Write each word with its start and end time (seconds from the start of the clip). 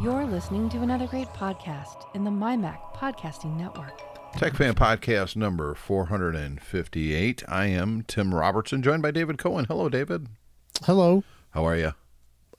You're 0.00 0.24
listening 0.26 0.68
to 0.70 0.82
another 0.82 1.06
great 1.06 1.28
podcast 1.28 2.04
in 2.14 2.24
the 2.24 2.30
MyMac 2.30 2.78
Podcasting 2.94 3.56
Network. 3.56 4.02
Tech 4.36 4.54
Fan 4.54 4.74
Podcast 4.74 5.34
number 5.36 5.74
458. 5.74 7.42
I 7.48 7.66
am 7.66 8.02
Tim 8.06 8.34
Robertson, 8.34 8.82
joined 8.82 9.02
by 9.02 9.10
David 9.10 9.38
Cohen. 9.38 9.64
Hello, 9.66 9.88
David. 9.88 10.26
Hello. 10.84 11.24
How 11.52 11.64
are 11.66 11.76
you? 11.76 11.94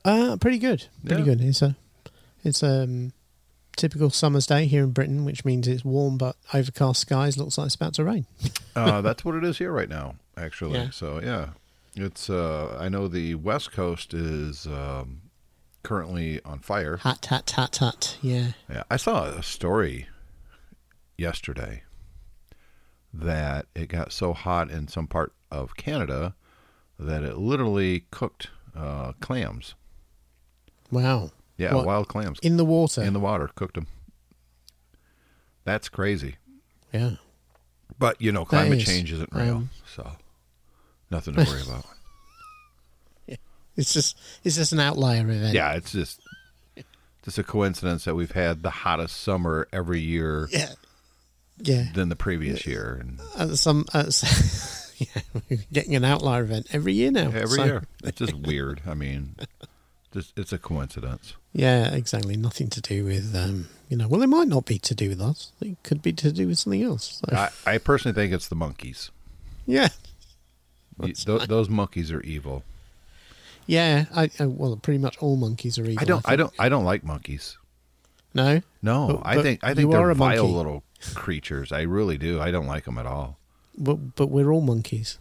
Uh, 0.03 0.37
pretty 0.37 0.57
good. 0.57 0.87
Pretty 1.05 1.21
Yeah. 1.23 1.35
good. 1.35 1.41
It's 1.41 1.61
a, 1.61 1.75
it's 2.43 2.63
um 2.63 3.13
typical 3.77 4.09
summer's 4.09 4.47
day 4.47 4.65
here 4.65 4.83
in 4.83 4.91
Britain, 4.91 5.25
which 5.25 5.43
means 5.45 5.67
it's 5.67 5.85
warm 5.85 6.17
but 6.17 6.35
overcast 6.53 7.01
skies. 7.01 7.37
Looks 7.37 7.57
like 7.57 7.67
it's 7.67 7.75
about 7.75 7.93
to 7.95 8.03
rain. 8.03 8.25
Uh, 8.77 8.99
that's 8.99 9.23
what 9.23 9.35
it 9.35 9.43
is 9.45 9.57
here 9.57 9.71
right 9.71 9.87
now, 9.87 10.15
actually. 10.35 10.77
Yeah. 10.77 10.89
So, 10.89 11.21
yeah. 11.23 11.51
It's, 11.95 12.29
uh, 12.29 12.75
I 12.77 12.89
know 12.89 13.07
the 13.07 13.35
West 13.35 13.71
Coast 13.71 14.13
is 14.13 14.67
um, 14.67 15.21
currently 15.85 16.41
on 16.43 16.59
fire. 16.59 16.97
Hat, 16.97 17.25
hat, 17.27 17.49
hat, 17.51 17.77
hat. 17.77 18.17
Yeah. 18.21 18.47
Yeah, 18.69 18.83
I 18.91 18.97
saw 18.97 19.23
a 19.25 19.41
story 19.43 20.07
yesterday 21.17 21.83
that 23.13 23.67
it 23.75 23.87
got 23.87 24.11
so 24.11 24.33
hot 24.33 24.69
in 24.69 24.87
some 24.89 25.07
part 25.07 25.31
of 25.49 25.77
Canada 25.77 26.35
that 26.99 27.23
it 27.23 27.37
literally 27.37 28.05
cooked 28.11 28.49
uh, 28.75 29.13
clams. 29.21 29.75
Wow. 30.91 31.31
Yeah, 31.57 31.73
What? 31.75 31.85
wild 31.85 32.07
clams 32.09 32.39
In 32.41 32.57
the 32.57 32.65
water. 32.65 33.01
in 33.01 33.13
the 33.13 33.19
water, 33.19 33.49
cooked 33.55 33.75
them. 33.75 33.87
That's 35.63 35.87
crazy. 35.89 36.35
yeah. 36.93 37.11
But 37.97 38.21
you 38.21 38.31
know, 38.33 38.43
climate 38.43 38.79
is. 38.79 38.85
change 38.85 39.11
isn't 39.13 39.29
real, 39.31 39.55
Um, 39.55 39.69
so 39.95 40.11
nothing 41.09 41.35
to 41.35 41.43
worry 41.45 41.61
about. 41.61 41.85
It's 43.77 43.93
just 43.93 44.17
it's 44.43 44.55
just 44.55 44.71
an 44.73 44.79
outlier 44.79 45.21
event. 45.29 45.53
Yeah, 45.53 45.73
it's 45.73 45.91
just 45.91 46.19
just 47.23 47.37
a 47.37 47.43
coincidence 47.43 48.05
that 48.05 48.15
we've 48.15 48.31
had 48.31 48.61
the 48.63 48.69
hottest 48.69 49.19
summer 49.21 49.67
every 49.73 49.99
year 49.99 50.47
Yeah. 50.51 50.69
Yeah. 51.57 51.85
than 51.93 52.09
the 52.09 52.15
previous 52.15 52.65
year, 52.67 52.97
and 53.01 53.19
At 53.37 53.57
some 53.57 53.85
at 53.93 54.07
s- 54.07 54.93
yeah, 54.97 55.21
we're 55.49 55.59
getting 55.73 55.95
an 55.95 56.05
outlier 56.05 56.43
event 56.43 56.67
every 56.71 56.93
year 56.93 57.11
now. 57.11 57.31
every 57.31 57.47
So- 57.57 57.65
year 57.65 57.83
it's 58.03 58.19
just 58.19 58.33
weird. 58.35 58.81
I 58.87 58.93
mean, 58.93 59.35
just 60.13 60.37
it's 60.37 60.53
a 60.53 60.57
coincidence. 60.57 61.33
Yeah, 61.53 61.93
exactly. 61.93 62.35
Nothing 62.37 62.69
to 62.69 62.81
do 62.81 63.05
with 63.05 63.35
um, 63.35 63.67
you 63.89 63.97
know. 63.97 64.07
Well, 64.07 64.21
it 64.21 64.27
might 64.27 64.47
not 64.49 64.65
be 64.65 64.77
to 64.79 64.93
do 64.93 65.09
with 65.09 65.21
us. 65.21 65.51
It 65.61 65.77
could 65.83 66.01
be 66.01 66.13
to 66.13 66.31
do 66.31 66.47
with 66.47 66.59
something 66.59 66.83
else. 66.83 67.21
So, 67.29 67.35
I, 67.35 67.49
I 67.65 67.77
personally 67.79 68.13
think 68.13 68.33
it's 68.33 68.47
the 68.49 68.55
monkeys. 68.55 69.09
yeah. 69.65 69.87
You- 71.03 71.13
those 71.47 71.67
monkeys 71.69 72.11
are 72.11 72.21
evil. 72.21 72.63
Yeah, 73.67 74.05
I, 74.15 74.29
I 74.39 74.45
well, 74.45 74.75
pretty 74.77 74.99
much 74.99 75.17
all 75.19 75.35
monkeys 75.37 75.79
are 75.79 75.85
evil. 75.85 75.97
I 76.01 76.05
don't. 76.05 76.25
I, 76.25 76.29
think. 76.29 76.39
don't. 76.39 76.53
I 76.59 76.69
don't 76.69 76.85
like 76.85 77.03
monkeys. 77.03 77.57
No, 78.33 78.61
No, 78.81 79.07
But- 79.07 79.21
I 79.27 79.35
but 79.35 79.41
think. 79.43 79.63
I 79.63 79.73
think 79.73 79.91
they're 79.91 80.13
vile 80.13 80.37
monkey. 80.43 80.53
little 80.53 80.83
creatures. 81.13 81.71
I 81.71 81.81
really 81.81 82.17
do. 82.17 82.39
I 82.41 82.51
don't 82.51 82.67
like 82.67 82.83
them 82.85 82.97
at 82.97 83.05
all. 83.05 83.37
but 83.77 84.15
but 84.15 84.27
we're 84.27 84.51
all 84.51 84.61
monkeys. 84.61 85.17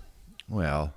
Well, 0.49 0.93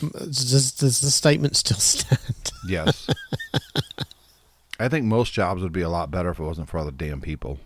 Does, 0.00 0.72
does 0.72 1.00
the 1.00 1.10
statement 1.10 1.56
still 1.56 1.76
stand? 1.78 2.20
yes. 2.68 3.08
I 4.78 4.88
think 4.88 5.06
most 5.06 5.32
jobs 5.32 5.62
would 5.62 5.72
be 5.72 5.80
a 5.80 5.88
lot 5.88 6.10
better 6.10 6.28
if 6.30 6.38
it 6.38 6.42
wasn't 6.44 6.68
for 6.68 6.78
all 6.78 6.84
the 6.84 6.92
damn 6.92 7.20
people. 7.22 7.58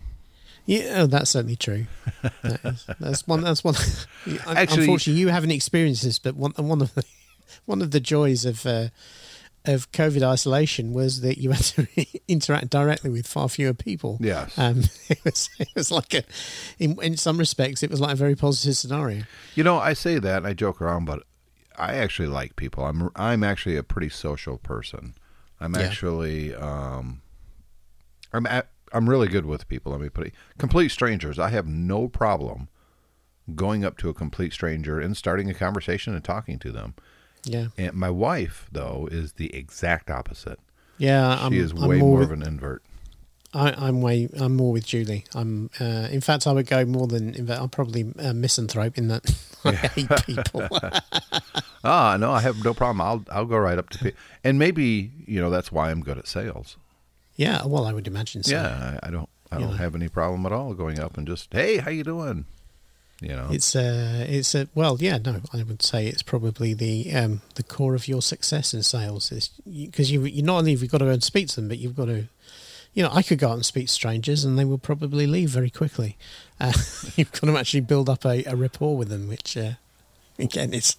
Yeah, 0.65 0.93
oh, 1.01 1.07
that's 1.07 1.31
certainly 1.31 1.57
true. 1.57 1.87
That 2.43 2.59
is, 2.63 2.85
that's 2.99 3.27
one. 3.27 3.41
That's 3.41 3.63
one. 3.63 3.75
Actually- 4.47 4.83
unfortunately, 4.83 5.19
you 5.19 5.27
haven't 5.27 5.51
experienced 5.51 6.03
this, 6.03 6.19
but 6.19 6.35
one 6.35 6.53
one 6.55 6.81
of 6.81 6.93
the 6.95 7.03
one 7.65 7.81
of 7.81 7.91
the 7.91 7.99
joys 7.99 8.45
of 8.45 8.65
uh, 8.65 8.89
of 9.65 9.91
COVID 9.91 10.23
isolation 10.23 10.91
was 10.93 11.21
that 11.21 11.37
you 11.37 11.51
had 11.51 11.63
to 11.65 11.87
interact 12.27 12.69
directly 12.69 13.09
with 13.09 13.27
far 13.27 13.47
fewer 13.49 13.73
people. 13.73 14.17
Yes. 14.19 14.57
Um, 14.57 14.83
it 15.09 15.23
was 15.23 15.49
it 15.59 15.69
was 15.75 15.91
like 15.91 16.13
a 16.13 16.23
in 16.79 17.01
in 17.01 17.17
some 17.17 17.37
respects 17.37 17.83
it 17.83 17.91
was 17.91 18.01
like 18.01 18.13
a 18.13 18.15
very 18.17 18.35
positive 18.35 18.75
scenario. 18.75 19.23
You 19.55 19.63
know, 19.63 19.77
I 19.77 19.93
say 19.93 20.17
that 20.19 20.37
and 20.37 20.47
I 20.47 20.53
joke 20.53 20.81
around, 20.81 21.05
but 21.05 21.23
I 21.77 21.93
actually 21.95 22.27
like 22.27 22.55
people. 22.55 22.85
I'm 22.85 23.09
I'm 23.15 23.43
actually 23.43 23.77
a 23.77 23.83
pretty 23.83 24.09
social 24.09 24.57
person. 24.57 25.13
I'm 25.59 25.75
Yeah. 25.75 25.81
actually 25.81 26.55
um, 26.55 27.21
I'm 28.33 28.45
at, 28.47 28.69
I'm 28.93 29.07
really 29.09 29.27
good 29.27 29.45
with 29.45 29.67
people. 29.67 29.91
Let 29.91 30.01
me 30.01 30.09
put 30.09 30.27
it. 30.27 30.33
Complete 30.57 30.89
strangers, 30.89 31.37
I 31.37 31.49
have 31.49 31.67
no 31.67 32.07
problem 32.07 32.67
going 33.55 33.83
up 33.85 33.97
to 33.97 34.09
a 34.09 34.13
complete 34.13 34.53
stranger 34.53 34.99
and 34.99 35.15
starting 35.17 35.49
a 35.49 35.53
conversation 35.53 36.13
and 36.15 36.23
talking 36.23 36.57
to 36.59 36.71
them. 36.71 36.93
Yeah, 37.43 37.67
And 37.77 37.93
my 37.93 38.09
wife, 38.09 38.67
though, 38.71 39.07
is 39.11 39.33
the 39.33 39.53
exact 39.55 40.09
opposite. 40.11 40.59
yeah. 40.97 41.37
She 41.37 41.43
I'm, 41.45 41.53
is 41.53 41.71
I'm 41.71 41.87
way 41.87 41.97
more 41.99 42.19
with, 42.19 42.31
of 42.31 42.31
an 42.33 42.43
invert. 42.43 42.83
I, 43.53 43.71
I'm 43.73 44.01
way. 44.01 44.29
I'm 44.39 44.55
more 44.55 44.71
with 44.71 44.85
Julie. 44.85 45.25
I'm. 45.35 45.69
Uh, 45.79 46.07
in 46.09 46.21
fact, 46.21 46.47
I 46.47 46.53
would 46.53 46.67
go 46.67 46.85
more 46.85 47.05
than. 47.07 47.35
In 47.35 47.45
fact, 47.47 47.61
I'm 47.61 47.67
probably 47.69 48.13
a 48.19 48.33
misanthrope 48.33 48.97
in 48.97 49.09
that 49.09 49.23
I 49.65 49.71
hate 49.73 50.09
people. 50.25 50.67
Ah, 51.83 52.15
no, 52.19 52.31
I 52.31 52.41
have 52.41 52.63
no 52.63 52.75
problem. 52.75 53.01
I'll 53.01 53.25
I'll 53.31 53.45
go 53.47 53.57
right 53.57 53.77
up 53.79 53.89
to 53.89 53.97
people, 53.97 54.19
and 54.43 54.59
maybe 54.59 55.11
you 55.25 55.41
know 55.41 55.49
that's 55.49 55.71
why 55.71 55.89
I'm 55.89 56.01
good 56.01 56.17
at 56.19 56.27
sales. 56.27 56.77
yeah. 57.35 57.65
Well, 57.65 57.85
I 57.87 57.93
would 57.93 58.05
imagine 58.07 58.43
so. 58.43 58.53
Yeah, 58.53 58.99
I, 59.01 59.07
I 59.07 59.09
don't 59.09 59.27
I 59.51 59.57
don't 59.59 59.77
have 59.77 59.95
any 59.95 60.07
problem 60.07 60.45
at 60.45 60.51
all 60.51 60.75
going 60.75 60.99
up 60.99 61.17
and 61.17 61.25
just 61.27 61.51
hey, 61.51 61.77
how 61.77 61.89
you 61.89 62.03
doing? 62.03 62.45
You 63.21 63.35
know, 63.35 63.49
It's 63.51 63.75
uh 63.75 64.25
it's 64.27 64.55
a 64.55 64.67
well, 64.73 64.97
yeah, 64.99 65.19
no, 65.23 65.41
I 65.53 65.61
would 65.63 65.83
say 65.83 66.07
it's 66.07 66.23
probably 66.23 66.73
the 66.73 67.13
um 67.13 67.41
the 67.55 67.61
core 67.63 67.93
of 67.93 68.07
your 68.07 68.21
success 68.21 68.73
in 68.73 68.81
sales 68.81 69.31
is 69.31 69.49
because 69.65 70.11
you 70.11 70.25
you 70.25 70.41
not 70.41 70.57
only 70.57 70.71
have 70.71 70.81
you 70.81 70.87
got 70.87 70.97
to 70.99 71.05
go 71.05 71.11
and 71.11 71.23
speak 71.23 71.47
to 71.49 71.55
them, 71.57 71.67
but 71.67 71.77
you've 71.77 71.95
got 71.95 72.05
to, 72.05 72.25
you 72.95 73.03
know, 73.03 73.09
I 73.13 73.21
could 73.21 73.37
go 73.37 73.49
out 73.49 73.53
and 73.53 73.65
speak 73.65 73.85
to 73.87 73.93
strangers 73.93 74.43
and 74.43 74.57
they 74.57 74.65
will 74.65 74.79
probably 74.79 75.27
leave 75.27 75.49
very 75.51 75.69
quickly. 75.69 76.17
Uh, 76.59 76.73
you've 77.15 77.31
got 77.31 77.43
to 77.45 77.57
actually 77.57 77.81
build 77.81 78.09
up 78.09 78.25
a, 78.25 78.43
a 78.45 78.55
rapport 78.55 78.97
with 78.97 79.09
them, 79.09 79.27
which 79.27 79.55
uh, 79.55 79.73
again 80.39 80.73
is 80.73 80.95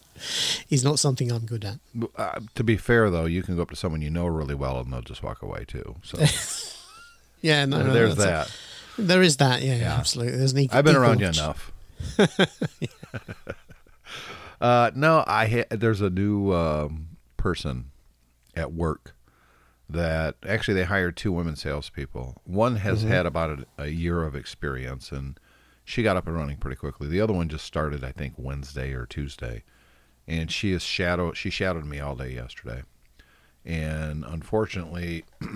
is 0.70 0.84
not 0.84 1.00
something 1.00 1.32
I'm 1.32 1.44
good 1.44 1.64
at. 1.64 1.78
uh, 2.16 2.38
to 2.54 2.62
be 2.62 2.76
fair 2.76 3.10
though, 3.10 3.24
you 3.26 3.42
can 3.42 3.56
go 3.56 3.62
up 3.62 3.70
to 3.70 3.76
someone 3.76 4.00
you 4.00 4.10
know 4.10 4.26
really 4.28 4.54
well 4.54 4.78
and 4.78 4.92
they'll 4.92 5.00
just 5.02 5.24
walk 5.24 5.42
away 5.42 5.64
too. 5.66 5.96
So 6.04 6.18
Yeah, 7.40 7.64
no, 7.64 7.82
no, 7.82 7.92
there's 7.92 8.14
that. 8.16 8.48
a- 8.48 9.02
there 9.02 9.22
is 9.22 9.38
that. 9.38 9.62
Yeah, 9.62 9.74
Yeah. 9.76 9.94
absolutely. 9.96 10.38
There's 10.38 10.52
an 10.52 10.58
equal, 10.60 10.78
I've 10.78 10.84
been 10.84 10.94
around 10.94 11.18
you 11.20 11.26
enough. 11.26 11.72
uh, 14.60 14.90
no, 14.94 15.24
I 15.26 15.46
ha- 15.46 15.76
there's 15.76 16.00
a 16.00 16.10
new 16.10 16.52
um, 16.52 17.08
person 17.36 17.90
at 18.54 18.72
work 18.72 19.14
that 19.88 20.36
actually 20.46 20.74
they 20.74 20.84
hired 20.84 21.16
two 21.16 21.32
women 21.32 21.56
salespeople. 21.56 22.40
One 22.44 22.76
has 22.76 23.02
had 23.02 23.26
about 23.26 23.66
a, 23.78 23.84
a 23.84 23.88
year 23.88 24.22
of 24.22 24.34
experience 24.34 25.12
and 25.12 25.38
she 25.84 26.02
got 26.02 26.16
up 26.16 26.26
and 26.26 26.36
running 26.36 26.56
pretty 26.56 26.76
quickly. 26.76 27.08
The 27.08 27.20
other 27.20 27.32
one 27.32 27.48
just 27.48 27.64
started, 27.64 28.04
I 28.04 28.12
think, 28.12 28.34
Wednesday 28.36 28.92
or 28.92 29.06
Tuesday, 29.06 29.64
and 30.26 30.50
she 30.50 30.72
is 30.72 30.82
shadow. 30.82 31.32
She 31.32 31.50
shadowed 31.50 31.84
me 31.84 32.00
all 32.00 32.14
day 32.14 32.32
yesterday, 32.32 32.82
and 33.64 34.24
unfortunately, 34.24 35.24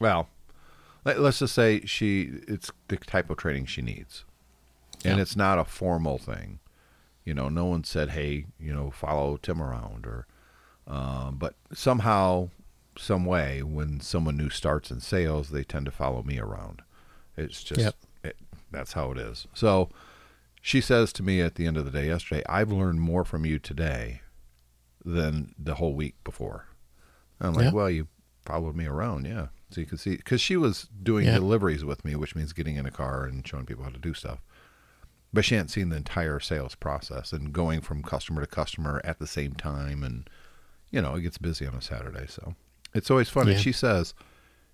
well, 0.00 0.28
let's 1.04 1.40
just 1.40 1.54
say 1.54 1.84
she 1.84 2.40
it's 2.46 2.70
the 2.88 2.96
type 2.96 3.30
of 3.30 3.36
training 3.36 3.66
she 3.66 3.82
needs, 3.82 4.24
and 5.10 5.20
it's 5.20 5.36
not 5.36 5.58
a 5.58 5.64
formal 5.64 6.18
thing. 6.18 6.60
You 7.24 7.34
know, 7.34 7.48
no 7.48 7.64
one 7.64 7.84
said, 7.84 8.10
"Hey, 8.10 8.46
you 8.58 8.72
know, 8.74 8.90
follow 8.90 9.36
Tim 9.38 9.62
around," 9.62 10.06
or, 10.06 10.26
um, 10.86 11.36
but 11.36 11.54
somehow, 11.72 12.50
some 12.96 13.24
way, 13.24 13.62
when 13.62 14.00
someone 14.00 14.36
new 14.36 14.50
starts 14.50 14.90
in 14.90 15.00
sales, 15.00 15.48
they 15.50 15.64
tend 15.64 15.86
to 15.86 15.90
follow 15.92 16.22
me 16.22 16.38
around. 16.38 16.82
It's 17.36 17.64
just 17.64 17.80
Yep. 17.80 17.94
it, 18.24 18.36
that's 18.70 18.92
how 18.92 19.10
it 19.10 19.18
is. 19.18 19.46
So 19.54 19.88
she 20.60 20.80
says 20.80 21.12
to 21.14 21.22
me 21.22 21.40
at 21.40 21.54
the 21.56 21.66
end 21.66 21.76
of 21.76 21.84
the 21.84 21.90
day 21.90 22.06
yesterday, 22.08 22.42
"I've 22.48 22.70
learned 22.70 23.00
more 23.00 23.24
from 23.24 23.44
you 23.46 23.58
today 23.58 24.20
than 25.04 25.54
the 25.58 25.74
whole 25.76 25.94
week 25.94 26.16
before." 26.24 26.66
I'm 27.40 27.54
like, 27.54 27.64
Yeah. 27.64 27.72
"Well, 27.72 27.90
you 27.90 28.08
followed 28.44 28.76
me 28.76 28.86
around, 28.86 29.26
yeah." 29.26 29.48
So 29.70 29.80
you 29.80 29.86
can 29.86 29.98
see 29.98 30.16
because 30.16 30.40
she 30.40 30.56
was 30.56 30.88
doing 31.02 31.24
Yeah. 31.26 31.34
deliveries 31.34 31.84
with 31.84 32.04
me, 32.04 32.14
which 32.14 32.36
means 32.36 32.52
getting 32.52 32.76
in 32.76 32.86
a 32.86 32.90
car 32.92 33.24
and 33.24 33.46
showing 33.46 33.66
people 33.66 33.82
how 33.84 33.90
to 33.90 33.98
do 33.98 34.14
stuff. 34.14 34.40
But 35.34 35.44
she 35.44 35.56
hadn't 35.56 35.68
seen 35.68 35.88
the 35.88 35.96
entire 35.96 36.40
sales 36.40 36.74
process 36.74 37.32
and 37.32 37.52
going 37.52 37.80
from 37.80 38.02
customer 38.02 38.40
to 38.40 38.46
customer 38.46 39.00
at 39.04 39.18
the 39.18 39.26
same 39.26 39.54
time, 39.54 40.02
and 40.02 40.30
you 40.90 41.02
know 41.02 41.14
it 41.14 41.22
gets 41.22 41.38
busy 41.38 41.66
on 41.66 41.74
a 41.74 41.82
Saturday, 41.82 42.26
so 42.28 42.54
it's 42.94 43.10
always 43.10 43.28
fun. 43.28 43.48
And 43.48 43.58
she 43.58 43.72
says, 43.72 44.14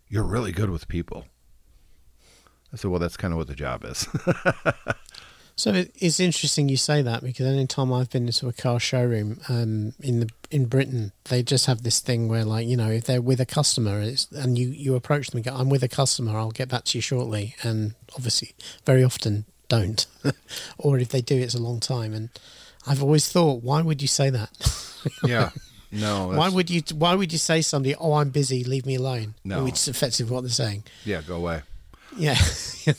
"You're 0.08 0.24
really 0.24 0.52
good 0.52 0.70
with 0.70 0.86
people." 0.88 1.26
I 2.72 2.76
said, 2.76 2.90
"Well, 2.90 3.00
that's 3.00 3.16
kind 3.16 3.32
of 3.32 3.38
what 3.38 3.48
the 3.48 3.54
job 3.54 3.84
is." 3.84 4.06
So 5.60 5.84
it's 5.96 6.18
interesting 6.20 6.70
you 6.70 6.78
say 6.78 7.02
that 7.02 7.22
because 7.22 7.44
any 7.44 7.66
time 7.66 7.92
I've 7.92 8.08
been 8.08 8.24
into 8.24 8.48
a 8.48 8.52
car 8.52 8.80
showroom 8.80 9.40
um, 9.50 9.92
in 10.00 10.20
the 10.20 10.30
in 10.50 10.64
Britain, 10.64 11.12
they 11.24 11.42
just 11.42 11.66
have 11.66 11.82
this 11.82 12.00
thing 12.00 12.28
where, 12.28 12.46
like, 12.46 12.66
you 12.66 12.78
know, 12.78 12.90
if 12.90 13.04
they're 13.04 13.20
with 13.20 13.42
a 13.42 13.44
customer 13.44 14.00
it's, 14.00 14.26
and 14.32 14.58
you 14.58 14.68
you 14.68 14.94
approach 14.94 15.28
them 15.28 15.36
and 15.36 15.44
go, 15.44 15.54
"I'm 15.54 15.68
with 15.68 15.82
a 15.82 15.88
customer, 15.88 16.38
I'll 16.38 16.50
get 16.50 16.70
back 16.70 16.84
to 16.84 16.96
you 16.96 17.02
shortly," 17.02 17.56
and 17.62 17.94
obviously, 18.16 18.54
very 18.86 19.04
often 19.04 19.44
don't, 19.70 20.06
or 20.78 20.98
if 20.98 21.08
they 21.08 21.22
do, 21.22 21.36
it's 21.36 21.54
a 21.54 21.62
long 21.62 21.80
time. 21.80 22.12
And 22.12 22.28
I've 22.86 23.02
always 23.02 23.30
thought, 23.32 23.62
why 23.62 23.80
would 23.80 24.02
you 24.02 24.08
say 24.08 24.28
that? 24.30 24.50
yeah, 25.24 25.50
No, 25.90 26.28
why 26.28 26.48
would 26.50 26.68
you? 26.68 26.82
Why 26.94 27.14
would 27.14 27.32
you 27.32 27.38
say 27.38 27.62
somebody, 27.62 27.94
"Oh, 27.94 28.12
I'm 28.20 28.30
busy, 28.30 28.62
leave 28.64 28.84
me 28.86 28.96
alone"? 28.96 29.34
No. 29.44 29.64
which 29.64 29.74
is 29.80 29.88
effectively 29.88 30.34
what 30.34 30.42
they're 30.42 30.50
saying. 30.50 30.84
Yeah, 31.04 31.22
go 31.26 31.36
away. 31.36 31.62
Yeah, 32.16 32.36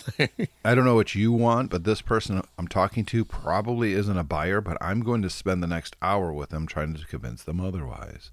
I 0.65 0.73
don't 0.73 0.85
know 0.85 0.95
what 0.95 1.13
you 1.15 1.31
want, 1.33 1.69
but 1.69 1.83
this 1.83 2.01
person 2.01 2.41
I'm 2.57 2.67
talking 2.67 3.03
to 3.05 3.25
probably 3.25 3.91
isn't 3.93 4.17
a 4.17 4.23
buyer, 4.23 4.61
but 4.61 4.77
I'm 4.81 5.01
going 5.01 5.21
to 5.21 5.29
spend 5.29 5.61
the 5.61 5.67
next 5.67 5.95
hour 6.01 6.31
with 6.33 6.49
them 6.49 6.65
trying 6.65 6.93
to 6.95 7.05
convince 7.05 7.43
them 7.43 7.59
otherwise. 7.59 8.31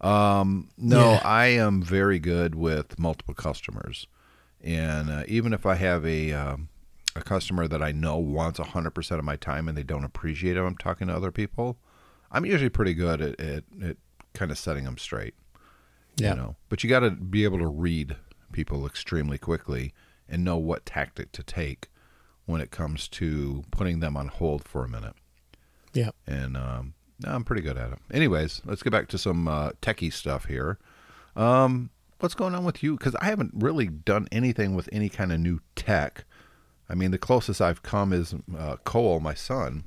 Um, 0.00 0.68
no, 0.78 1.12
Yeah. 1.12 1.20
I 1.24 1.46
am 1.48 1.82
very 1.82 2.18
good 2.18 2.54
with 2.54 2.98
multiple 2.98 3.34
customers. 3.34 4.06
And 4.64 5.10
uh, 5.10 5.24
even 5.28 5.52
if 5.52 5.66
I 5.66 5.74
have 5.74 6.06
a 6.06 6.32
um, 6.32 6.68
a 7.18 7.22
customer 7.22 7.68
that 7.68 7.82
I 7.82 7.92
know 7.92 8.16
wants 8.16 8.58
100% 8.58 9.18
of 9.18 9.24
my 9.24 9.36
time 9.36 9.68
and 9.68 9.76
they 9.76 9.82
don't 9.82 10.04
appreciate 10.04 10.56
it, 10.56 10.60
I'm 10.60 10.76
talking 10.76 11.08
to 11.08 11.14
other 11.14 11.32
people, 11.32 11.78
I'm 12.30 12.46
usually 12.46 12.70
pretty 12.70 12.94
good 12.94 13.20
at, 13.20 13.40
at, 13.40 13.64
at 13.82 13.96
kind 14.34 14.50
of 14.50 14.58
setting 14.58 14.84
them 14.84 14.98
straight. 14.98 15.34
yeah, 16.16 16.30
You 16.30 16.36
know, 16.36 16.56
but 16.68 16.82
you 16.82 16.90
got 16.90 17.00
to 17.00 17.10
be 17.10 17.44
able 17.44 17.58
to 17.58 17.66
read 17.66 18.16
people 18.52 18.86
extremely 18.86 19.38
quickly 19.38 19.92
and 20.28 20.44
know 20.44 20.56
what 20.56 20.86
tactic 20.86 21.32
to 21.32 21.42
take 21.42 21.88
when 22.46 22.60
it 22.60 22.70
comes 22.70 23.08
to 23.08 23.64
putting 23.70 24.00
them 24.00 24.16
on 24.16 24.28
hold 24.28 24.64
for 24.64 24.84
a 24.84 24.88
minute. 24.88 25.14
yeah. 25.92 26.10
And 26.26 26.56
um, 26.56 26.94
no, 27.20 27.30
I'm 27.30 27.44
pretty 27.44 27.62
good 27.62 27.76
at 27.76 27.92
it. 27.92 27.98
Anyways, 28.12 28.62
let's 28.64 28.82
get 28.82 28.90
back 28.90 29.08
to 29.08 29.18
some 29.18 29.48
uh, 29.48 29.70
techie 29.82 30.12
stuff 30.12 30.46
here. 30.46 30.78
Um, 31.36 31.90
what's 32.20 32.34
going 32.34 32.54
on 32.54 32.64
with 32.64 32.82
you? 32.82 32.96
Because 32.96 33.14
I 33.16 33.26
haven't 33.26 33.52
really 33.54 33.86
done 33.88 34.28
anything 34.32 34.74
with 34.74 34.88
any 34.92 35.08
kind 35.08 35.32
of 35.32 35.40
new 35.40 35.60
tech. 35.76 36.24
I 36.88 36.94
mean, 36.94 37.10
the 37.10 37.18
closest 37.18 37.60
I've 37.60 37.82
come 37.82 38.12
is 38.12 38.34
uh, 38.56 38.76
Cole, 38.84 39.20
my 39.20 39.34
son, 39.34 39.84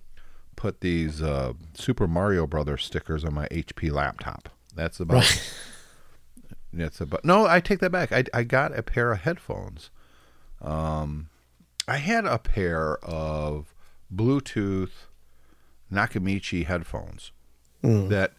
put 0.56 0.81
these 0.81 1.21
uh, 1.21 1.53
Super 1.74 2.07
Mario 2.07 2.45
Brothers 2.45 2.86
stickers 2.86 3.25
on 3.25 3.33
my 3.33 3.48
HP 3.48 3.92
laptop. 3.92 4.50
That's 4.75 5.00
about. 5.00 5.24
Right. 5.24 5.53
That's 6.74 7.01
about. 7.01 7.25
No, 7.25 7.48
I 7.48 7.59
take 7.59 7.80
that 7.80 7.92
back. 7.92 8.12
I 8.12 8.24
I 8.33 8.44
got 8.44 8.77
a 8.77 8.83
pair 8.83 9.12
of 9.12 9.21
headphones. 9.21 9.89
Um, 10.62 11.30
I 11.88 11.98
had 11.98 12.25
a 12.25 12.38
pair 12.38 12.98
of 12.98 13.74
Bluetooth 14.13 14.92
Nakamichi 15.92 16.65
headphones 16.65 17.31
that 17.81 18.33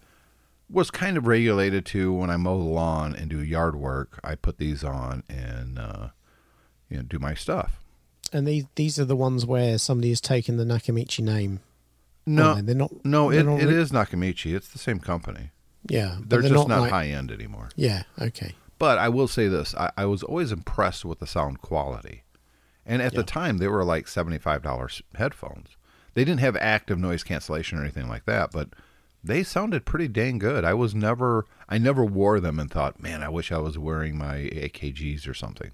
was 0.71 0.91
kind 0.91 1.17
of 1.17 1.27
regulated 1.27 1.85
to 1.85 2.13
when 2.13 2.31
I 2.31 2.37
mow 2.37 2.59
the 2.59 2.65
lawn 2.65 3.15
and 3.15 3.29
do 3.29 3.43
yard 3.43 3.77
work. 3.77 4.21
I 4.25 4.37
put 4.37 4.59
these 4.59 4.83
on 4.85 5.25
and 5.29 5.79
uh, 5.79 6.09
you 6.89 6.99
know 6.99 7.03
do 7.03 7.19
my 7.19 7.35
stuff. 7.35 7.82
And 8.33 8.47
these 8.47 8.65
these 8.77 8.99
are 8.99 9.05
the 9.05 9.17
ones 9.17 9.45
where 9.45 9.77
somebody 9.79 10.09
has 10.09 10.21
taken 10.21 10.57
the 10.57 10.65
Nakamichi 10.65 11.21
name. 11.21 11.61
No, 12.25 12.55
they? 12.55 12.61
they're 12.63 12.75
not. 12.75 13.05
no, 13.05 13.31
they're 13.31 13.41
it, 13.41 13.45
not 13.45 13.61
it 13.61 13.67
re- 13.67 13.75
is 13.75 13.91
Nakamichi. 13.93 14.55
It's 14.55 14.69
the 14.69 14.79
same 14.79 15.01
company. 15.01 15.51
Yeah, 15.89 16.17
but 16.21 16.29
They're, 16.29 16.43
just 16.43 16.69
not, 16.69 16.81
like- 16.83 16.91
high 16.93 17.09
end 17.09 17.33
anymore. 17.33 17.71
Yeah. 17.75 18.05
Okay. 18.21 18.55
But 18.79 18.99
I 18.99 19.09
will 19.09 19.27
say 19.29 19.49
this: 19.49 19.75
I, 19.75 19.91
I 19.97 20.07
was 20.07 20.23
always 20.23 20.53
impressed 20.53 21.05
with 21.05 21.19
the 21.19 21.27
sound 21.27 21.61
quality, 21.61 22.23
and 22.87 23.03
at 23.03 23.13
Yeah. 23.13 23.19
the 23.19 23.25
time 23.25 23.59
they 23.59 23.69
were 23.69 23.85
like 23.85 24.07
seventy-five 24.09 24.63
dollars 24.63 25.03
headphones. 25.17 25.77
They 26.15 26.25
didn't 26.25 26.41
have 26.41 26.57
active 26.57 26.99
noise 26.99 27.23
cancellation 27.25 27.79
or 27.79 27.83
anything 27.83 28.09
like 28.09 28.27
that, 28.27 28.53
but 28.53 28.69
they 29.25 29.43
sounded 29.43 29.85
pretty 29.85 30.09
dang 30.09 30.39
good. 30.39 30.65
I 30.65 30.75
was 30.75 30.95
never, 30.95 31.47
I 31.69 31.79
never 31.79 32.05
wore 32.05 32.39
them 32.39 32.59
and 32.61 32.71
thought, 32.71 33.01
man, 33.03 33.23
I 33.23 33.29
wish 33.31 33.51
I 33.51 33.59
was 33.59 33.79
wearing 33.79 34.19
my 34.19 34.35
AKGs 34.53 35.27
or 35.29 35.33
something. 35.35 35.71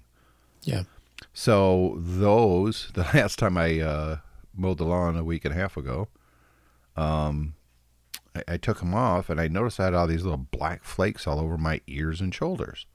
Yeah. 0.63 0.83
So 1.33 1.95
those, 1.99 2.89
the 2.93 3.03
last 3.13 3.39
time 3.39 3.57
I 3.57 3.79
uh, 3.79 4.17
mowed 4.55 4.77
the 4.77 4.85
lawn 4.85 5.15
a 5.17 5.23
week 5.23 5.45
and 5.45 5.53
a 5.53 5.57
half 5.57 5.77
ago, 5.77 6.07
um, 6.97 7.53
I, 8.35 8.43
I 8.53 8.57
took 8.57 8.79
them 8.79 8.93
off 8.93 9.29
and 9.29 9.39
I 9.39 9.47
noticed 9.47 9.79
I 9.79 9.85
had 9.85 9.93
all 9.93 10.07
these 10.07 10.23
little 10.23 10.37
black 10.51 10.83
flakes 10.83 11.27
all 11.27 11.39
over 11.39 11.57
my 11.57 11.81
ears 11.87 12.19
and 12.21 12.33
shoulders. 12.33 12.85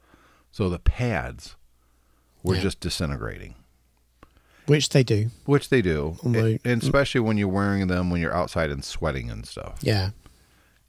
So 0.53 0.69
the 0.69 0.79
pads 0.79 1.57
were 2.43 2.55
Yeah. 2.57 2.61
just 2.63 2.81
disintegrating, 2.81 3.55
Which 4.67 4.91
they 4.91 5.03
do. 5.03 5.31
which 5.47 5.69
they 5.71 5.83
do, 5.83 6.17
and 6.23 6.83
especially 6.83 7.21
when 7.23 7.39
you're 7.39 7.49
wearing 7.49 7.87
them 7.89 8.11
when 8.11 8.21
you're 8.21 8.35
outside 8.35 8.71
and 8.71 8.85
sweating 8.85 9.31
and 9.31 9.47
stuff. 9.47 9.79
Yeah. 9.81 10.11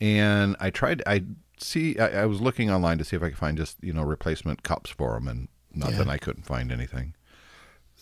And 0.02 0.56
I 0.60 0.70
tried, 0.70 1.02
I 1.08 1.24
see, 1.58 1.98
I, 1.98 2.24
I 2.24 2.26
was 2.26 2.42
looking 2.42 2.70
online 2.70 2.98
to 3.00 3.06
see 3.06 3.16
if 3.16 3.24
I 3.24 3.30
could 3.30 3.38
find 3.38 3.58
just 3.58 3.78
you 3.82 3.94
know 3.94 4.04
replacement 4.04 4.62
cups 4.64 4.90
for 4.92 5.14
them, 5.14 5.28
and 5.30 5.48
nothing. 5.74 6.08
Yeah. 6.08 6.14
I 6.14 6.18
couldn't 6.18 6.44
find 6.46 6.72
anything. 6.72 7.16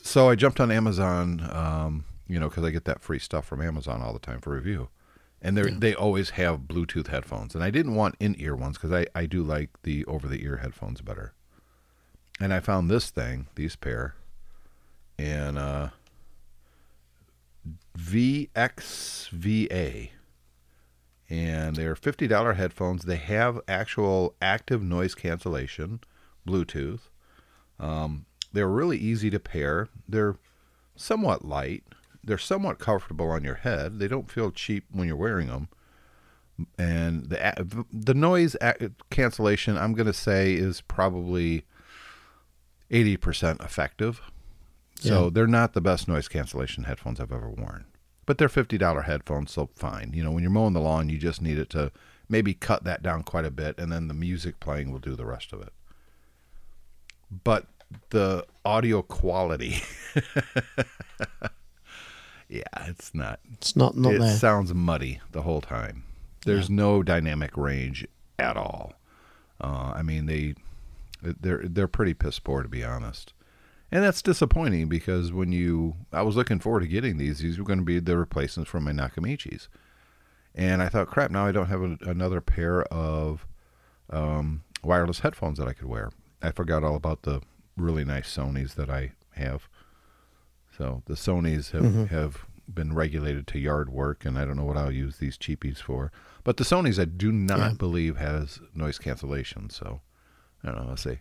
So 0.05 0.29
I 0.29 0.35
jumped 0.35 0.59
on 0.59 0.69
Amazon, 0.69 1.49
um, 1.51 2.03
you 2.27 2.37
know, 2.37 2.49
because 2.49 2.65
I 2.65 2.71
get 2.71 2.83
that 2.85 3.01
free 3.01 3.19
stuff 3.19 3.45
from 3.45 3.61
Amazon 3.61 4.01
all 4.01 4.11
the 4.11 4.19
time 4.19 4.41
for 4.41 4.53
review, 4.53 4.89
and 5.41 5.57
they 5.57 5.69
Yeah. 5.69 5.77
they 5.79 5.95
always 5.95 6.31
have 6.31 6.67
Bluetooth 6.67 7.07
headphones, 7.07 7.55
and 7.55 7.63
I 7.63 7.71
didn't 7.71 7.95
want 7.95 8.15
in 8.19 8.35
ear 8.37 8.55
ones 8.55 8.77
because 8.77 8.91
I 8.91 9.07
I 9.19 9.25
do 9.25 9.41
like 9.43 9.69
the 9.83 10.03
over 10.05 10.27
the 10.27 10.43
ear 10.43 10.57
headphones 10.57 10.99
better. 11.01 11.33
And 12.39 12.53
I 12.53 12.59
found 12.59 12.91
this 12.91 13.09
thing, 13.11 13.47
these 13.55 13.75
pair, 13.77 14.15
and 15.17 15.57
uh, 15.57 15.89
VXVA 17.97 20.09
and 21.29 21.75
they're 21.77 21.95
fifty 21.95 22.27
dollar 22.27 22.53
headphones. 22.53 23.05
They 23.05 23.15
have 23.15 23.61
actual 23.69 24.35
active 24.41 24.83
noise 24.83 25.15
cancellation, 25.15 26.01
Bluetooth. 26.45 27.07
Um, 27.79 28.25
they're 28.53 28.67
really 28.69 28.97
easy 28.97 29.29
to 29.31 29.39
pair. 29.39 29.89
They're 30.07 30.35
somewhat 30.95 31.43
light. 31.45 31.83
They're 32.23 32.37
somewhat 32.37 32.79
comfortable 32.79 33.29
on 33.29 33.43
your 33.43 33.55
head. 33.55 33.99
They 33.99 34.07
don't 34.07 34.31
feel 34.31 34.51
cheap 34.51 34.85
when 34.91 35.07
you're 35.07 35.17
wearing 35.17 35.47
them. 35.47 35.67
And 36.77 37.29
the 37.29 37.85
the 37.91 38.13
noise 38.13 38.55
cancellation, 39.09 39.77
I'm 39.77 39.93
going 39.93 40.05
to 40.07 40.13
say, 40.13 40.53
is 40.53 40.81
probably 40.81 41.65
eighty 42.91 43.17
percent 43.17 43.59
effective. 43.61 44.21
So 44.99 45.23
Yeah. 45.25 45.29
they're 45.33 45.47
not 45.47 45.73
the 45.73 45.81
best 45.81 46.07
noise 46.07 46.27
cancellation 46.27 46.83
headphones 46.83 47.19
I've 47.19 47.31
ever 47.33 47.49
worn. 47.49 47.85
But 48.25 48.37
they're 48.37 48.47
fifty 48.49 48.77
dollar 48.77 49.01
headphones, 49.01 49.51
so 49.51 49.69
fine. 49.75 50.11
You 50.13 50.23
know, 50.23 50.31
when 50.31 50.43
you're 50.43 50.51
mowing 50.51 50.73
the 50.73 50.79
lawn, 50.79 51.09
you 51.09 51.17
just 51.17 51.41
need 51.41 51.57
it 51.57 51.69
to 51.71 51.91
maybe 52.29 52.53
cut 52.53 52.83
that 52.85 53.01
down 53.03 53.23
quite 53.23 53.43
a 53.45 53.51
bit, 53.51 53.77
and 53.79 53.91
then 53.91 54.07
the 54.07 54.13
music 54.13 54.59
playing 54.61 54.91
will 54.91 54.99
do 54.99 55.15
the 55.15 55.25
rest 55.25 55.51
of 55.51 55.61
it. 55.61 55.73
But 57.43 57.65
the 58.09 58.45
audio 58.65 59.01
quality, 59.01 59.81
yeah, 62.49 62.63
it's 62.87 63.13
not. 63.13 63.39
It's 63.53 63.75
not 63.75 63.97
not 63.97 64.13
it 64.13 64.19
there. 64.19 64.35
sounds 64.35 64.73
muddy 64.73 65.21
the 65.31 65.41
whole 65.41 65.61
time. 65.61 66.03
There's 66.45 66.69
no 66.69 67.03
dynamic 67.03 67.55
range 67.55 68.05
at 68.37 68.57
all. 68.57 68.93
Uh, 69.61 69.93
I 69.95 70.01
mean, 70.01 70.25
they 70.25 70.55
they're 71.21 71.63
they're 71.65 71.87
pretty 71.87 72.13
piss 72.13 72.39
poor 72.39 72.63
to 72.63 72.69
be 72.69 72.83
honest. 72.83 73.33
And 73.91 74.03
that's 74.03 74.23
disappointing 74.23 74.87
because 74.87 75.31
when 75.31 75.51
you, 75.51 75.93
I 76.11 76.23
was 76.23 76.35
looking 76.35 76.57
forward 76.57 76.79
to 76.79 76.87
getting 76.87 77.17
these. 77.17 77.37
These 77.37 77.59
were 77.59 77.63
going 77.63 77.77
to 77.77 77.85
be 77.85 77.99
the 77.99 78.17
replacements 78.17 78.71
for 78.71 78.79
my 78.79 78.91
Nakamichis, 78.91 79.67
and 80.55 80.81
I 80.81 80.89
thought, 80.89 81.07
crap, 81.09 81.29
now 81.29 81.45
I 81.45 81.51
don't 81.51 81.67
have 81.67 81.83
a, 81.83 81.97
another 82.01 82.41
pair 82.41 82.81
of 82.85 83.45
um, 84.09 84.63
wireless 84.83 85.19
headphones 85.19 85.59
that 85.59 85.67
I 85.67 85.73
could 85.73 85.87
wear. 85.87 86.11
I 86.41 86.49
forgot 86.49 86.83
all 86.83 86.95
about 86.95 87.21
the 87.21 87.41
really 87.77 88.03
nice 88.05 88.35
Sony's 88.35 88.75
that 88.75 88.89
I 88.89 89.13
have. 89.31 89.67
So 90.77 91.03
the 91.05 91.13
Sony's 91.15 91.71
have, 91.71 91.83
Mhm. 91.83 92.07
have 92.09 92.45
been 92.73 92.93
regulated 92.93 93.45
to 93.47 93.59
yard 93.59 93.89
work, 93.89 94.25
and 94.25 94.37
I 94.39 94.45
don't 94.45 94.57
know 94.57 94.63
what 94.63 94.77
I'll 94.77 94.91
use 94.91 95.17
these 95.17 95.37
cheapies 95.37 95.77
for. 95.79 96.11
But 96.43 96.57
the 96.57 96.63
Sony's 96.63 96.97
I 96.99 97.05
do 97.05 97.31
not 97.31 97.57
Yeah. 97.59 97.73
believe 97.73 98.17
has 98.17 98.59
noise 98.73 98.97
cancellation. 98.97 99.69
So 99.69 100.01
I 100.63 100.69
don't 100.71 100.83
know. 100.83 100.89
Let's 100.89 101.03
see. 101.03 101.19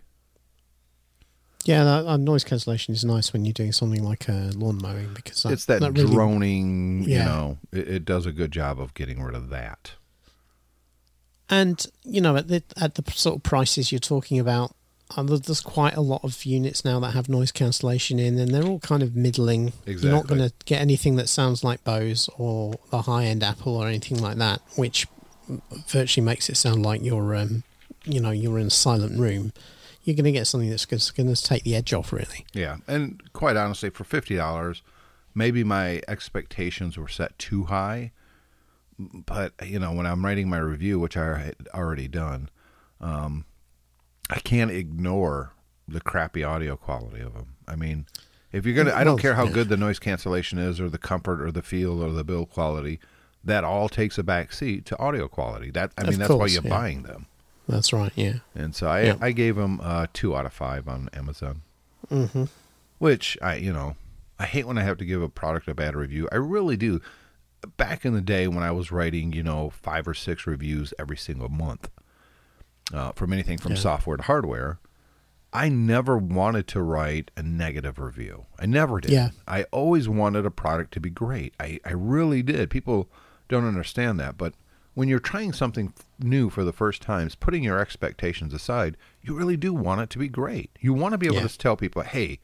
Yeah, 1.65 1.85
that, 1.85 2.07
uh, 2.07 2.17
noise 2.17 2.43
cancellation 2.43 2.93
is 2.93 3.05
nice 3.05 3.33
when 3.33 3.45
you're 3.45 3.53
doing 3.53 3.71
something 3.73 4.03
like 4.03 4.29
uh, 4.29 4.51
lawn 4.55 4.79
mowing 4.83 5.15
because 5.15 5.45
that, 5.45 5.53
it's 5.53 5.65
that, 5.67 5.81
really- 5.81 6.11
droning. 6.13 7.05
You 7.05 7.11
Yeah. 7.11 7.25
know, 7.25 7.59
it, 7.71 7.89
it 7.89 8.05
does 8.05 8.27
a 8.27 8.33
good 8.33 8.51
job 8.51 8.81
of 8.81 8.95
getting 8.95 9.23
rid 9.23 9.35
of 9.37 9.49
that. 9.51 9.93
And 11.49 11.85
you 12.05 12.21
know, 12.21 12.37
at 12.37 12.49
the 12.49 12.63
at 12.77 12.95
the 12.95 13.05
sort 13.13 13.37
of 13.37 13.43
prices 13.43 13.93
you're 13.93 13.99
talking 13.99 14.39
about, 14.39 14.75
uh, 15.17 15.23
there- 15.25 15.39
there's 15.39 15.61
quite 15.61 15.95
a 15.97 16.01
lot 16.01 16.23
of 16.25 16.45
units 16.45 16.85
now 16.85 16.99
that 17.01 17.11
have 17.13 17.29
noise 17.29 17.53
cancellation 17.53 18.19
in, 18.19 18.39
and 18.39 18.55
they're 18.55 18.65
all 18.67 18.79
kind 18.81 19.03
of 19.03 19.15
middling. 19.17 19.73
You're 19.87 20.13
not 20.13 20.27
going 20.27 20.41
to 20.49 20.53
get 20.65 20.81
anything 20.81 21.17
that 21.17 21.29
sounds 21.29 21.63
like 21.65 21.83
Bose 21.85 22.29
or 22.39 22.75
the 22.91 23.03
high 23.03 23.25
end 23.25 23.43
Apple 23.43 23.77
or 23.77 23.87
anything 23.89 24.21
like 24.21 24.37
that, 24.39 24.61
which 24.77 25.07
virtually 25.89 26.25
makes 26.25 26.49
it 26.49 26.57
sound 26.57 26.83
like 26.83 27.03
you're, 27.03 27.35
um, 27.37 27.63
you 28.05 28.21
know, 28.21 28.31
you're 28.31 28.59
in 28.59 28.69
a 28.69 28.71
silent 28.71 29.19
room. 29.19 29.53
You're 30.05 30.17
going 30.17 30.25
to 30.25 30.33
get 30.33 30.47
something 30.47 30.71
that's 30.71 30.87
going 30.87 31.33
to 31.35 31.43
take 31.43 31.63
the 31.65 31.77
edge 31.77 31.93
off, 31.93 32.13
really. 32.13 32.45
Yeah, 32.53 32.79
and 32.89 33.23
quite 33.33 33.57
honestly, 33.57 33.91
for 33.91 34.03
fifty 34.05 34.35
dollars, 34.37 34.83
maybe 35.35 35.63
my 35.63 36.03
expectations 36.09 36.97
were 36.99 37.07
set 37.09 37.39
too 37.39 37.65
high. 37.65 38.11
But 38.99 39.53
you 39.65 39.79
know, 39.79 39.93
when 39.93 40.07
I'm 40.07 40.25
writing 40.25 40.49
my 40.49 40.59
review, 40.59 40.99
which 40.99 41.17
I 41.17 41.39
had 41.39 41.55
already 41.75 42.09
done, 42.09 42.51
um, 43.01 43.45
I 44.33 44.41
can't 44.41 44.71
ignore 44.71 45.53
the 45.87 46.01
crappy 46.01 46.43
audio 46.43 46.77
quality 46.77 47.21
of 47.21 47.35
them. 47.35 47.55
I 47.69 47.77
mean, 47.77 48.07
if 48.51 48.65
you're 48.67 48.75
gonna, 48.75 48.95
I 48.95 49.05
don't 49.05 49.19
care 49.19 49.35
how 49.35 49.47
good 49.47 49.69
the 49.69 49.77
noise 49.77 49.99
cancellation 49.99 50.59
is, 50.59 50.81
or 50.81 50.89
the 50.89 50.99
comfort, 50.99 51.41
or 51.43 51.51
the 51.53 51.63
feel, 51.63 52.03
or 52.03 52.11
the 52.13 52.25
build 52.25 52.51
quality. 52.51 52.99
that 53.45 53.65
all 53.65 53.89
takes 53.89 54.19
a 54.19 54.23
back 54.23 54.53
seat 54.53 54.87
to 54.87 54.99
audio 54.99 55.27
quality. 55.29 55.71
That 55.71 55.93
I 55.99 56.03
Of 56.03 56.09
mean, 56.11 56.19
that's 56.21 56.31
why 56.33 56.47
you're 56.47 56.63
yeah. 56.63 56.71
buying 56.71 57.03
them. 57.03 57.27
That's 57.69 57.93
right. 57.93 58.13
Yeah. 58.15 58.35
And 58.55 58.75
so 58.75 58.87
I 58.89 59.03
Yeah. 59.03 59.17
I 59.21 59.33
gave 59.33 59.57
them 59.57 59.81
uh, 59.83 60.07
two 60.13 60.37
out 60.37 60.47
of 60.47 60.53
five 60.53 60.87
on 60.89 61.09
Amazon, 61.13 61.63
hmm 62.09 62.45
which 62.99 63.37
I 63.43 63.57
you 63.57 63.73
know 63.73 63.97
I 64.39 64.45
hate 64.47 64.67
when 64.67 64.79
I 64.79 64.83
have 64.83 64.99
to 64.99 65.05
give 65.05 65.23
a 65.23 65.29
product 65.29 65.69
a 65.69 65.75
bad 65.75 65.95
review. 65.97 66.29
I 66.33 66.37
really 66.37 66.77
do. 66.77 67.01
Back 67.77 68.05
in 68.05 68.13
the 68.13 68.21
day 68.21 68.49
when 68.49 68.65
I 68.65 68.73
was 68.73 68.91
writing, 68.91 69.33
you 69.33 69.43
know, 69.45 69.71
five 69.71 70.09
or 70.09 70.15
six 70.15 70.47
reviews 70.49 70.93
every 70.99 71.17
single 71.17 71.49
month 71.49 71.89
uh, 72.93 73.13
from 73.13 73.33
anything 73.33 73.59
from 73.59 73.73
Yeah. 73.73 73.79
software 73.79 74.17
to 74.17 74.23
hardware, 74.25 74.79
I 75.53 75.69
never 75.69 76.17
wanted 76.17 76.67
to 76.69 76.83
write 76.83 77.31
a 77.37 77.43
negative 77.43 77.99
review. 77.99 78.47
I 78.59 78.67
never 78.67 79.01
did. 79.01 79.11
Yeah. 79.11 79.31
I 79.47 79.65
always 79.65 80.09
wanted 80.09 80.47
a 80.47 80.51
product 80.51 80.93
to 80.95 81.01
be 81.01 81.11
great. 81.11 81.55
I, 81.61 81.79
I 81.85 81.93
really 81.93 82.43
did. 82.43 82.71
People 82.71 83.11
don't 83.49 83.67
understand 83.67 84.19
that, 84.21 84.39
but 84.39 84.55
when 84.95 85.09
you're 85.09 85.19
trying 85.19 85.53
something 85.53 85.93
f- 85.99 86.07
new 86.19 86.49
for 86.51 86.65
the 86.65 86.73
first 86.73 87.03
times, 87.03 87.35
putting 87.35 87.63
your 87.65 87.79
expectations 87.79 88.53
aside, 88.55 88.97
you 89.23 89.35
really 89.35 89.57
do 89.57 89.73
want 89.75 90.01
it 90.01 90.11
to 90.11 90.19
be 90.19 90.29
great. 90.29 90.71
You 90.81 90.93
want 90.95 91.13
to 91.13 91.19
be 91.19 91.27
able 91.27 91.37
Yeah. 91.37 91.47
to 91.49 91.59
tell 91.59 91.77
people, 91.77 92.03
"Hey, 92.03 92.41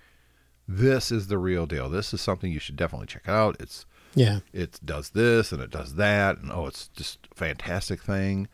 this 0.67 1.11
is 1.11 1.29
the 1.29 1.39
real 1.39 1.67
deal. 1.67 1.89
This 1.89 2.13
is 2.13 2.21
something 2.21 2.53
you 2.53 2.59
should 2.61 2.77
definitely 2.77 3.07
check 3.07 3.29
out. 3.29 3.57
It's 3.61 3.87
Yeah. 4.15 4.41
it 4.53 4.81
does 4.85 5.11
this 5.11 5.53
and 5.53 5.63
it 5.63 5.71
does 5.71 5.95
that 5.97 6.39
and 6.39 6.51
oh 6.51 6.67
it's 6.67 6.89
just 6.89 7.29
a 7.31 7.35
fantastic 7.35 8.03
thing 8.03 8.49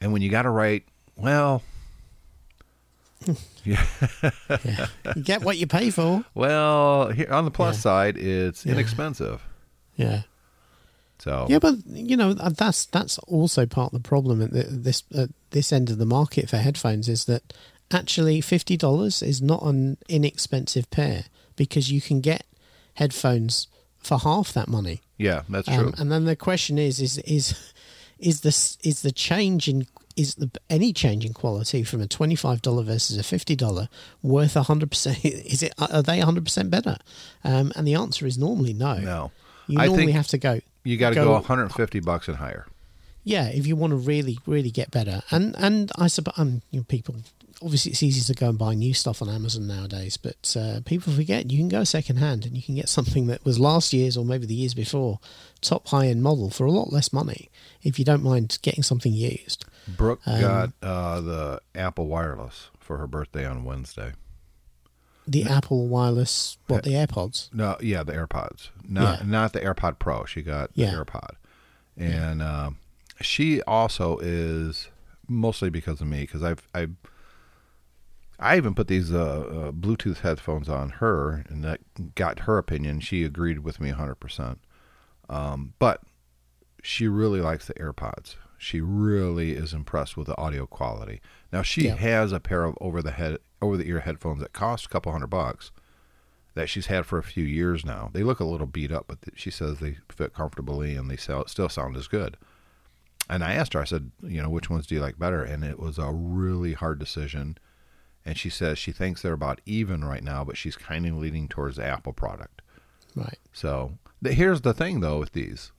and 0.00 0.12
when 0.12 0.22
you 0.22 0.28
got 0.28 0.42
to 0.42 0.50
write 0.50 0.84
well 1.16 1.62
yeah 3.64 3.84
Yeah. 4.64 4.86
you 5.16 5.22
get 5.22 5.42
what 5.42 5.56
you 5.56 5.66
pay 5.66 5.90
for. 5.90 6.24
well 6.34 7.10
here 7.10 7.30
on 7.32 7.44
the 7.44 7.50
plus 7.50 7.76
Yeah. 7.76 7.80
side 7.80 8.16
it's 8.16 8.64
Yeah. 8.66 8.72
inexpensive 8.72 9.42
Yeah. 9.96 10.22
so 11.18 11.46
Yeah, 11.48 11.58
but 11.60 11.74
you 11.86 12.16
know 12.16 12.30
uh, 12.30 12.48
that's 12.50 12.86
that's 12.86 13.18
also 13.20 13.66
part 13.66 13.92
of 13.92 14.02
the 14.02 14.08
problem 14.08 14.42
at 14.42 14.50
the, 14.52 14.64
this 14.64 15.04
at 15.14 15.30
this 15.50 15.72
end 15.72 15.90
of 15.90 15.98
the 15.98 16.06
market 16.06 16.48
for 16.48 16.56
headphones 16.58 17.08
is 17.08 17.24
that 17.26 17.52
actually 17.92 18.40
fifty 18.40 18.76
dollars 18.76 19.22
is 19.22 19.40
not 19.40 19.62
an 19.62 19.98
inexpensive 20.08 20.90
pair 20.90 21.26
because 21.56 21.92
you 21.92 22.00
can 22.00 22.20
get 22.20 22.44
headphones 22.94 23.68
for 23.98 24.18
half 24.18 24.52
that 24.52 24.66
money. 24.68 25.00
yeah 25.18 25.42
that's 25.48 25.68
true 25.68 25.88
Um, 25.88 25.94
and 25.98 26.10
then 26.10 26.24
the 26.24 26.34
question 26.36 26.78
is 26.78 27.00
is 27.00 27.18
is 27.18 27.54
is 28.18 28.40
this 28.40 28.76
is 28.82 29.02
the 29.02 29.12
change 29.12 29.68
in 29.68 29.86
is 30.16 30.34
the 30.36 30.50
any 30.70 30.92
change 30.92 31.24
in 31.24 31.32
quality 31.32 31.82
from 31.82 32.00
a 32.00 32.06
twenty 32.06 32.34
five 32.34 32.62
dollar 32.62 32.82
versus 32.82 33.16
a 33.18 33.22
fifty 33.22 33.56
dollar 33.56 33.88
worth 34.22 34.54
hundred 34.54 34.90
percent? 34.90 35.24
Is 35.24 35.62
it 35.62 35.72
are 35.78 36.02
they 36.02 36.20
hundred 36.20 36.44
percent 36.44 36.70
better? 36.70 36.98
Um, 37.44 37.72
and 37.76 37.86
the 37.86 37.94
answer 37.94 38.26
is 38.26 38.38
normally 38.38 38.72
no. 38.72 38.96
no 38.98 39.30
You 39.66 39.78
I 39.80 39.86
normally 39.86 40.12
have 40.12 40.28
to 40.28 40.38
go. 40.38 40.60
you 40.84 40.96
got 40.96 41.10
to 41.10 41.14
go- 41.14 41.24
go 41.24 41.32
150 41.32 42.00
bucks 42.00 42.28
and 42.28 42.36
higher 42.38 42.66
Yeah, 43.24 43.46
if 43.48 43.66
you 43.66 43.76
want 43.76 43.92
to 43.92 43.96
really, 43.96 44.38
really 44.46 44.70
get 44.70 44.90
better, 44.90 45.22
and 45.30 45.54
and 45.58 45.90
I 45.98 46.08
suppose 46.08 46.34
um, 46.38 46.62
you 46.70 46.80
know, 46.80 46.84
people 46.88 47.16
obviously 47.62 47.92
it's 47.92 48.02
easy 48.02 48.20
to 48.32 48.38
go 48.38 48.48
and 48.48 48.58
buy 48.58 48.74
new 48.74 48.92
stuff 48.92 49.22
on 49.22 49.28
Amazon 49.28 49.66
nowadays, 49.68 50.16
but 50.16 50.56
uh, 50.58 50.80
people 50.84 51.12
forget 51.12 51.50
you 51.50 51.58
can 51.58 51.68
go 51.68 51.84
second 51.84 52.16
hand 52.16 52.44
and 52.44 52.56
you 52.56 52.62
can 52.62 52.74
get 52.74 52.88
something 52.88 53.28
that 53.28 53.44
was 53.44 53.60
last 53.60 53.92
year's 53.92 54.16
or 54.16 54.24
maybe 54.24 54.46
the 54.46 54.54
years 54.54 54.74
before 54.74 55.20
top 55.60 55.86
high 55.88 56.06
end 56.08 56.22
model 56.22 56.50
for 56.50 56.66
a 56.66 56.72
lot 56.72 56.92
less 56.92 57.12
money 57.12 57.48
if 57.84 57.98
you 57.98 58.04
don't 58.04 58.22
mind 58.22 58.58
getting 58.62 58.82
something 58.82 59.12
used. 59.12 59.64
Brooke 59.88 60.20
Um, 60.26 60.40
got 60.40 60.70
uh, 60.82 61.20
the 61.20 61.60
apple 61.74 62.06
wireless 62.06 62.70
for 62.78 62.98
her 62.98 63.06
birthday 63.06 63.44
on 63.44 63.64
wednesday 63.64 64.12
The 65.26 65.44
Apple 65.44 65.86
wireless, 65.86 66.58
what 66.66 66.82
the 66.82 66.90
AirPods? 66.94 67.48
No, 67.54 67.76
yeah, 67.80 68.02
the 68.02 68.12
AirPods. 68.12 68.70
Not 68.88 69.20
Yeah. 69.20 69.26
not 69.26 69.52
the 69.52 69.60
AirPod 69.60 69.98
Pro. 70.00 70.24
She 70.24 70.42
got 70.42 70.70
Yeah. 70.74 70.90
the 70.90 70.96
AirPod, 71.04 71.30
and 71.96 72.42
um, 72.42 72.78
she 73.20 73.62
also 73.62 74.18
is 74.18 74.88
mostly 75.28 75.70
because 75.70 76.00
of 76.00 76.08
me 76.08 76.22
because 76.22 76.42
I've 76.42 76.66
I 76.74 76.88
I 78.40 78.56
even 78.56 78.74
put 78.74 78.88
these 78.88 79.12
uh, 79.12 79.20
uh, 79.68 79.70
Bluetooth 79.72 80.18
headphones 80.22 80.68
on 80.68 80.90
her, 80.98 81.44
and 81.48 81.62
that 81.62 81.80
got 82.16 82.40
her 82.40 82.58
opinion. 82.58 82.98
She 82.98 83.22
agreed 83.22 83.60
with 83.60 83.80
me 83.80 83.90
hundred 83.90 84.16
percent. 84.16 84.58
Um, 85.30 85.74
but 85.78 86.02
she 86.82 87.06
really 87.06 87.40
likes 87.40 87.66
the 87.68 87.74
AirPods. 87.74 88.34
She 88.62 88.80
really 88.80 89.52
is 89.52 89.72
impressed 89.74 90.16
with 90.16 90.28
the 90.28 90.38
audio 90.38 90.66
quality. 90.66 91.20
Now 91.52 91.62
she 91.62 91.86
Yeah. 91.86 91.96
has 91.96 92.30
a 92.30 92.38
pair 92.38 92.62
of 92.64 92.78
over 92.80 93.02
the 93.02 93.10
head 93.10 93.38
over 93.60 93.76
the 93.76 93.88
ear 93.88 94.00
headphones 94.00 94.40
that 94.40 94.52
cost 94.52 94.86
a 94.86 94.88
couple 94.88 95.10
hundred 95.10 95.26
bucks 95.28 95.72
that 96.54 96.68
she's 96.68 96.86
had 96.86 97.04
for 97.06 97.18
a 97.18 97.22
few 97.24 97.44
years 97.44 97.84
now. 97.84 98.10
They 98.12 98.22
look 98.22 98.38
a 98.40 98.44
little 98.44 98.66
beat 98.66 98.92
up, 98.92 99.06
but 99.08 99.18
she 99.34 99.50
says 99.50 99.78
they 99.80 99.98
fit 100.10 100.32
comfortably 100.32 100.94
and 100.96 101.10
they 101.10 101.16
sell, 101.16 101.46
still 101.48 101.68
sound 101.68 101.96
as 101.96 102.06
good. 102.08 102.36
And 103.28 103.42
I 103.42 103.54
asked 103.54 103.72
her, 103.74 103.80
I 103.80 103.84
said, 103.84 104.10
you 104.22 104.42
know, 104.42 104.50
which 104.50 104.68
ones 104.70 104.86
do 104.86 104.94
you 104.94 105.00
like 105.00 105.18
better? 105.18 105.42
And 105.42 105.64
it 105.64 105.78
was 105.80 105.98
a 105.98 106.10
really 106.12 106.74
hard 106.74 106.98
decision. 106.98 107.56
And 108.24 108.36
she 108.38 108.50
says 108.50 108.78
she 108.78 108.92
thinks 108.92 109.22
they're 109.22 109.32
about 109.32 109.60
even 109.66 110.04
right 110.04 110.22
now, 110.22 110.44
but 110.44 110.56
she's 110.56 110.76
kind 110.76 111.04
of 111.06 111.16
leaning 111.16 111.48
towards 111.48 111.76
the 111.76 111.84
Apple 111.84 112.12
product. 112.12 112.62
Right. 113.16 113.38
So 113.52 113.98
th- 114.22 114.36
here's 114.36 114.60
the 114.60 114.74
thing, 114.74 115.00
though, 115.00 115.18
with 115.18 115.32
these. 115.32 115.72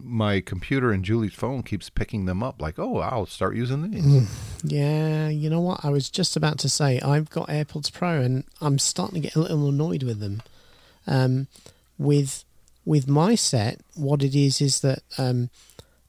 My 0.00 0.40
computer 0.40 0.92
and 0.92 1.04
Julie's 1.04 1.34
phone 1.34 1.62
keeps 1.64 1.90
picking 1.90 2.26
them 2.26 2.42
up, 2.42 2.62
like, 2.62 2.78
oh, 2.78 2.98
I'll 2.98 3.26
start 3.26 3.56
using 3.56 3.90
these. 3.90 4.28
Yeah, 4.62 5.28
you 5.28 5.50
know 5.50 5.60
what? 5.60 5.84
I 5.84 5.90
was 5.90 6.08
just 6.08 6.36
about 6.36 6.58
to 6.60 6.68
say 6.68 7.00
I've 7.00 7.30
got 7.30 7.48
AirPods 7.48 7.92
Pro 7.92 8.20
and 8.20 8.44
I'm 8.60 8.78
starting 8.78 9.20
to 9.20 9.26
get 9.28 9.34
a 9.34 9.40
little 9.40 9.68
annoyed 9.68 10.04
with 10.04 10.20
them. 10.20 10.42
Um, 11.06 11.48
with 11.98 12.44
with 12.84 13.06
my 13.08 13.34
set, 13.34 13.80
what 13.94 14.22
it 14.22 14.34
is 14.34 14.60
is 14.60 14.80
that 14.80 15.02
um, 15.18 15.50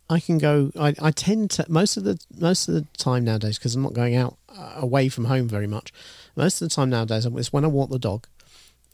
I 0.10 0.19
can 0.19 0.38
go. 0.38 0.72
I, 0.79 0.96
I 1.01 1.12
tend 1.12 1.51
to 1.51 1.65
most 1.67 1.98
of 1.98 2.03
the 2.03 2.19
most 2.38 2.67
of 2.67 2.74
the 2.74 2.86
time 2.98 3.25
nowadays 3.25 3.58
because 3.58 3.75
I'm 3.75 3.81
not 3.81 3.93
going 3.93 4.15
out 4.15 4.38
uh, 4.55 4.74
away 4.77 5.10
from 5.10 5.25
home 5.25 5.48
very 5.48 5.67
much. 5.67 5.91
Most 6.36 6.62
of 6.62 6.69
the 6.69 6.75
time 6.75 6.89
nowadays 6.89 7.25
is 7.25 7.53
when 7.53 7.65
I 7.65 7.67
walk 7.67 7.89
the 7.89 8.00
dog. 8.00 8.27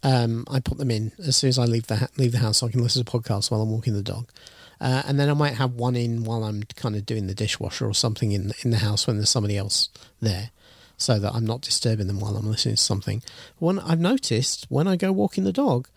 Um, 0.03 0.45
I 0.49 0.59
put 0.59 0.77
them 0.77 0.91
in 0.91 1.13
as 1.19 1.37
soon 1.37 1.49
as 1.49 1.59
I 1.59 1.65
leave 1.65 1.87
the 1.87 2.09
leave 2.17 2.31
the 2.31 2.39
house, 2.39 2.57
so 2.59 2.67
I 2.67 2.71
can 2.71 2.81
listen 2.81 3.03
to 3.03 3.11
podcasts 3.11 3.51
while 3.51 3.61
I'm 3.61 3.71
walking 3.71 3.93
the 3.93 4.01
dog. 4.03 4.29
Uh, 4.79 5.03
and 5.05 5.19
then 5.19 5.29
I 5.29 5.33
might 5.33 5.55
have 5.55 5.73
one 5.73 5.95
in 5.95 6.23
while 6.23 6.43
I'm 6.43 6.63
kind 6.75 6.95
of 6.95 7.05
doing 7.05 7.27
the 7.27 7.35
dishwasher 7.35 7.85
or 7.85 7.93
something 7.93 8.31
in 8.31 8.51
in 8.63 8.71
the 8.71 8.77
house 8.77 9.07
when 9.07 9.17
there's 9.17 9.29
somebody 9.29 9.57
else 9.57 9.89
there, 10.21 10.51
so 10.97 11.19
that 11.19 11.33
I'm 11.33 11.45
not 11.45 11.61
disturbing 11.61 12.07
them 12.07 12.19
while 12.19 12.35
I'm 12.35 12.49
listening 12.49 12.75
to 12.75 12.81
something. 12.81 13.23
When 13.57 13.79
I've 13.79 13.99
noticed 13.99 14.65
when 14.69 14.87
I 14.87 14.95
go 14.95 15.11
walking 15.11 15.43
the 15.43 15.53
dog, 15.53 15.87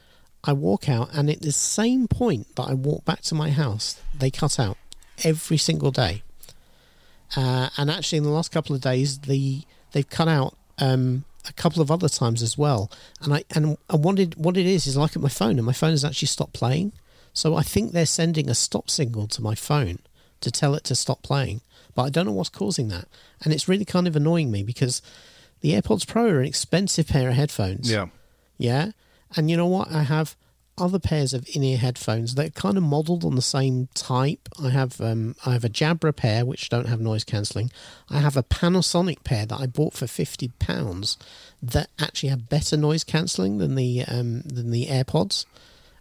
I 0.44 0.52
walk 0.52 0.88
out 0.88 1.10
and 1.12 1.28
at 1.28 1.42
the 1.42 1.52
same 1.52 2.08
point 2.08 2.54
that 2.56 2.68
I 2.68 2.74
walk 2.74 3.04
back 3.04 3.22
to 3.22 3.34
my 3.34 3.50
house, 3.50 4.00
they 4.14 4.30
cut 4.30 4.58
out 4.58 4.76
every 5.24 5.56
single 5.56 5.90
day. 5.90 6.22
Uh, 7.36 7.68
and 7.76 7.90
actually, 7.90 8.18
in 8.18 8.24
the 8.24 8.30
last 8.30 8.52
couple 8.52 8.74
of 8.74 8.80
days, 8.80 9.18
the 9.20 9.62
they've 9.92 10.08
cut 10.08 10.28
out 10.28 10.56
um, 10.78 11.24
a 11.48 11.52
couple 11.52 11.82
of 11.82 11.90
other 11.90 12.08
times 12.08 12.42
as 12.42 12.56
well. 12.56 12.90
And 13.20 13.34
I 13.34 13.44
and 13.54 13.76
I 13.90 13.96
wanted 13.96 14.36
what 14.36 14.56
it 14.56 14.66
is 14.66 14.86
is 14.86 14.96
look 14.96 15.16
at 15.16 15.22
my 15.22 15.28
phone 15.28 15.58
and 15.58 15.66
my 15.66 15.72
phone 15.72 15.90
has 15.90 16.04
actually 16.04 16.28
stopped 16.28 16.52
playing. 16.52 16.92
So 17.38 17.54
I 17.54 17.62
think 17.62 17.92
they're 17.92 18.04
sending 18.04 18.50
a 18.50 18.54
stop 18.54 18.90
signal 18.90 19.28
to 19.28 19.40
my 19.40 19.54
phone 19.54 20.00
to 20.40 20.50
tell 20.50 20.74
it 20.74 20.82
to 20.84 20.96
stop 20.96 21.22
playing. 21.22 21.60
But 21.94 22.02
I 22.02 22.10
don't 22.10 22.26
know 22.26 22.32
what's 22.32 22.48
causing 22.48 22.88
that, 22.88 23.06
and 23.44 23.52
it's 23.52 23.68
really 23.68 23.84
kind 23.84 24.08
of 24.08 24.16
annoying 24.16 24.50
me 24.50 24.64
because 24.64 25.00
the 25.60 25.72
AirPods 25.72 26.04
Pro 26.04 26.26
are 26.26 26.40
an 26.40 26.46
expensive 26.46 27.06
pair 27.06 27.28
of 27.28 27.36
headphones. 27.36 27.88
Yeah. 27.88 28.06
Yeah. 28.56 28.90
And 29.36 29.48
you 29.48 29.56
know 29.56 29.68
what? 29.68 29.92
I 29.92 30.02
have 30.02 30.34
other 30.76 30.98
pairs 30.98 31.32
of 31.32 31.46
in-ear 31.54 31.76
headphones 31.76 32.34
that 32.34 32.46
are 32.46 32.50
kind 32.50 32.76
of 32.76 32.82
modelled 32.82 33.24
on 33.24 33.36
the 33.36 33.42
same 33.42 33.88
type. 33.94 34.48
I 34.60 34.70
have 34.70 35.00
um, 35.00 35.36
I 35.46 35.52
have 35.52 35.64
a 35.64 35.68
Jabra 35.68 36.14
pair 36.14 36.44
which 36.44 36.68
don't 36.68 36.88
have 36.88 37.00
noise 37.00 37.22
cancelling. 37.22 37.70
I 38.10 38.18
have 38.18 38.36
a 38.36 38.42
Panasonic 38.42 39.22
pair 39.22 39.46
that 39.46 39.60
I 39.60 39.66
bought 39.66 39.94
for 39.94 40.08
fifty 40.08 40.48
pounds 40.58 41.16
that 41.62 41.88
actually 42.00 42.30
have 42.30 42.48
better 42.48 42.76
noise 42.76 43.04
cancelling 43.04 43.58
than 43.58 43.76
the 43.76 44.04
um, 44.08 44.40
than 44.40 44.72
the 44.72 44.86
AirPods. 44.86 45.46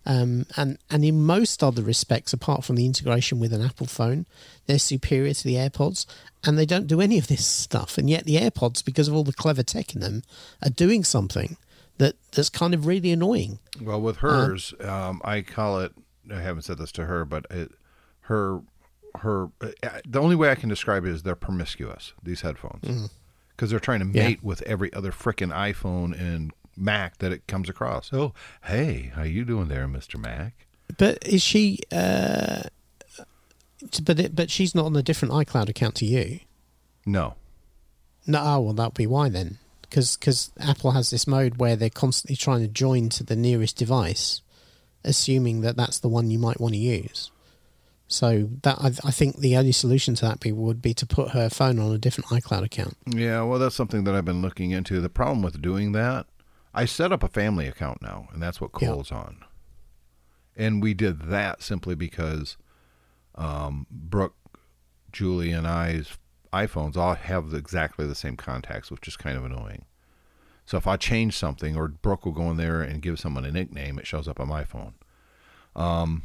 Um, 0.10 0.46
and 0.56 0.78
and 0.90 1.04
in 1.04 1.22
most 1.22 1.62
other 1.62 1.82
respects, 1.84 2.32
apart 2.32 2.64
from 2.64 2.78
the 2.78 2.86
integration 2.86 3.42
with 3.42 3.52
an 3.52 3.62
Apple 3.62 3.88
phone, 3.88 4.26
they're 4.66 4.80
superior 4.80 5.34
to 5.34 5.44
the 5.44 5.56
AirPods, 5.56 6.06
and 6.46 6.58
they 6.58 6.66
don't 6.66 6.88
do 6.88 7.02
any 7.02 7.18
of 7.18 7.28
this 7.28 7.46
stuff. 7.46 7.98
And 7.98 8.10
yet 8.10 8.24
the 8.24 8.38
AirPods, 8.38 8.86
because 8.86 9.10
of 9.10 9.14
all 9.16 9.26
the 9.26 9.34
clever 9.34 9.64
tech 9.64 9.94
in 9.94 10.00
them, 10.02 10.24
are 10.64 10.70
doing 10.70 11.04
something 11.04 11.58
that 11.98 12.16
that's 12.32 12.50
kind 12.50 12.74
of 12.74 12.86
really 12.86 13.12
annoying. 13.12 13.60
Well, 13.82 14.00
with 14.00 14.18
hers, 14.18 14.74
um, 14.80 15.22
I 15.26 15.42
call 15.42 15.82
it. 15.82 15.92
I 16.34 16.40
haven't 16.42 16.62
said 16.64 16.78
this 16.78 16.92
to 16.94 17.06
her, 17.06 17.26
but 17.26 17.46
it, 17.50 17.72
her, 18.22 18.62
her. 19.20 19.50
Uh, 19.62 19.70
the 20.08 20.22
only 20.22 20.38
way 20.38 20.50
I 20.52 20.56
can 20.56 20.70
describe 20.70 21.04
it 21.06 21.12
is 21.12 21.24
they're 21.24 21.36
promiscuous. 21.36 22.14
These 22.24 22.42
headphones, 22.42 23.10
because 23.50 23.72
they're 23.72 23.80
trying 23.82 24.00
to 24.00 24.06
Yeah. 24.18 24.28
mate 24.30 24.44
with 24.44 24.62
every 24.62 24.92
other 24.94 25.12
frickin' 25.12 25.52
iPhone 25.54 26.18
and 26.18 26.54
Mac 26.77 27.17
that 27.17 27.31
it 27.31 27.48
comes 27.48 27.67
across. 27.67 28.13
Oh, 28.13 28.34
hey, 28.65 29.12
how 29.15 29.24
you 29.24 29.43
doing 29.43 29.67
there, 29.67 29.88
Mister 29.88 30.17
Mac? 30.17 30.53
But 30.98 31.27
is 31.27 31.41
she? 31.41 31.79
Uh, 31.91 32.63
but 34.03 34.19
it, 34.19 34.36
but 34.36 34.50
she's 34.50 34.74
not 34.74 34.86
on 34.86 34.96
a 34.96 35.03
different 35.03 35.34
iCloud 35.34 35.69
account 35.69 35.96
to 35.96 36.05
you. 36.05 36.39
No, 37.05 37.36
No, 38.27 38.41
oh, 38.43 38.60
well, 38.60 38.74
that'll 38.74 38.91
be 38.91 39.07
why 39.07 39.29
then. 39.29 39.57
Because 39.81 40.51
Apple 40.60 40.91
has 40.91 41.10
this 41.10 41.25
mode 41.25 41.57
where 41.57 41.77
they're 41.77 41.89
constantly 41.89 42.36
trying 42.36 42.60
to 42.60 42.67
join 42.67 43.07
to 43.10 43.24
the 43.24 43.38
nearest 43.38 43.77
device, 43.77 44.41
assuming 45.05 45.62
that 45.62 45.77
that's 45.77 46.00
the 46.00 46.10
one 46.10 46.29
you 46.29 46.38
might 46.38 46.60
want 46.60 46.74
to 46.74 46.79
use. 46.79 47.31
So 48.10 48.50
that 48.63 48.77
I, 48.79 48.88
I 49.07 49.12
think 49.12 49.38
the 49.38 49.55
only 49.55 49.72
solution 49.72 50.15
to 50.15 50.25
that 50.25 50.41
be, 50.41 50.51
would 50.51 50.81
be 50.81 50.93
to 50.93 51.05
put 51.05 51.29
her 51.29 51.50
phone 51.50 51.79
on 51.79 51.93
a 51.93 51.98
different 51.98 52.29
iCloud 52.29 52.63
account. 52.63 52.98
Yeah, 53.05 53.43
well, 53.43 53.60
that's 53.60 53.75
something 53.75 54.03
that 54.03 54.13
I've 54.13 54.25
been 54.25 54.41
looking 54.41 54.72
into. 54.72 55.00
The 55.00 55.10
problem 55.10 55.41
with 55.41 55.62
doing 55.62 55.93
that, 55.93 56.25
I 56.77 56.86
set 56.86 57.12
up 57.12 57.24
a 57.24 57.27
family 57.27 57.65
account 57.65 58.03
now, 58.03 58.29
and 58.31 58.41
that's 58.41 58.62
what 58.62 58.69
Yeah. 58.79 58.89
Cole's 58.89 59.12
on. 59.12 59.43
And 60.55 60.79
we 60.81 60.93
did 60.93 61.24
that 61.24 61.63
simply 61.63 61.96
because 61.96 62.55
um, 63.34 63.88
Brooke, 63.89 64.36
Julie, 65.12 65.51
and 65.51 65.67
I's 65.67 66.17
iPhones 66.53 66.96
all 66.96 67.15
have 67.15 67.51
exactly 67.53 68.05
the 68.05 68.13
same 68.13 68.38
contacts, 68.38 68.91
which 68.91 69.07
is 69.07 69.17
kind 69.17 69.38
of 69.38 69.43
annoying. 69.43 69.86
So 70.65 70.77
if 70.77 70.86
I 70.86 70.98
change 70.98 71.36
something, 71.36 71.75
or 71.75 71.88
Brooke 71.88 72.25
will 72.25 72.31
go 72.31 72.51
in 72.51 72.57
there 72.57 72.81
and 72.81 73.01
give 73.01 73.19
someone 73.19 73.46
a 73.46 73.51
nickname, 73.51 73.98
it 73.98 74.05
shows 74.05 74.27
up 74.27 74.39
on 74.39 74.48
my 74.48 74.63
phone. 74.63 74.93
Um, 75.75 76.24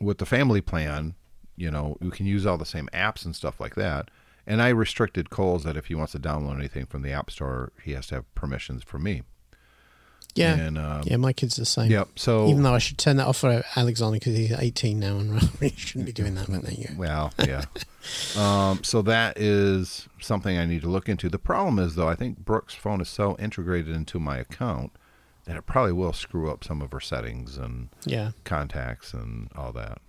with 0.00 0.18
the 0.18 0.26
family 0.26 0.62
plan, 0.62 1.16
you 1.54 1.70
know, 1.70 1.98
we 2.00 2.10
can 2.10 2.24
use 2.24 2.46
all 2.46 2.56
the 2.56 2.64
same 2.64 2.88
apps 2.94 3.26
and 3.26 3.36
stuff 3.36 3.60
like 3.60 3.74
that. 3.74 4.10
And 4.46 4.62
I 4.62 4.68
restricted 4.70 5.28
Cole's 5.28 5.64
that 5.64 5.76
if 5.76 5.86
he 5.86 5.94
wants 5.94 6.12
to 6.12 6.18
download 6.18 6.56
anything 6.56 6.86
from 6.86 7.02
the 7.02 7.12
App 7.12 7.30
Store, 7.30 7.72
he 7.82 7.92
has 7.92 8.06
to 8.06 8.16
have 8.16 8.34
permissions 8.34 8.82
from 8.82 9.02
me. 9.02 9.22
Yeah, 10.34 10.54
And, 10.54 10.78
um, 10.78 11.02
yeah, 11.04 11.16
my 11.18 11.32
kid's 11.34 11.56
the 11.56 11.66
same. 11.66 11.90
Yep. 11.90 12.08
So 12.16 12.48
Even 12.48 12.62
though 12.62 12.72
I 12.74 12.78
should 12.78 12.96
turn 12.96 13.16
that 13.18 13.26
off 13.26 13.36
for 13.38 13.62
Alexander 13.76 14.18
because 14.18 14.34
he's 14.36 14.52
18 14.52 14.98
now 14.98 15.18
and 15.18 15.32
really 15.60 15.74
shouldn't 15.76 16.06
be 16.06 16.12
doing 16.12 16.34
that. 16.36 16.50
But 16.50 16.62
there 16.62 16.72
you 16.72 16.88
go. 16.88 16.94
Well, 16.96 17.32
yeah. 17.46 17.64
um, 18.36 18.82
so 18.82 19.02
that 19.02 19.38
is 19.38 20.08
something 20.20 20.56
I 20.56 20.64
need 20.64 20.82
to 20.82 20.88
look 20.88 21.08
into. 21.08 21.28
The 21.28 21.38
problem 21.38 21.78
is, 21.78 21.94
though, 21.96 22.08
I 22.08 22.14
think 22.14 22.38
Brooke's 22.44 22.74
phone 22.74 23.00
is 23.00 23.08
so 23.08 23.36
integrated 23.38 23.94
into 23.94 24.18
my 24.18 24.38
account 24.38 24.92
that 25.44 25.56
it 25.56 25.66
probably 25.66 25.92
will 25.92 26.12
screw 26.12 26.50
up 26.50 26.64
some 26.64 26.80
of 26.80 26.92
her 26.92 27.00
settings 27.00 27.56
and 27.58 27.88
Yeah. 28.06 28.30
contacts 28.44 29.12
and 29.12 29.50
all 29.56 29.72
that. 29.72 30.00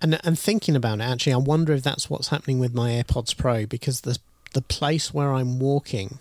And 0.00 0.18
and 0.24 0.38
thinking 0.38 0.76
about 0.76 1.00
it, 1.00 1.02
actually, 1.04 1.32
I 1.32 1.38
wonder 1.38 1.72
if 1.72 1.82
that's 1.82 2.08
what's 2.08 2.28
happening 2.28 2.58
with 2.60 2.72
my 2.74 2.90
AirPods 2.90 3.36
Pro 3.36 3.66
because 3.66 4.02
the 4.02 4.18
the 4.54 4.62
place 4.62 5.12
where 5.12 5.34
I'm 5.34 5.58
walking 5.58 6.18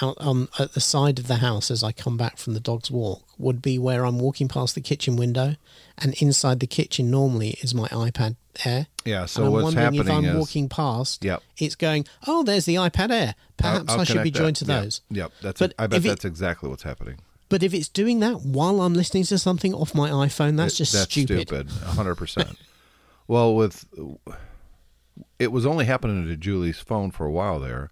out 0.00 0.16
on 0.18 0.48
at 0.58 0.72
the 0.72 0.80
side 0.80 1.18
of 1.18 1.26
the 1.26 1.36
house 1.36 1.70
as 1.70 1.82
I 1.82 1.92
come 1.92 2.16
back 2.16 2.38
from 2.38 2.54
the 2.54 2.60
dog's 2.60 2.90
walk 2.90 3.22
would 3.38 3.60
be 3.60 3.78
where 3.78 4.06
I'm 4.06 4.18
walking 4.18 4.48
past 4.48 4.74
the 4.74 4.80
kitchen 4.80 5.16
window, 5.16 5.56
and 5.98 6.14
inside 6.22 6.60
the 6.60 6.66
kitchen 6.66 7.10
normally 7.10 7.50
is 7.62 7.74
my 7.74 7.88
iPad 7.88 8.36
Air. 8.64 8.86
Yeah. 9.04 9.24
So 9.26 9.40
and 9.40 9.46
I'm 9.46 9.52
what's 9.52 9.64
wondering 9.76 9.94
if 9.94 10.10
I'm 10.10 10.24
is, 10.26 10.36
walking 10.36 10.68
past, 10.68 11.24
Yep. 11.24 11.42
it's 11.58 11.74
going, 11.74 12.04
oh, 12.26 12.42
there's 12.42 12.66
the 12.66 12.74
iPad 12.76 13.10
Air. 13.10 13.34
Perhaps 13.56 13.84
I'll- 13.88 13.94
I'll 13.96 14.00
I 14.02 14.04
should 14.04 14.22
be 14.22 14.30
joined 14.30 14.56
that. 14.56 14.58
to 14.60 14.64
those. 14.66 15.00
Yep. 15.10 15.32
That's. 15.42 15.58
But 15.58 15.74
I 15.78 15.86
bet 15.86 15.98
if 15.98 16.04
it- 16.04 16.08
that's 16.08 16.24
exactly 16.26 16.68
what's 16.68 16.82
happening. 16.82 17.18
But 17.48 17.62
if 17.62 17.74
it's 17.74 17.88
doing 17.88 18.20
that 18.20 18.42
while 18.42 18.80
I'm 18.82 18.94
listening 18.94 19.24
to 19.24 19.38
something 19.38 19.74
off 19.74 19.94
my 19.94 20.08
iPhone, 20.10 20.56
that's 20.56 20.74
It- 20.74 20.78
just 20.78 20.92
that's 20.92 21.10
stupid. 21.10 21.48
stupid. 21.48 21.70
hundred 21.70 22.14
percent. 22.16 22.56
Well, 23.26 23.54
with 23.54 23.84
it 25.38 25.52
was 25.52 25.66
only 25.66 25.84
happening 25.86 26.26
to 26.26 26.36
Julie's 26.36 26.78
phone 26.78 27.10
for 27.10 27.24
a 27.26 27.30
while 27.30 27.58
there. 27.60 27.90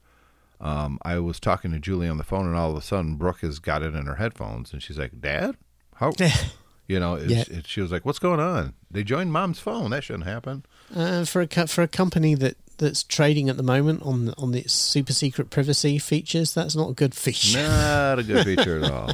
Um, 0.61 0.99
I 1.03 1.19
was 1.19 1.41
talking 1.41 1.71
to 1.73 1.79
Julie 1.79 2.09
on 2.09 2.19
the 2.19 2.25
phone, 2.25 2.47
and 2.47 2.55
all 2.57 2.71
of 2.71 2.77
a 2.77 2.83
sudden, 2.83 3.17
Brooke 3.17 3.41
has 3.41 3.59
got 3.59 3.83
it 3.83 3.95
in 3.95 4.07
her 4.07 4.17
headphones, 4.17 4.73
and 4.73 4.83
she's 4.83 4.99
like, 4.99 5.21
"Dad, 5.21 5.57
how?" 5.97 6.13
you 6.89 7.01
know, 7.01 7.17
Yeah. 7.17 7.45
it, 7.49 7.67
she 7.67 7.81
was 7.81 7.91
like, 7.91 8.05
"What's 8.05 8.19
going 8.19 8.41
on?" 8.41 8.75
They 8.91 9.03
joined 9.03 9.33
Mom's 9.33 9.59
phone. 9.61 9.91
That 9.91 10.05
shouldn't 10.05 10.25
happen. 10.27 10.65
Uh, 10.95 11.25
for 11.25 11.41
a 11.41 11.47
co- 11.47 11.67
for 11.67 11.83
a 11.83 11.89
company 11.89 12.35
that, 12.35 12.57
that's 12.79 13.03
trading 13.03 13.49
at 13.49 13.57
the 13.57 13.63
moment 13.63 14.03
on 14.03 14.35
on 14.37 14.53
its 14.55 14.73
super 14.75 15.13
secret 15.15 15.49
privacy 15.51 15.99
features, 15.99 16.53
that's 16.53 16.77
not 16.77 16.91
a 16.91 16.95
good 16.95 17.15
feature. 17.15 17.59
Not 17.63 18.19
a 18.19 18.23
good 18.23 18.45
feature 18.45 18.85
at 18.85 18.91
all. 18.93 19.13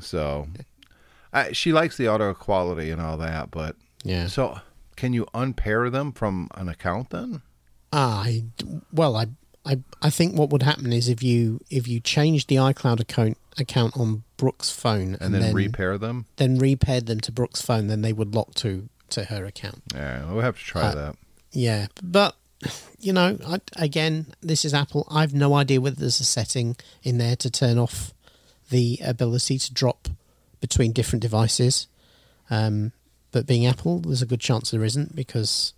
So, 0.00 0.48
I, 1.32 1.52
she 1.52 1.72
likes 1.72 1.96
the 1.98 2.08
auto 2.08 2.34
quality 2.34 2.90
and 2.90 3.00
all 3.00 3.16
that, 3.18 3.50
but 3.52 3.76
Yeah. 4.02 4.26
so 4.26 4.58
can 4.96 5.12
you 5.12 5.26
unpair 5.34 5.88
them 5.90 6.10
from 6.12 6.48
an 6.54 6.68
account 6.68 7.10
then? 7.10 7.42
I 7.92 8.44
well, 8.92 9.16
I 9.16 9.26
I 9.64 9.80
I 10.00 10.10
think 10.10 10.36
what 10.36 10.50
would 10.50 10.62
happen 10.62 10.92
is 10.92 11.08
if 11.08 11.22
you 11.22 11.60
if 11.70 11.86
you 11.86 12.00
change 12.00 12.46
the 12.46 12.56
iCloud 12.56 13.00
account 13.00 13.36
account 13.58 13.96
on 13.96 14.22
Brooke's 14.36 14.70
phone 14.70 15.16
And, 15.20 15.34
then, 15.34 15.54
repair 15.54 15.98
them? 15.98 16.24
then 16.36 16.58
repaired 16.58 17.04
them 17.06 17.20
to 17.20 17.32
Brooke's 17.32 17.60
phone, 17.60 17.88
then 17.88 18.00
they 18.02 18.12
would 18.12 18.34
lock 18.34 18.54
to 18.56 18.88
to 19.10 19.24
her 19.24 19.44
account. 19.44 19.82
Yeah, 19.94 20.30
we'll 20.32 20.40
have 20.42 20.56
to 20.58 20.64
try 20.64 20.82
Uh, 20.82 20.94
that. 20.94 21.16
Yeah, 21.52 21.86
but 22.02 22.36
you 23.00 23.12
know, 23.12 23.38
I, 23.46 23.60
again, 23.76 24.26
this 24.40 24.64
is 24.64 24.72
Apple. 24.74 25.06
I've 25.10 25.34
no 25.34 25.54
idea 25.54 25.80
whether 25.80 25.96
there's 25.96 26.20
a 26.20 26.24
setting 26.24 26.76
in 27.02 27.18
there 27.18 27.36
to 27.36 27.50
turn 27.50 27.76
off 27.78 28.12
the 28.70 29.00
ability 29.04 29.58
to 29.58 29.72
drop 29.74 30.08
between 30.60 30.92
different 30.92 31.22
devices. 31.22 31.86
Um, 32.50 32.92
but 33.32 33.46
being 33.46 33.66
Apple, 33.66 34.00
there's 34.00 34.22
a 34.22 34.26
good 34.26 34.40
chance 34.40 34.70
there 34.70 34.84
isn't 34.84 35.16
because 35.16 35.72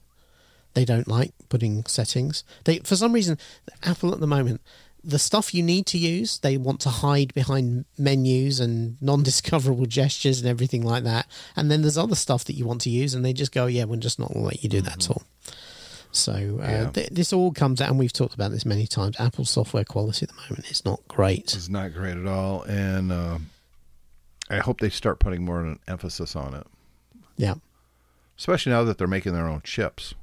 they 0.74 0.84
don't 0.84 1.08
like 1.08 1.32
putting 1.48 1.84
settings. 1.86 2.44
They, 2.64 2.78
for 2.80 2.96
some 2.96 3.12
reason, 3.12 3.38
Apple 3.82 4.12
at 4.12 4.20
the 4.20 4.26
moment, 4.26 4.60
the 5.04 5.18
stuff 5.18 5.52
you 5.52 5.62
need 5.64 5.86
to 5.86 5.98
use, 5.98 6.38
they 6.38 6.56
want 6.56 6.80
to 6.82 6.88
hide 6.88 7.34
behind 7.34 7.84
menus 7.98 8.60
and 8.60 9.00
non-discoverable 9.02 9.86
gestures 10.00 10.38
and 10.40 10.48
everything 10.48 10.82
like 10.84 11.02
that. 11.04 11.26
And 11.56 11.70
then 11.70 11.82
there's 11.82 11.98
other 11.98 12.14
stuff 12.14 12.44
that 12.44 12.54
you 12.54 12.64
want 12.66 12.80
to 12.82 12.90
use, 12.90 13.12
and 13.14 13.24
they 13.24 13.32
just 13.32 13.50
go, 13.52 13.66
"Yeah, 13.66 13.84
we're 13.84 13.96
just 13.96 14.18
not 14.20 14.28
going 14.28 14.42
to 14.42 14.46
let 14.46 14.62
you 14.62 14.68
do 14.68 14.80
that 14.82 14.94
at 15.04 15.10
all." 15.10 15.22
So 16.12 16.32
uh, 16.62 16.66
Yeah. 16.68 16.90
th- 16.90 17.08
this 17.10 17.32
all 17.32 17.52
comes 17.52 17.80
out, 17.80 17.88
and 17.90 17.98
we've 17.98 18.12
talked 18.12 18.34
about 18.34 18.50
this 18.52 18.64
many 18.66 18.86
times. 18.86 19.16
Apple's 19.18 19.50
software 19.50 19.84
quality 19.84 20.24
at 20.24 20.28
the 20.28 20.40
moment 20.48 20.70
is 20.70 20.84
not 20.84 21.00
great. 21.08 21.54
It's 21.54 21.68
not 21.68 21.92
great 21.94 22.16
at 22.16 22.26
all, 22.26 22.62
and 22.62 23.10
uh, 23.10 23.38
I 24.50 24.58
hope 24.58 24.80
they 24.80 24.90
start 24.90 25.18
putting 25.20 25.44
more 25.44 25.60
of 25.60 25.66
an 25.66 25.78
emphasis 25.88 26.36
on 26.36 26.54
it, 26.54 26.66
Yeah, 27.36 27.54
especially 28.38 28.72
now 28.72 28.84
that 28.84 28.98
they're 28.98 29.06
making 29.08 29.32
their 29.32 29.48
own 29.48 29.62
chips. 29.64 30.14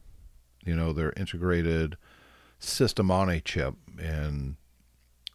You 0.70 0.76
know, 0.76 0.94
they're 0.94 1.14
integrated 1.18 1.98
system 2.60 3.10
on 3.10 3.28
a 3.30 3.40
chip, 3.42 3.74
and 4.00 4.56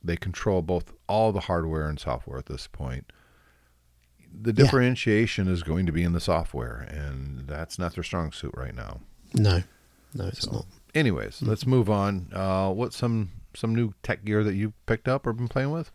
they 0.02 0.16
control 0.16 0.62
both 0.62 0.92
all 1.08 1.32
the 1.32 1.40
hardware 1.40 1.88
and 1.88 1.98
software 1.98 2.38
at 2.38 2.46
this 2.46 2.66
point. 2.68 3.10
The 4.32 4.50
Yeah. 4.52 4.64
differentiation 4.64 5.48
is 5.48 5.62
going 5.62 5.86
to 5.86 5.92
be 5.92 6.02
in 6.02 6.12
the 6.12 6.20
software, 6.20 6.76
and 6.90 7.46
that's 7.48 7.78
not 7.78 7.94
their 7.94 8.04
strong 8.04 8.30
suit 8.32 8.52
right 8.56 8.74
now. 8.74 9.00
no, 9.36 9.62
no, 10.14 10.26
it's 10.28 10.42
So, 10.42 10.52
not. 10.52 10.66
anyways, 10.94 11.42
let's 11.42 11.66
move 11.66 11.90
on. 11.90 12.28
Uh, 12.32 12.70
what's 12.70 12.96
some 12.96 13.30
some 13.56 13.74
new 13.74 13.94
tech 14.02 14.24
gear 14.24 14.42
that 14.44 14.54
you 14.54 14.72
picked 14.86 15.06
up 15.08 15.26
or 15.26 15.32
been 15.32 15.48
playing 15.48 15.70
with? 15.72 15.90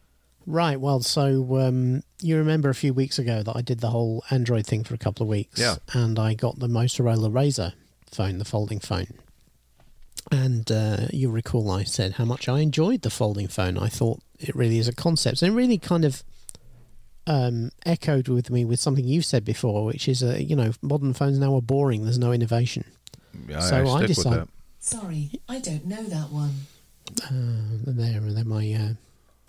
Right. 0.46 0.80
Well, 0.80 1.02
so 1.02 1.58
um, 1.60 2.04
you 2.22 2.38
remember 2.38 2.70
a 2.70 2.76
few 2.76 2.94
weeks 2.94 3.20
ago 3.20 3.44
that 3.44 3.56
I 3.56 3.62
did 3.62 3.80
the 3.82 3.90
whole 3.90 4.24
Android 4.32 4.66
thing 4.66 4.84
for 4.86 4.94
a 4.94 4.98
couple 4.98 5.24
of 5.24 5.30
weeks. 5.30 5.60
Yeah. 5.60 5.76
And 5.94 6.18
I 6.18 6.34
got 6.34 6.60
the 6.60 6.68
Motorola 6.68 7.30
Razr 7.30 7.74
phone, 8.10 8.38
the 8.40 8.46
folding 8.46 8.80
phone. 8.80 9.08
And 10.32 10.72
uh, 10.72 11.08
you 11.12 11.32
recall 11.32 11.72
I 11.72 11.84
said 11.84 12.14
how 12.14 12.26
much 12.26 12.48
I 12.48 12.60
enjoyed 12.60 13.02
the 13.02 13.10
folding 13.10 13.48
phone. 13.48 13.78
I 13.78 13.88
thought 13.88 14.20
it 14.40 14.56
really 14.56 14.78
is 14.78 14.88
a 14.88 14.94
concept. 14.94 15.42
And 15.42 15.52
it 15.52 15.56
really 15.56 15.78
kind 15.80 16.06
of 16.06 16.24
um, 17.26 17.72
echoed 17.86 18.28
with 18.28 18.50
me 18.52 18.64
with 18.66 18.80
something 18.80 19.06
you've 19.06 19.26
said 19.26 19.44
before, 19.44 19.86
which 19.86 20.08
is, 20.08 20.22
uh, 20.22 20.38
you 20.40 20.56
know, 20.56 20.72
modern 20.82 21.14
phones 21.14 21.40
now 21.40 21.56
are 21.56 21.62
boring. 21.62 22.04
There's 22.04 22.20
no 22.20 22.32
innovation. 22.32 22.84
Yeah, 23.48 23.60
So 23.60 23.78
I 23.78 23.86
stick 23.86 24.08
with 24.10 24.18
decided- 24.18 24.40
that. 24.42 24.48
Sorry, 24.82 25.32
I 25.50 25.60
don't 25.60 25.86
know 25.88 26.04
that 26.04 26.32
one. 26.32 26.54
Uh, 27.26 27.28
and 27.32 28.00
there, 28.00 28.18
and 28.18 28.38
then 28.38 28.48
my 28.48 28.72
uh, 28.74 28.94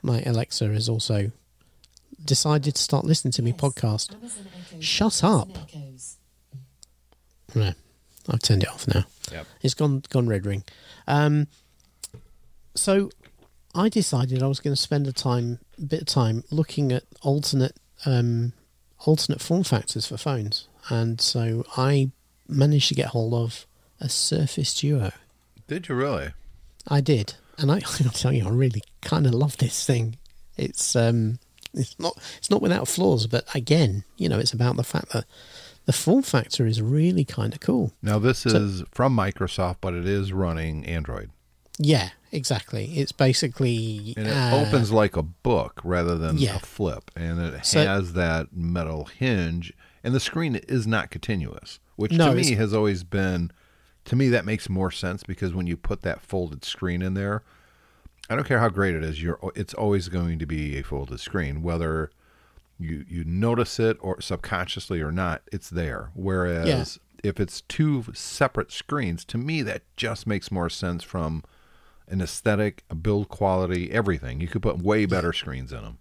my 0.02 0.22
Alexa 0.22 0.66
has 0.68 0.88
also 0.88 1.30
decided 2.24 2.74
to 2.74 2.82
start 2.82 3.04
listening 3.04 3.30
to 3.32 3.42
me 3.42 3.50
Yes, 3.52 3.60
podcast. 3.60 4.14
Amazon 4.14 4.46
Echo 4.72 4.80
Shut 4.80 5.22
up. 5.22 5.48
Echoes. 5.56 6.16
No, 7.54 7.72
I've 8.30 8.42
turned 8.42 8.62
it 8.62 8.68
off 8.68 8.86
now. 8.88 9.04
Yep. 9.32 9.46
It's 9.62 9.74
gone 9.74 10.02
gone 10.10 10.28
red 10.28 10.46
ring. 10.46 10.64
Um, 11.06 11.48
so 12.74 13.10
I 13.74 13.88
decided 13.88 14.42
I 14.42 14.46
was 14.46 14.60
going 14.60 14.74
to 14.74 14.80
spend 14.80 15.06
a 15.06 15.12
time 15.12 15.58
a 15.78 15.82
bit 15.82 16.02
of 16.02 16.06
time 16.06 16.44
looking 16.50 16.92
at 16.92 17.04
alternate 17.22 17.76
um, 18.06 18.52
alternate 19.06 19.40
form 19.40 19.64
factors 19.64 20.06
for 20.06 20.16
phones, 20.16 20.68
and 20.88 21.20
so 21.20 21.64
I 21.76 22.10
managed 22.48 22.88
to 22.88 22.94
get 22.94 23.08
hold 23.08 23.34
of 23.34 23.66
a 24.00 24.08
Surface 24.08 24.78
Duo. 24.78 25.12
Did 25.68 25.88
you 25.88 25.94
really? 25.94 26.30
I 26.88 27.00
did, 27.00 27.34
and 27.58 27.70
I, 27.70 27.74
I'll 28.04 28.10
tell 28.10 28.32
you, 28.32 28.46
I 28.46 28.50
really 28.50 28.82
kind 29.02 29.26
of 29.26 29.34
love 29.34 29.56
this 29.58 29.84
thing. 29.84 30.16
It's 30.56 30.96
um, 30.96 31.38
it's 31.74 31.98
not 31.98 32.16
it's 32.38 32.50
not 32.50 32.62
without 32.62 32.88
flaws, 32.88 33.26
but 33.26 33.44
again, 33.54 34.04
you 34.16 34.28
know, 34.28 34.38
it's 34.38 34.52
about 34.52 34.76
the 34.76 34.84
fact 34.84 35.12
that 35.12 35.24
the 35.86 35.92
form 35.92 36.22
factor 36.22 36.66
is 36.66 36.80
really 36.82 37.24
kind 37.24 37.52
of 37.52 37.60
cool. 37.60 37.92
Now 38.02 38.18
this 38.18 38.40
So- 38.40 38.50
is 38.50 38.82
from 38.90 39.16
Microsoft, 39.16 39.76
but 39.80 39.94
it 39.94 40.06
is 40.06 40.32
running 40.32 40.84
Android, 40.86 41.30
Yeah, 41.78 42.10
exactly. 42.30 42.92
It's 42.98 43.12
basically 43.12 44.12
and 44.16 44.26
it 44.26 44.30
uh, 44.36 44.56
opens 44.66 44.90
like 44.92 45.16
a 45.16 45.22
book 45.22 45.80
rather 45.82 46.16
than 46.18 46.36
yeah. 46.38 46.56
a 46.56 46.58
flip, 46.60 47.10
and 47.16 47.40
it 47.40 47.64
So- 47.66 47.84
has 47.84 48.12
that 48.12 48.48
metal 48.54 49.06
hinge, 49.06 49.72
and 50.04 50.14
the 50.14 50.20
screen 50.20 50.56
is 50.56 50.86
not 50.86 51.10
continuous, 51.10 51.78
which 51.96 52.12
No, 52.12 52.30
to 52.30 52.34
me 52.36 52.54
has 52.54 52.72
always 52.74 53.02
been. 53.04 53.50
To 54.06 54.16
me, 54.16 54.28
that 54.30 54.44
makes 54.46 54.68
more 54.68 54.90
sense 54.90 55.22
because 55.22 55.52
when 55.54 55.66
you 55.66 55.76
put 55.76 56.02
that 56.02 56.20
folded 56.22 56.64
screen 56.64 57.02
in 57.02 57.14
there, 57.14 57.42
I 58.30 58.34
don't 58.36 58.46
care 58.46 58.58
how 58.60 58.68
great 58.70 58.94
it 58.94 59.02
is, 59.04 59.22
you're 59.22 59.38
it's 59.54 59.74
always 59.74 60.08
going 60.08 60.38
to 60.38 60.46
be 60.46 60.76
a 60.78 60.82
folded 60.82 61.20
screen, 61.20 61.62
whether 61.62 62.10
you 62.80 63.04
you 63.08 63.24
notice 63.24 63.78
it 63.78 63.96
or 64.00 64.20
subconsciously 64.20 65.00
or 65.00 65.12
not. 65.12 65.42
It's 65.52 65.70
there. 65.70 66.10
Whereas 66.14 66.98
if 67.22 67.38
it's 67.38 67.60
two 67.62 68.04
separate 68.14 68.72
screens, 68.72 69.24
to 69.26 69.38
me 69.38 69.62
that 69.62 69.82
just 69.96 70.26
makes 70.26 70.50
more 70.50 70.70
sense 70.70 71.04
from 71.04 71.44
an 72.08 72.20
aesthetic, 72.20 72.82
a 72.90 72.94
build 72.94 73.28
quality, 73.28 73.90
everything. 73.90 74.40
You 74.40 74.48
could 74.48 74.62
put 74.62 74.78
way 74.78 75.06
better 75.06 75.32
screens 75.32 75.72
in 75.72 75.82
them. 75.82 75.98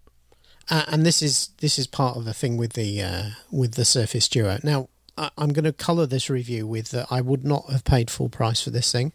Uh, 0.69 0.85
and 0.87 1.05
this 1.05 1.21
is 1.21 1.49
this 1.59 1.79
is 1.79 1.87
part 1.87 2.15
of 2.15 2.25
the 2.25 2.33
thing 2.33 2.57
with 2.57 2.73
the 2.73 3.01
uh, 3.01 3.23
with 3.51 3.73
the 3.73 3.85
Surface 3.85 4.27
Duo. 4.27 4.59
Now 4.63 4.89
I, 5.17 5.31
I'm 5.37 5.49
going 5.49 5.65
to 5.65 5.73
colour 5.73 6.05
this 6.05 6.29
review 6.29 6.65
with 6.67 6.89
that. 6.89 7.07
I 7.09 7.21
would 7.21 7.43
not 7.43 7.69
have 7.71 7.83
paid 7.83 8.09
full 8.09 8.29
price 8.29 8.61
for 8.61 8.69
this 8.69 8.91
thing. 8.91 9.11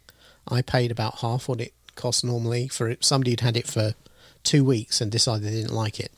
I 0.47 0.63
paid 0.63 0.91
about 0.91 1.21
half 1.21 1.49
what 1.49 1.61
it 1.61 1.73
costs 1.95 2.25
normally 2.25 2.69
for 2.69 2.89
it. 2.89 3.05
Somebody 3.05 3.33
who'd 3.33 3.41
had 3.41 3.57
it 3.57 3.67
for 3.67 3.95
two 4.43 4.65
weeks 4.65 5.01
and 5.01 5.11
decided 5.11 5.45
they 5.45 5.53
didn't 5.53 5.75
like 5.75 5.99
it. 5.99 6.13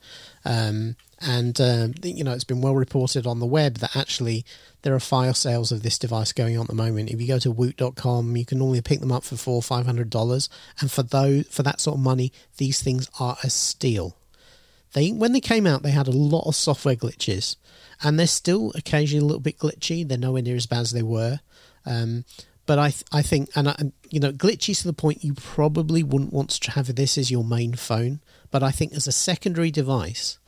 Um, 0.44 0.96
and 1.20 1.60
uh, 1.60 1.88
you 2.02 2.22
know 2.22 2.32
it's 2.32 2.44
been 2.44 2.60
well 2.60 2.74
reported 2.74 3.26
on 3.26 3.40
the 3.40 3.46
web 3.46 3.76
that 3.76 3.96
actually 3.96 4.44
there 4.82 4.94
are 4.94 5.00
fire 5.00 5.32
sales 5.32 5.72
of 5.72 5.82
this 5.82 5.98
device 5.98 6.32
going 6.32 6.56
on 6.56 6.62
at 6.62 6.68
the 6.68 6.74
moment. 6.74 7.10
If 7.10 7.20
you 7.20 7.26
go 7.26 7.38
to 7.38 7.50
woot.com, 7.50 8.36
you 8.36 8.44
can 8.44 8.58
normally 8.58 8.82
pick 8.82 9.00
them 9.00 9.12
up 9.12 9.24
for 9.24 9.36
four 9.36 9.56
or 9.56 9.62
five 9.62 9.86
hundred 9.86 10.10
dollars, 10.10 10.48
and 10.80 10.90
for 10.90 11.02
those 11.02 11.46
for 11.48 11.62
that 11.62 11.80
sort 11.80 11.96
of 11.96 12.02
money, 12.02 12.32
these 12.58 12.82
things 12.82 13.10
are 13.18 13.36
a 13.42 13.50
steal. 13.50 14.16
They 14.92 15.10
when 15.10 15.32
they 15.32 15.40
came 15.40 15.66
out, 15.66 15.82
they 15.82 15.90
had 15.90 16.08
a 16.08 16.12
lot 16.12 16.46
of 16.46 16.54
software 16.54 16.96
glitches, 16.96 17.56
and 18.02 18.18
they're 18.18 18.26
still 18.26 18.72
occasionally 18.74 19.22
a 19.22 19.26
little 19.26 19.40
bit 19.40 19.58
glitchy. 19.58 20.06
They're 20.06 20.18
nowhere 20.18 20.42
near 20.42 20.56
as 20.56 20.66
bad 20.66 20.80
as 20.80 20.92
they 20.92 21.02
were. 21.02 21.40
Um, 21.84 22.24
but 22.66 22.80
I, 22.80 22.90
th- 22.90 23.04
I 23.12 23.22
think, 23.22 23.50
and, 23.54 23.68
I, 23.68 23.76
and 23.78 23.92
you 24.10 24.18
know, 24.18 24.32
glitchy 24.32 24.76
to 24.76 24.84
the 24.84 24.92
point 24.92 25.22
you 25.22 25.34
probably 25.34 26.02
wouldn't 26.02 26.32
want 26.32 26.50
to 26.50 26.70
have 26.72 26.92
this 26.94 27.16
as 27.16 27.30
your 27.30 27.44
main 27.44 27.74
phone. 27.74 28.20
But 28.50 28.64
I 28.64 28.72
think 28.72 28.92
as 28.92 29.06
a 29.06 29.12
secondary 29.12 29.70
device, 29.70 30.38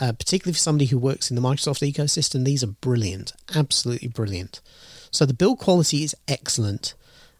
uh, 0.00 0.12
particularly 0.12 0.54
for 0.54 0.58
somebody 0.58 0.86
who 0.86 0.98
works 0.98 1.30
in 1.30 1.36
the 1.36 1.42
Microsoft 1.42 1.86
ecosystem, 1.86 2.44
these 2.44 2.64
are 2.64 2.68
brilliant, 2.68 3.34
absolutely 3.54 4.08
brilliant. 4.08 4.62
So 5.10 5.26
the 5.26 5.34
build 5.34 5.58
quality 5.58 6.02
is 6.02 6.16
excellent. 6.26 6.94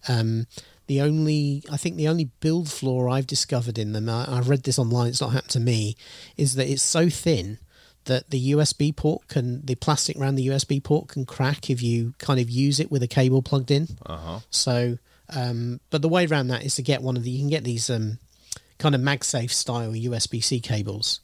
Um, 0.07 0.47
the 0.87 1.01
only, 1.01 1.63
I 1.73 1.79
think, 1.79 1.97
the 1.97 2.09
only 2.09 2.27
build 2.41 2.71
flaw 2.71 3.11
I've 3.11 3.27
discovered 3.27 3.79
in 3.79 3.95
them, 3.95 4.11
I, 4.11 4.27
I've 4.29 4.51
read 4.51 4.65
this 4.65 4.79
online, 4.79 5.09
it's 5.09 5.23
not 5.23 5.33
happened 5.33 5.53
to 5.53 5.61
me, 5.61 5.97
is 6.37 6.55
that 6.57 6.71
it's 6.71 6.83
so 6.83 7.09
thin 7.09 7.59
that 8.05 8.29
the 8.29 8.53
USB 8.53 8.95
port 8.95 9.29
can, 9.29 9.65
the 9.65 9.75
plastic 9.75 10.19
around 10.19 10.35
the 10.35 10.49
USB 10.49 10.83
port 10.83 11.09
can 11.09 11.25
crack 11.25 11.71
if 11.71 11.83
you 11.83 12.13
kind 12.19 12.41
of 12.41 12.51
use 12.51 12.79
it 12.79 12.91
with 12.91 13.03
a 13.03 13.09
cable 13.09 13.41
plugged 13.41 13.71
in. 13.71 13.89
Uh-huh. 14.05 14.41
So, 14.51 14.99
um, 15.35 15.81
but 15.89 16.03
the 16.03 16.09
way 16.11 16.27
around 16.27 16.49
that 16.49 16.65
is 16.65 16.75
to 16.75 16.83
get 16.83 17.01
one 17.01 17.17
of 17.17 17.23
the, 17.23 17.31
you 17.31 17.39
can 17.39 17.49
get 17.49 17.65
these 17.65 17.89
um, 17.89 18.19
kind 18.79 18.95
of 18.95 19.01
MagSafe 19.01 19.51
style 19.51 19.93
USB 19.93 20.45
C 20.45 20.61
cables 20.61 21.21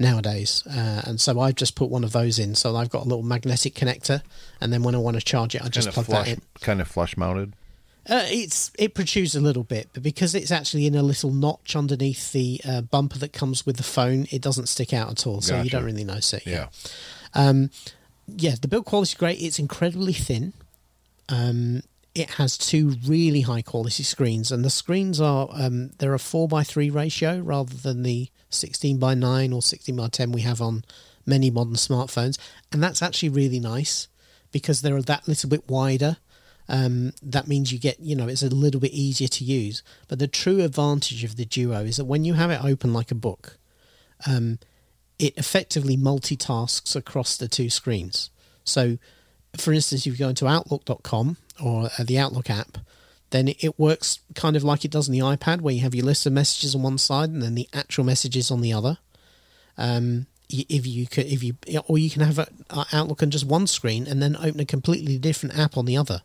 nowadays. 0.00 0.64
Uh, 0.66 1.02
and 1.04 1.20
so 1.20 1.38
I've 1.38 1.54
just 1.54 1.76
put 1.76 1.90
one 1.90 2.02
of 2.02 2.12
those 2.12 2.38
in. 2.38 2.54
So 2.56 2.74
I've 2.74 2.90
got 2.90 3.02
a 3.02 3.08
little 3.08 3.22
magnetic 3.22 3.74
connector. 3.74 4.22
And 4.60 4.72
then 4.72 4.82
when 4.82 4.94
I 4.94 4.98
want 4.98 5.16
to 5.16 5.22
charge 5.22 5.54
it, 5.54 5.62
I 5.62 5.68
just 5.68 5.88
kind 5.88 5.94
plug 5.94 6.06
flush, 6.06 6.26
that 6.26 6.32
in. 6.32 6.42
kind 6.60 6.80
of 6.80 6.88
flush 6.88 7.16
mounted. 7.16 7.52
Uh, 8.08 8.24
it's 8.26 8.72
it 8.78 8.94
protrudes 8.94 9.36
a 9.36 9.40
little 9.40 9.62
bit, 9.62 9.88
but 9.92 10.02
because 10.02 10.34
it's 10.34 10.50
actually 10.50 10.86
in 10.86 10.94
a 10.94 11.02
little 11.02 11.30
notch 11.30 11.76
underneath 11.76 12.32
the 12.32 12.60
uh, 12.66 12.80
bumper 12.80 13.18
that 13.18 13.32
comes 13.32 13.66
with 13.66 13.76
the 13.76 13.82
phone, 13.82 14.26
it 14.30 14.40
doesn't 14.40 14.68
stick 14.68 14.94
out 14.94 15.10
at 15.10 15.26
all, 15.26 15.42
so 15.42 15.60
you 15.60 15.68
don't 15.68 15.84
really 15.84 16.02
notice 16.02 16.32
it. 16.32 16.46
Yeah. 16.46 16.68
Um, 17.34 17.70
yeah, 18.26 18.54
the 18.60 18.68
build 18.68 18.86
quality 18.86 19.10
is 19.10 19.14
great. 19.14 19.40
It's 19.40 19.58
incredibly 19.58 20.14
thin. 20.14 20.54
Um, 21.28 21.82
it 22.14 22.30
has 22.30 22.58
two 22.58 22.96
really 23.06 23.42
high 23.42 23.62
quality 23.62 24.02
screens, 24.02 24.50
and 24.50 24.64
the 24.64 24.70
screens 24.70 25.20
are 25.20 25.48
um, 25.52 25.90
they're 25.98 26.14
a 26.14 26.18
four 26.18 26.48
by 26.48 26.64
three 26.64 26.90
ratio 26.90 27.38
rather 27.40 27.74
than 27.74 28.02
the 28.02 28.28
sixteen 28.48 28.98
by 28.98 29.14
nine 29.14 29.52
or 29.52 29.62
sixteen 29.62 29.96
by 29.96 30.08
ten 30.08 30.32
we 30.32 30.40
have 30.40 30.60
on 30.60 30.84
many 31.24 31.50
modern 31.50 31.74
smartphones, 31.74 32.38
and 32.72 32.82
that's 32.82 33.02
actually 33.02 33.28
really 33.28 33.60
nice 33.60 34.08
because 34.50 34.82
they're 34.82 35.00
that 35.02 35.28
little 35.28 35.48
bit 35.48 35.68
wider. 35.68 36.16
Um, 36.68 37.12
that 37.22 37.48
means 37.48 37.72
you 37.72 37.78
get 37.78 38.00
you 38.00 38.16
know 38.16 38.28
it's 38.28 38.42
a 38.42 38.48
little 38.48 38.80
bit 38.80 38.92
easier 38.92 39.28
to 39.28 39.44
use. 39.44 39.82
But 40.08 40.18
the 40.18 40.28
true 40.28 40.60
advantage 40.62 41.22
of 41.22 41.36
the 41.36 41.44
Duo 41.44 41.84
is 41.84 41.96
that 41.96 42.06
when 42.06 42.24
you 42.24 42.34
have 42.34 42.50
it 42.50 42.64
open 42.64 42.92
like 42.92 43.12
a 43.12 43.16
book, 43.16 43.56
um, 44.26 44.58
it 45.18 45.36
effectively 45.38 45.96
multitasks 45.96 46.96
across 46.96 47.36
the 47.36 47.46
two 47.46 47.70
screens. 47.70 48.30
So, 48.64 48.98
for 49.56 49.72
instance, 49.72 50.06
if 50.06 50.12
you 50.12 50.18
go 50.18 50.30
into 50.30 50.46
Outlook.com 50.46 51.36
or 51.62 51.90
uh, 51.98 52.04
the 52.04 52.18
Outlook 52.18 52.50
app, 52.50 52.78
then 53.30 53.48
it, 53.48 53.78
works 53.78 54.20
kind 54.34 54.56
of 54.56 54.64
like 54.64 54.84
it 54.84 54.90
does 54.90 55.08
on 55.08 55.12
the 55.12 55.20
iPad, 55.20 55.60
where 55.60 55.74
you 55.74 55.80
have 55.80 55.94
your 55.94 56.04
list 56.04 56.26
of 56.26 56.32
messages 56.32 56.74
on 56.74 56.82
one 56.82 56.98
side 56.98 57.30
and 57.30 57.42
then 57.42 57.54
the 57.54 57.68
actual 57.72 58.04
messages 58.04 58.50
on 58.50 58.60
the 58.60 58.72
other. 58.72 58.98
Um, 59.78 60.26
if 60.48 60.84
you 60.84 61.06
could, 61.06 61.26
if 61.26 61.44
you, 61.44 61.54
or 61.86 61.96
you 61.96 62.10
can 62.10 62.22
have 62.22 62.48
Outlook 62.92 63.22
on 63.22 63.30
just 63.30 63.46
one 63.46 63.68
screen 63.68 64.08
and 64.08 64.20
then 64.20 64.36
open 64.36 64.58
a 64.58 64.64
completely 64.64 65.16
different 65.16 65.56
app 65.56 65.76
on 65.76 65.84
the 65.84 65.96
other. 65.96 66.22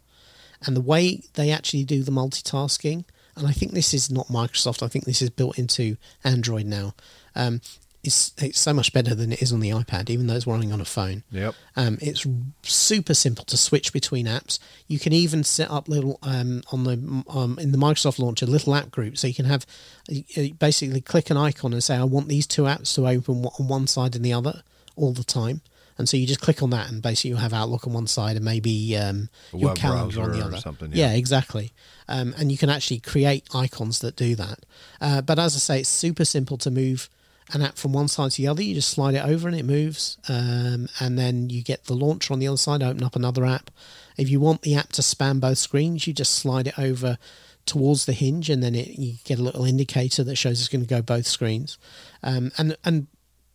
And 0.66 0.76
the 0.76 0.82
way 0.82 1.22
they 1.36 1.52
actually 1.52 1.84
do 1.84 2.02
the 2.02 2.12
multitasking, 2.12 3.06
and 3.36 3.48
I 3.48 3.52
think 3.52 3.74
this 3.74 3.94
is 3.94 4.10
not 4.10 4.28
Microsoft, 4.28 4.82
I 4.82 4.88
think 4.88 5.06
this 5.06 5.22
is 5.22 5.30
built 5.30 5.60
into 5.60 5.98
Android 6.24 6.66
now. 6.66 6.96
Um, 7.36 7.62
it's, 8.06 8.34
it's 8.38 8.60
so 8.60 8.74
much 8.74 8.94
better 8.94 9.16
than 9.16 9.32
it 9.32 9.42
is 9.42 9.52
on 9.52 9.60
the 9.60 9.72
iPad, 9.72 10.10
even 10.10 10.28
though 10.28 10.36
it's 10.36 10.46
running 10.46 10.72
on 10.72 10.80
a 10.80 10.86
phone. 10.86 11.24
Yep. 11.32 11.56
Um, 11.76 11.98
it's 12.02 12.26
super 12.62 13.14
simple 13.14 13.44
to 13.46 13.58
switch 13.58 13.92
between 13.92 14.28
apps. 14.28 14.60
You 14.88 15.00
can 15.00 15.12
even 15.12 15.44
set 15.44 15.72
up 15.72 15.90
little 15.90 16.20
um, 16.22 16.62
on 16.72 16.84
the 16.84 16.94
um, 17.28 17.58
in 17.60 17.72
the 17.72 17.78
Microsoft 17.78 18.20
launcher 18.20 18.46
little 18.46 18.76
app 18.76 18.92
groups, 18.92 19.22
so 19.22 19.28
you 19.28 19.34
can 19.34 19.46
have 19.46 19.66
uh, 20.12 20.44
basically 20.60 21.02
click 21.02 21.30
an 21.30 21.38
icon 21.38 21.74
and 21.74 21.84
say 21.84 21.96
I 21.96 22.04
want 22.04 22.28
these 22.28 22.46
two 22.46 22.64
apps 22.64 22.94
to 22.96 23.08
open 23.08 23.46
on 23.60 23.68
one 23.68 23.88
side 23.88 24.16
and 24.16 24.24
the 24.24 24.34
other 24.34 24.62
all 24.96 25.12
the 25.12 25.24
time. 25.24 25.62
And 25.98 26.10
so 26.10 26.18
you 26.18 26.28
just 26.28 26.42
click 26.42 26.62
on 26.62 26.72
that, 26.72 26.92
and 26.92 27.02
basically 27.02 27.30
you 27.32 27.38
have 27.38 27.54
Outlook 27.54 27.88
on 27.88 27.94
one 27.94 28.08
side 28.08 28.36
and 28.36 28.44
maybe 28.44 28.98
um, 28.98 29.30
your 29.54 29.74
calendar 29.74 30.24
on 30.24 30.32
the 30.34 30.46
other. 30.46 30.58
something, 30.58 30.92
yeah. 30.92 31.12
yeah. 31.12 31.18
exactly. 31.18 31.72
Um, 32.10 32.36
and 32.38 32.52
you 32.52 32.58
can 32.58 32.70
actually 32.70 33.00
create 33.00 33.48
icons 33.56 34.00
that 34.00 34.18
do 34.18 34.36
that. 34.36 34.60
Uh, 35.00 35.22
but 35.22 35.40
as 35.40 35.56
I 35.56 35.60
say, 35.60 35.80
it's 35.80 35.90
super 35.90 36.26
simple 36.26 36.58
to 36.58 36.70
move 36.70 37.10
an 37.54 37.62
app 37.62 37.78
from 37.78 37.94
one 37.94 38.08
side 38.08 38.32
to 38.32 38.42
the 38.42 38.48
other. 38.48 38.64
You 38.64 38.76
just 38.76 38.90
slide 38.90 39.16
it 39.16 39.24
over 39.26 39.48
and 39.48 39.58
it 39.58 39.66
moves, 39.66 40.18
um, 40.28 40.88
and 41.00 41.18
then 41.18 41.50
you 41.50 41.64
get 41.64 41.86
the 41.86 41.94
launcher 41.94 42.34
on 42.34 42.40
the 42.40 42.48
other 42.48 42.58
side. 42.58 42.82
Open 42.82 43.04
up 43.04 43.16
another 43.16 43.46
app. 43.46 43.72
If 44.18 44.30
you 44.30 44.40
want 44.40 44.62
the 44.62 44.76
app 44.76 44.92
to 44.94 45.04
span 45.04 45.40
both 45.40 45.58
screens, 45.58 46.08
you 46.08 46.14
just 46.14 46.34
slide 46.34 46.68
it 46.68 46.80
over 46.80 47.18
towards 47.66 48.06
the 48.06 48.14
hinge, 48.14 48.50
and 48.50 48.64
then 48.64 48.76
it, 48.76 48.98
you 48.98 49.16
get 49.24 49.40
a 49.40 49.44
little 49.44 49.66
indicator 49.66 50.24
that 50.24 50.36
shows 50.36 50.60
it's 50.60 50.70
going 50.70 50.84
to 50.84 50.88
go 50.88 51.02
both 51.02 51.28
screens. 51.28 51.78
Um, 52.24 52.52
and 52.58 52.78
and 52.84 53.08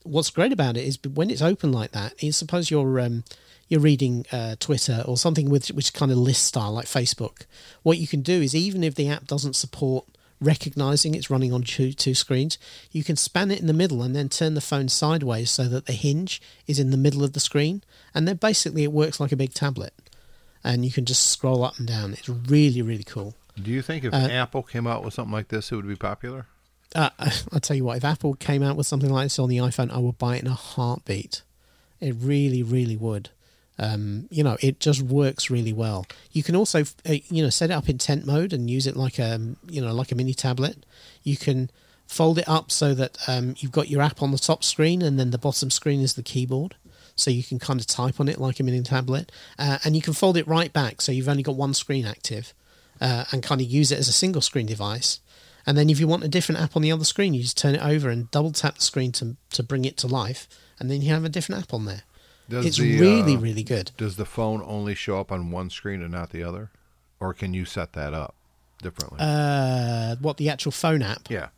what's 0.03 0.31
great 0.31 0.53
about 0.53 0.77
it 0.77 0.85
is 0.85 0.99
when 1.15 1.31
it's 1.31 1.43
open 1.43 1.73
like 1.73 1.93
that, 1.93 2.15
is 2.23 2.37
suppose 2.37 2.71
you're 2.71 3.01
um, 3.01 3.25
you're 3.69 3.81
reading 3.81 4.27
uh, 4.33 4.57
Twitter 4.59 5.03
or 5.07 5.17
something 5.17 5.49
with 5.49 5.69
which 5.69 5.95
kind 5.95 6.13
of 6.13 6.19
list 6.19 6.45
style 6.45 6.73
like 6.73 6.87
Facebook. 6.87 7.47
What 7.83 7.99
you 7.99 8.07
can 8.09 8.21
do 8.21 8.43
is 8.43 8.55
even 8.55 8.83
if 8.85 8.95
the 8.95 9.09
app 9.09 9.27
doesn't 9.27 9.57
support 9.57 10.07
recognizing 10.41 11.15
it's 11.15 11.31
running 11.31 11.53
on 11.53 11.63
two, 11.63 11.93
two 11.93 12.15
screens, 12.15 12.59
you 12.91 13.05
can 13.05 13.17
span 13.17 13.51
it 13.51 13.61
in 13.61 13.67
the 13.67 13.73
middle 13.73 14.03
and 14.03 14.15
then 14.17 14.29
turn 14.29 14.55
the 14.55 14.61
phone 14.61 14.89
sideways 14.89 15.51
so 15.51 15.65
that 15.69 15.87
the 15.87 15.93
hinge 15.93 16.41
is 16.67 16.79
in 16.79 16.91
the 16.91 16.97
middle 16.97 17.23
of 17.25 17.33
the 17.35 17.41
screen, 17.41 17.83
and 18.15 18.27
then 18.27 18.37
basically 18.37 18.83
it 18.85 18.93
works 18.93 19.21
like 19.21 19.33
a 19.33 19.37
big 19.37 19.53
tablet, 19.55 19.93
and 20.65 20.85
you 20.85 20.91
can 20.91 21.05
just 21.05 21.29
scroll 21.29 21.65
up 21.65 21.79
and 21.79 21.87
down. 21.89 22.13
It's 22.13 22.29
really 22.29 22.83
really 22.83 23.05
cool. 23.05 23.35
Do 23.61 23.71
you 23.71 23.83
think 23.83 24.05
if 24.05 24.15
Uh, 24.15 24.17
Apple 24.17 24.63
came 24.63 24.87
out 24.87 25.05
with 25.05 25.13
something 25.15 25.33
like 25.33 25.49
this, 25.49 25.71
it 25.71 25.77
would 25.77 25.87
be 25.89 25.97
popular? 25.97 26.47
Uh, 26.95 27.11
I'll 27.53 27.61
tell 27.61 27.77
you 27.77 27.85
what, 27.85 27.99
if 27.99 28.05
Apple 28.05 28.35
came 28.35 28.63
out 28.63 28.77
with 28.77 28.87
something 28.87 29.11
like 29.11 29.27
this 29.27 29.39
on 29.39 29.49
the 29.49 29.59
iPhone, 29.59 29.93
I 29.93 29.99
would 29.99 30.19
buy 30.19 30.37
it 30.37 30.43
in 30.43 30.47
a 30.49 30.55
heartbeat. 30.55 31.43
It 32.01 32.15
really, 32.19 32.63
really 32.63 32.97
would. 32.97 33.29
Um, 33.83 34.29
you 34.31 34.45
know, 34.45 34.59
it 34.61 34.79
just 34.79 35.01
works 35.01 35.49
really 35.49 35.73
well. 35.73 36.05
You 36.33 36.43
can 36.43 36.55
also, 36.55 36.83
uh, 37.09 37.15
you 37.29 37.43
know, 37.43 37.49
set 37.49 37.71
it 37.71 37.75
up 37.75 37.89
in 37.89 37.97
tent 37.97 38.27
mode 38.27 38.53
and 38.53 38.69
use 38.71 38.87
it 38.87 38.95
like 38.95 39.19
a, 39.19 39.41
you 39.69 39.81
know, 39.81 39.95
like 39.95 40.13
a 40.13 40.15
mini 40.15 40.35
tablet. 40.35 40.85
You 41.23 41.39
can 41.39 41.71
fold 42.07 42.39
it 42.39 42.49
up 42.49 42.71
so 42.71 42.93
that 42.95 43.17
um, 43.27 43.55
you've 43.59 43.73
got 43.73 43.89
your 43.89 44.03
app 44.03 44.21
on 44.21 44.33
the 44.33 44.39
top 44.39 44.63
screen 44.65 45.01
and 45.01 45.19
then 45.19 45.31
the 45.31 45.39
bottom 45.39 45.71
screen 45.71 46.01
is 46.01 46.15
the 46.15 46.23
keyboard. 46.23 46.75
So 47.17 47.31
you 47.31 47.43
can 47.43 47.59
kind 47.59 47.81
of 47.81 47.87
type 47.87 48.21
on 48.21 48.29
it 48.29 48.39
like 48.39 48.61
a 48.61 48.63
mini 48.63 48.83
tablet, 48.83 49.33
uh, 49.59 49.79
and 49.85 49.95
you 49.95 50.03
can 50.03 50.15
fold 50.15 50.37
it 50.37 50.47
right 50.47 50.73
back 50.73 51.01
so 51.01 51.13
you've 51.13 51.29
only 51.29 51.43
got 51.43 51.57
one 51.57 51.75
screen 51.75 52.07
active, 52.07 52.55
uh, 53.01 53.25
and 53.31 53.43
kind 53.43 53.61
of 53.61 53.67
use 53.67 53.93
it 53.93 53.99
as 53.99 54.09
a 54.09 54.13
single 54.13 54.41
screen 54.41 54.67
device. 54.67 55.21
And 55.67 55.77
then 55.77 55.91
if 55.91 56.01
you 56.01 56.09
want 56.09 56.25
a 56.25 56.29
different 56.29 56.61
app 56.61 56.77
on 56.77 56.83
the 56.83 56.93
other 56.93 57.05
screen, 57.05 57.35
you 57.35 57.43
just 57.43 57.59
turn 57.59 57.75
it 57.75 57.85
over 57.85 58.09
and 58.09 58.31
double 58.31 58.53
tap 58.53 58.77
the 58.77 58.83
screen 58.83 59.13
to 59.13 59.37
to 59.51 59.63
bring 59.63 59.85
it 59.85 59.97
to 59.99 60.07
life, 60.07 60.49
and 60.79 60.91
then 60.91 61.03
you 61.03 61.11
have 61.13 61.25
a 61.25 61.29
different 61.29 61.63
app 61.63 61.75
on 61.75 61.85
there. 61.85 62.03
Does 62.51 62.67
it's 62.67 62.77
the, 62.79 62.99
really, 62.99 63.35
uh, 63.35 63.39
really 63.39 63.63
good. 63.63 63.93
Does 63.97 64.17
the 64.17 64.25
phone 64.25 64.63
only 64.67 64.95
show 64.95 65.21
up 65.21 65.31
on 65.31 65.51
one 65.51 65.71
screen 65.71 66.03
and 66.03 66.11
not 66.13 66.31
the 66.31 66.43
other, 66.43 66.71
or 67.21 67.33
can 67.33 67.55
you 67.55 67.65
set 67.65 67.93
that 67.93 68.13
up 68.13 68.35
differently? 68.83 69.19
Uh, 69.21 70.17
what 70.17 70.37
the 70.37 70.49
actual 70.51 70.73
phone 70.73 71.03
app? 71.03 71.31
yeah. 71.31 71.49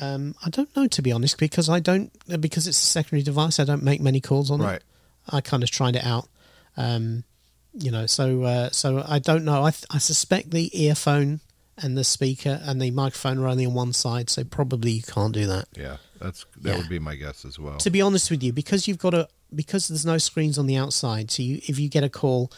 Um, 0.00 0.36
I 0.46 0.50
don't 0.50 0.74
know 0.76 0.86
to 0.86 1.02
be 1.02 1.10
honest, 1.10 1.38
because 1.38 1.68
I 1.68 1.80
don't 1.80 2.12
because 2.40 2.68
it's 2.68 2.80
a 2.80 2.86
secondary 2.86 3.22
device. 3.22 3.58
I 3.58 3.64
don't 3.64 3.82
make 3.82 4.00
many 4.00 4.20
calls 4.20 4.50
on 4.50 4.60
it. 4.60 4.84
I 5.28 5.40
kind 5.40 5.62
of 5.62 5.70
tried 5.70 5.96
it 5.96 6.04
out. 6.04 6.28
Um, 6.76 7.24
you 7.72 7.90
know, 7.90 8.06
so 8.06 8.42
uh, 8.44 8.70
so 8.70 9.04
I 9.06 9.18
don't 9.18 9.44
know. 9.44 9.64
I 9.64 9.70
th- 9.70 9.86
I 9.90 9.98
suspect 9.98 10.50
the 10.52 10.70
earphone 10.84 11.40
and 11.76 11.96
the 11.96 12.04
speaker 12.04 12.60
and 12.62 12.80
the 12.80 12.90
microphone 12.90 13.38
are 13.38 13.48
only 13.48 13.66
on 13.66 13.74
one 13.74 13.92
side, 13.92 14.30
so 14.30 14.44
probably 14.44 14.92
you 14.92 15.02
can't 15.02 15.32
do 15.32 15.46
that. 15.46 15.66
Yeah. 15.76 15.96
That's 16.20 16.44
that 16.62 16.70
Yeah. 16.70 16.76
would 16.78 16.88
be 16.88 16.98
my 16.98 17.14
guess 17.16 17.44
as 17.44 17.58
well. 17.58 17.78
To 17.78 17.90
be 17.90 18.00
honest 18.02 18.30
with 18.30 18.42
you, 18.42 18.52
because 18.52 18.86
you've 18.88 18.98
got 18.98 19.14
a 19.14 19.28
because 19.54 19.88
there's 19.88 20.04
no 20.04 20.18
screens 20.18 20.58
on 20.58 20.66
the 20.66 20.76
outside, 20.76 21.30
so 21.30 21.42
you 21.42 21.60
if 21.66 21.78
you 21.78 21.88
get 21.88 22.04
a 22.04 22.08
call, 22.08 22.50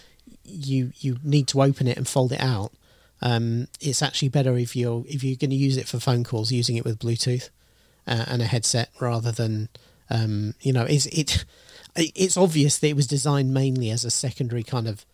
you 0.45 0.93
you 1.01 1.19
need 1.23 1.47
to 1.49 1.63
open 1.63 1.87
it 1.87 1.97
and 1.97 2.07
fold 2.09 2.33
it 2.33 2.41
out. 2.41 2.73
Um, 3.23 3.69
it's 3.81 4.01
actually 4.03 4.31
better 4.31 4.57
if 4.57 4.75
you're 4.75 5.05
if 5.07 5.23
you're 5.23 5.37
going 5.37 5.51
to 5.51 5.57
use 5.57 5.77
it 5.77 5.87
for 5.89 6.01
phone 6.01 6.25
calls, 6.25 6.51
using 6.51 6.77
it 6.77 6.85
with 6.85 6.99
Bluetooth 6.99 7.51
uh, 8.07 8.25
and 8.29 8.41
a 8.43 8.47
headset 8.47 8.91
rather 9.01 9.31
than 9.31 9.69
um, 10.09 10.55
you 10.63 10.73
know 10.73 10.85
is 10.85 11.07
it. 11.07 11.45
It's 11.97 12.37
obvious 12.37 12.79
that 12.79 12.87
it 12.89 12.97
was 12.97 13.09
designed 13.09 13.53
mainly 13.53 13.91
as 13.91 14.05
a 14.05 14.11
secondary 14.11 14.63
kind 14.63 14.87
of 14.89 15.05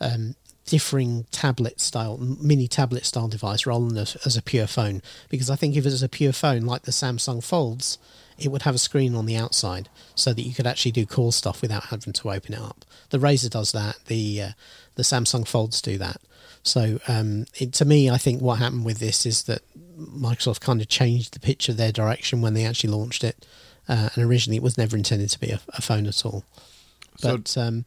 um, 0.00 0.36
differing 0.66 1.26
tablet 1.30 1.80
style, 1.80 2.16
mini 2.18 2.66
tablet 2.66 3.04
style 3.04 3.28
device 3.28 3.66
rather 3.66 3.86
than 3.86 3.98
as, 3.98 4.16
as 4.24 4.36
a 4.36 4.42
pure 4.42 4.66
phone. 4.66 5.02
Because 5.28 5.50
I 5.50 5.56
think 5.56 5.76
if 5.76 5.84
it 5.84 5.90
was 5.90 6.02
a 6.02 6.08
pure 6.08 6.32
phone 6.32 6.62
like 6.62 6.82
the 6.82 6.90
Samsung 6.90 7.42
Folds, 7.42 7.98
it 8.38 8.48
would 8.48 8.62
have 8.62 8.74
a 8.74 8.78
screen 8.78 9.14
on 9.14 9.26
the 9.26 9.36
outside 9.36 9.88
so 10.14 10.32
that 10.32 10.42
you 10.42 10.54
could 10.54 10.66
actually 10.66 10.92
do 10.92 11.06
call 11.06 11.32
stuff 11.32 11.62
without 11.62 11.84
having 11.84 12.12
to 12.12 12.30
open 12.30 12.54
it 12.54 12.60
up. 12.60 12.84
The 13.10 13.18
Razr 13.18 13.50
does 13.50 13.72
that. 13.72 13.96
The 14.06 14.42
uh, 14.42 14.48
the 14.96 15.02
Samsung 15.02 15.46
Folds 15.46 15.80
do 15.80 15.98
that. 15.98 16.20
So 16.62 16.98
um, 17.08 17.46
it, 17.56 17.72
to 17.74 17.84
me, 17.84 18.08
I 18.08 18.16
think 18.16 18.40
what 18.40 18.58
happened 18.58 18.84
with 18.84 18.98
this 18.98 19.26
is 19.26 19.44
that 19.44 19.62
Microsoft 19.98 20.60
kind 20.60 20.80
of 20.80 20.88
changed 20.88 21.34
the 21.34 21.40
pitch 21.40 21.68
of 21.68 21.76
their 21.76 21.92
direction 21.92 22.40
when 22.40 22.54
they 22.54 22.64
actually 22.64 22.90
launched 22.90 23.22
it. 23.22 23.46
Uh, 23.86 24.08
and 24.14 24.24
originally, 24.24 24.56
it 24.56 24.62
was 24.62 24.78
never 24.78 24.96
intended 24.96 25.28
to 25.30 25.38
be 25.38 25.50
a, 25.50 25.60
a 25.68 25.82
phone 25.82 26.06
at 26.06 26.24
all. 26.24 26.42
But 27.22 27.48
So 27.48 27.60
um, 27.60 27.84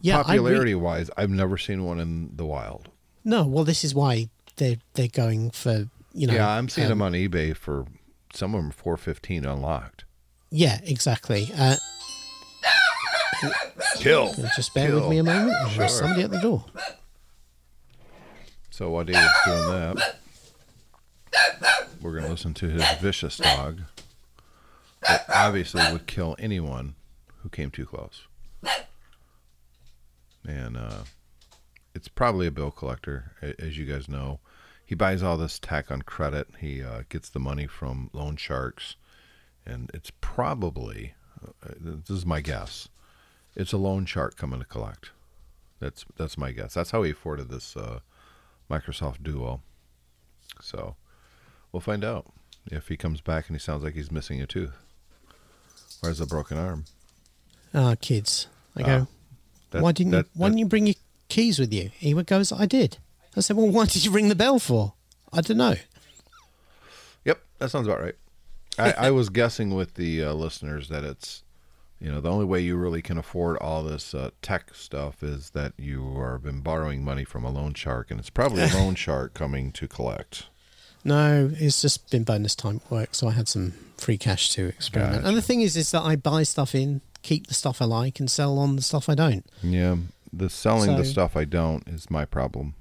yeah, 0.00 0.16
I 0.16 0.20
re- 0.20 0.24
popularity 0.38 0.74
wise, 0.74 1.10
I've 1.16 1.30
never 1.30 1.58
seen 1.58 1.84
one 1.84 2.00
in 2.00 2.36
the 2.36 2.46
wild. 2.46 2.88
no, 3.24 3.46
well, 3.46 3.64
this 3.64 3.84
is 3.84 3.94
why 3.94 4.28
they're 4.56 4.78
they're 4.94 5.08
going 5.08 5.50
for 5.50 5.88
you 6.12 6.26
know. 6.26 6.34
yeah, 6.34 6.48
I'm 6.48 6.68
seeing 6.68 6.86
um, 6.86 6.98
them 6.98 7.02
on 7.02 7.12
eBay 7.12 7.56
for 7.56 7.86
some 8.32 8.54
of 8.54 8.62
them 8.62 8.70
415 8.70 9.44
unlocked. 9.44 10.04
Yeah, 10.50 10.80
exactly. 10.84 11.50
Uh, 11.56 11.76
Kill. 13.96 14.34
just 14.56 14.74
bear 14.74 14.94
with 14.94 15.08
me 15.08 15.18
a 15.18 15.24
moment. 15.24 15.54
There's 15.76 15.92
somebody 15.98 16.22
at 16.22 16.30
the 16.30 16.40
door. 16.40 16.64
So 18.70 18.90
while 18.90 19.04
David's 19.04 19.28
doing 19.44 19.68
that, 19.70 20.16
we're 22.00 22.12
going 22.12 22.24
to 22.24 22.30
listen 22.30 22.54
to 22.54 22.68
his 22.68 22.84
vicious 23.00 23.36
dog. 23.36 23.82
That 25.02 25.24
obviously 25.32 25.82
would 25.92 26.06
kill 26.06 26.36
anyone 26.38 26.94
who 27.42 27.48
came 27.48 27.70
too 27.70 27.86
close. 27.86 28.26
And 30.48 30.78
uh, 30.78 31.02
it's 31.94 32.08
probably 32.08 32.46
a 32.46 32.50
bill 32.50 32.70
collector, 32.70 33.32
as 33.58 33.76
you 33.76 33.84
guys 33.84 34.08
know. 34.08 34.40
He 34.84 34.94
buys 34.94 35.22
all 35.22 35.36
this 35.36 35.58
tech 35.58 35.90
on 35.90 36.00
credit. 36.02 36.48
He 36.60 36.82
uh, 36.82 37.02
gets 37.10 37.28
the 37.28 37.38
money 37.38 37.66
from 37.66 38.08
loan 38.14 38.36
sharks, 38.36 38.96
and 39.66 39.90
it's 39.92 40.10
probably 40.22 41.12
uh, 41.62 41.74
this 41.78 42.16
is 42.16 42.24
my 42.24 42.40
guess. 42.40 42.88
It's 43.54 43.74
a 43.74 43.76
loan 43.76 44.06
shark 44.06 44.36
coming 44.36 44.60
to 44.60 44.64
collect. 44.64 45.10
That's 45.80 46.06
that's 46.16 46.38
my 46.38 46.52
guess. 46.52 46.72
That's 46.72 46.92
how 46.92 47.02
he 47.02 47.10
afforded 47.10 47.50
this 47.50 47.76
uh, 47.76 48.00
Microsoft 48.70 49.22
Duo. 49.22 49.60
So 50.62 50.96
we'll 51.70 51.80
find 51.80 52.02
out 52.02 52.32
if 52.70 52.88
he 52.88 52.96
comes 52.96 53.20
back 53.20 53.48
and 53.48 53.54
he 53.54 53.60
sounds 53.60 53.84
like 53.84 53.94
he's 53.94 54.10
missing 54.10 54.40
a 54.40 54.46
tooth 54.46 54.76
or 56.02 56.08
has 56.08 56.20
a 56.20 56.26
broken 56.26 56.56
arm. 56.56 56.86
Ah, 57.74 57.94
kids. 58.00 58.46
I 58.74 58.82
go. 58.82 59.08
That- 59.70 59.82
why 59.82 59.92
didn't 59.92 60.12
that- 60.12 60.26
you, 60.26 60.30
Why 60.40 60.48
didn't 60.48 60.58
you 60.58 60.66
bring 60.66 60.86
your 60.86 60.94
keys 61.28 61.58
with 61.58 61.72
you? 61.72 61.90
He 61.98 62.14
would 62.14 62.26
goes, 62.26 62.52
I 62.52 62.66
did. 62.66 62.98
I 63.36 63.40
said, 63.40 63.56
well, 63.56 63.68
why 63.68 63.86
did 63.86 64.04
you 64.04 64.10
ring 64.10 64.28
the 64.28 64.34
bell 64.34 64.58
for? 64.58 64.94
I 65.32 65.40
don't 65.42 65.58
know. 65.58 65.76
Yep, 67.24 67.40
that 67.58 67.70
sounds 67.70 67.86
about 67.86 68.00
right. 68.00 68.14
I, 68.78 68.92
I 68.92 69.10
was 69.10 69.28
guessing 69.28 69.74
with 69.74 69.94
the 69.94 70.22
uh, 70.24 70.32
listeners 70.32 70.88
that 70.88 71.04
it's, 71.04 71.42
you 72.00 72.10
know, 72.10 72.20
the 72.20 72.30
only 72.30 72.44
way 72.44 72.60
you 72.60 72.76
really 72.76 73.02
can 73.02 73.18
afford 73.18 73.56
all 73.58 73.82
this 73.82 74.14
uh, 74.14 74.30
tech 74.40 74.74
stuff 74.74 75.22
is 75.22 75.50
that 75.50 75.72
you 75.76 76.16
are 76.18 76.38
been 76.38 76.60
borrowing 76.60 77.04
money 77.04 77.24
from 77.24 77.44
a 77.44 77.50
loan 77.50 77.74
shark, 77.74 78.10
and 78.10 78.20
it's 78.20 78.30
probably 78.30 78.62
a 78.62 78.68
loan 78.74 78.94
shark 78.94 79.34
coming 79.34 79.72
to 79.72 79.88
collect. 79.88 80.46
No, 81.04 81.50
it's 81.54 81.82
just 81.82 82.10
been 82.10 82.24
bonus 82.24 82.54
time 82.54 82.80
work, 82.90 83.14
so 83.14 83.28
I 83.28 83.32
had 83.32 83.48
some 83.48 83.72
free 83.96 84.18
cash 84.18 84.50
to 84.54 84.66
experiment. 84.66 85.16
Gotcha. 85.22 85.28
And 85.28 85.36
the 85.36 85.42
thing 85.42 85.60
is, 85.60 85.76
is 85.76 85.90
that 85.90 86.02
I 86.02 86.16
buy 86.16 86.42
stuff 86.44 86.74
in, 86.74 87.00
keep 87.22 87.46
the 87.46 87.54
stuff 87.54 87.80
I 87.82 87.84
like, 87.86 88.20
and 88.20 88.30
sell 88.30 88.58
on 88.58 88.76
the 88.76 88.82
stuff 88.82 89.08
I 89.08 89.14
don't. 89.14 89.44
Yeah, 89.62 89.96
the 90.32 90.48
selling 90.50 90.96
the 90.96 91.04
stuff 91.04 91.36
I 91.36 91.44
don't 91.44 91.86
is 91.88 92.10
my 92.10 92.24
problem. 92.24 92.74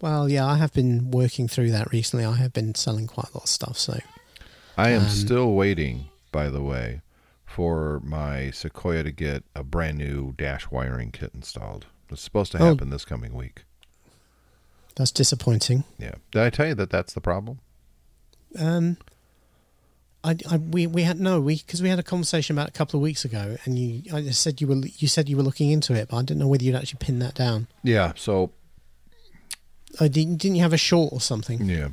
Well, 0.00 0.28
yeah, 0.28 0.46
I 0.46 0.56
have 0.56 0.72
been 0.72 1.10
working 1.10 1.46
through 1.48 1.70
that 1.72 1.92
recently. 1.92 2.24
I 2.24 2.36
have 2.36 2.52
been 2.52 2.74
selling 2.74 3.06
quite 3.06 3.28
a 3.32 3.36
lot 3.36 3.44
of 3.44 3.50
stuff, 3.50 3.78
so 3.78 3.98
I 4.78 4.90
am 4.90 5.02
Um, 5.02 5.08
still 5.08 5.52
waiting, 5.52 6.06
by 6.32 6.48
the 6.48 6.62
way, 6.62 7.02
for 7.44 8.00
my 8.02 8.50
Sequoia 8.50 9.02
to 9.02 9.10
get 9.10 9.44
a 9.54 9.62
brand 9.62 9.98
new 9.98 10.32
dash 10.38 10.70
wiring 10.70 11.10
kit 11.10 11.32
installed. 11.34 11.86
It's 12.08 12.22
supposed 12.22 12.52
to 12.52 12.58
Oh. 12.62 12.64
happen 12.66 12.90
this 12.90 13.04
coming 13.04 13.34
week. 13.34 13.64
that's 14.96 15.12
disappointing. 15.12 15.84
Yeah. 15.98 16.14
Did 16.32 16.42
I 16.42 16.50
tell 16.50 16.66
you 16.68 16.74
that 16.74 16.90
that's 16.90 17.14
the 17.14 17.20
problem? 17.22 17.60
Um, 18.58 18.96
I, 20.22 20.36
I 20.50 20.56
we 20.58 20.86
we 20.86 21.02
had 21.02 21.18
no 21.18 21.40
we 21.40 21.56
because 21.56 21.80
we 21.82 21.88
had 21.88 21.98
a 21.98 22.02
conversation 22.02 22.56
about 22.56 22.68
a 22.68 22.72
couple 22.72 22.98
of 22.98 23.02
weeks 23.02 23.24
ago, 23.24 23.56
and 23.64 23.78
you 23.78 24.02
I 24.14 24.30
said 24.30 24.60
you 24.60 24.66
were 24.66 24.76
you 24.76 25.08
said 25.08 25.28
you 25.28 25.36
were 25.36 25.42
looking 25.42 25.70
into 25.70 25.94
it, 25.94 26.08
but 26.08 26.16
I 26.18 26.20
didn't 26.22 26.38
know 26.40 26.48
whether 26.48 26.62
you'd 26.64 26.74
actually 26.74 26.98
pin 27.00 27.18
that 27.20 27.34
down. 27.34 27.66
Yeah. 27.82 28.12
So 28.16 28.52
Oh, 29.98 30.06
didn't, 30.06 30.36
didn't 30.36 30.54
you 30.54 30.62
have 30.62 30.72
a 30.72 30.76
short 30.78 31.12
or 31.12 31.20
something? 31.20 31.64
yeah. 31.64 31.88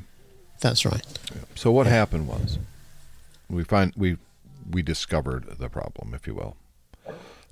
That's 0.60 0.84
right. 0.84 1.04
So 1.56 1.70
what 1.72 1.86
happened 1.86 2.28
was, 2.28 2.58
we 3.48 3.64
find 3.64 3.92
we 3.96 4.18
we 4.70 4.82
discovered 4.82 5.58
the 5.58 5.68
problem, 5.68 6.14
if 6.14 6.26
you 6.26 6.34
will. 6.34 6.56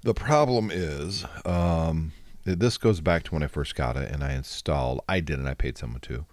The 0.02 0.14
problem 0.14 0.70
is, 0.72 1.24
um, 1.44 2.12
this 2.44 2.78
goes 2.78 3.00
back 3.00 3.24
to 3.24 3.32
when 3.34 3.42
I 3.42 3.46
first 3.48 3.74
got 3.74 3.96
it, 3.96 4.10
and 4.12 4.22
I 4.22 4.34
installed. 4.34 5.00
I 5.08 5.20
did, 5.20 5.38
and 5.38 5.48
I 5.48 5.54
paid 5.54 5.78
someone 5.78 6.00
to. 6.02 6.26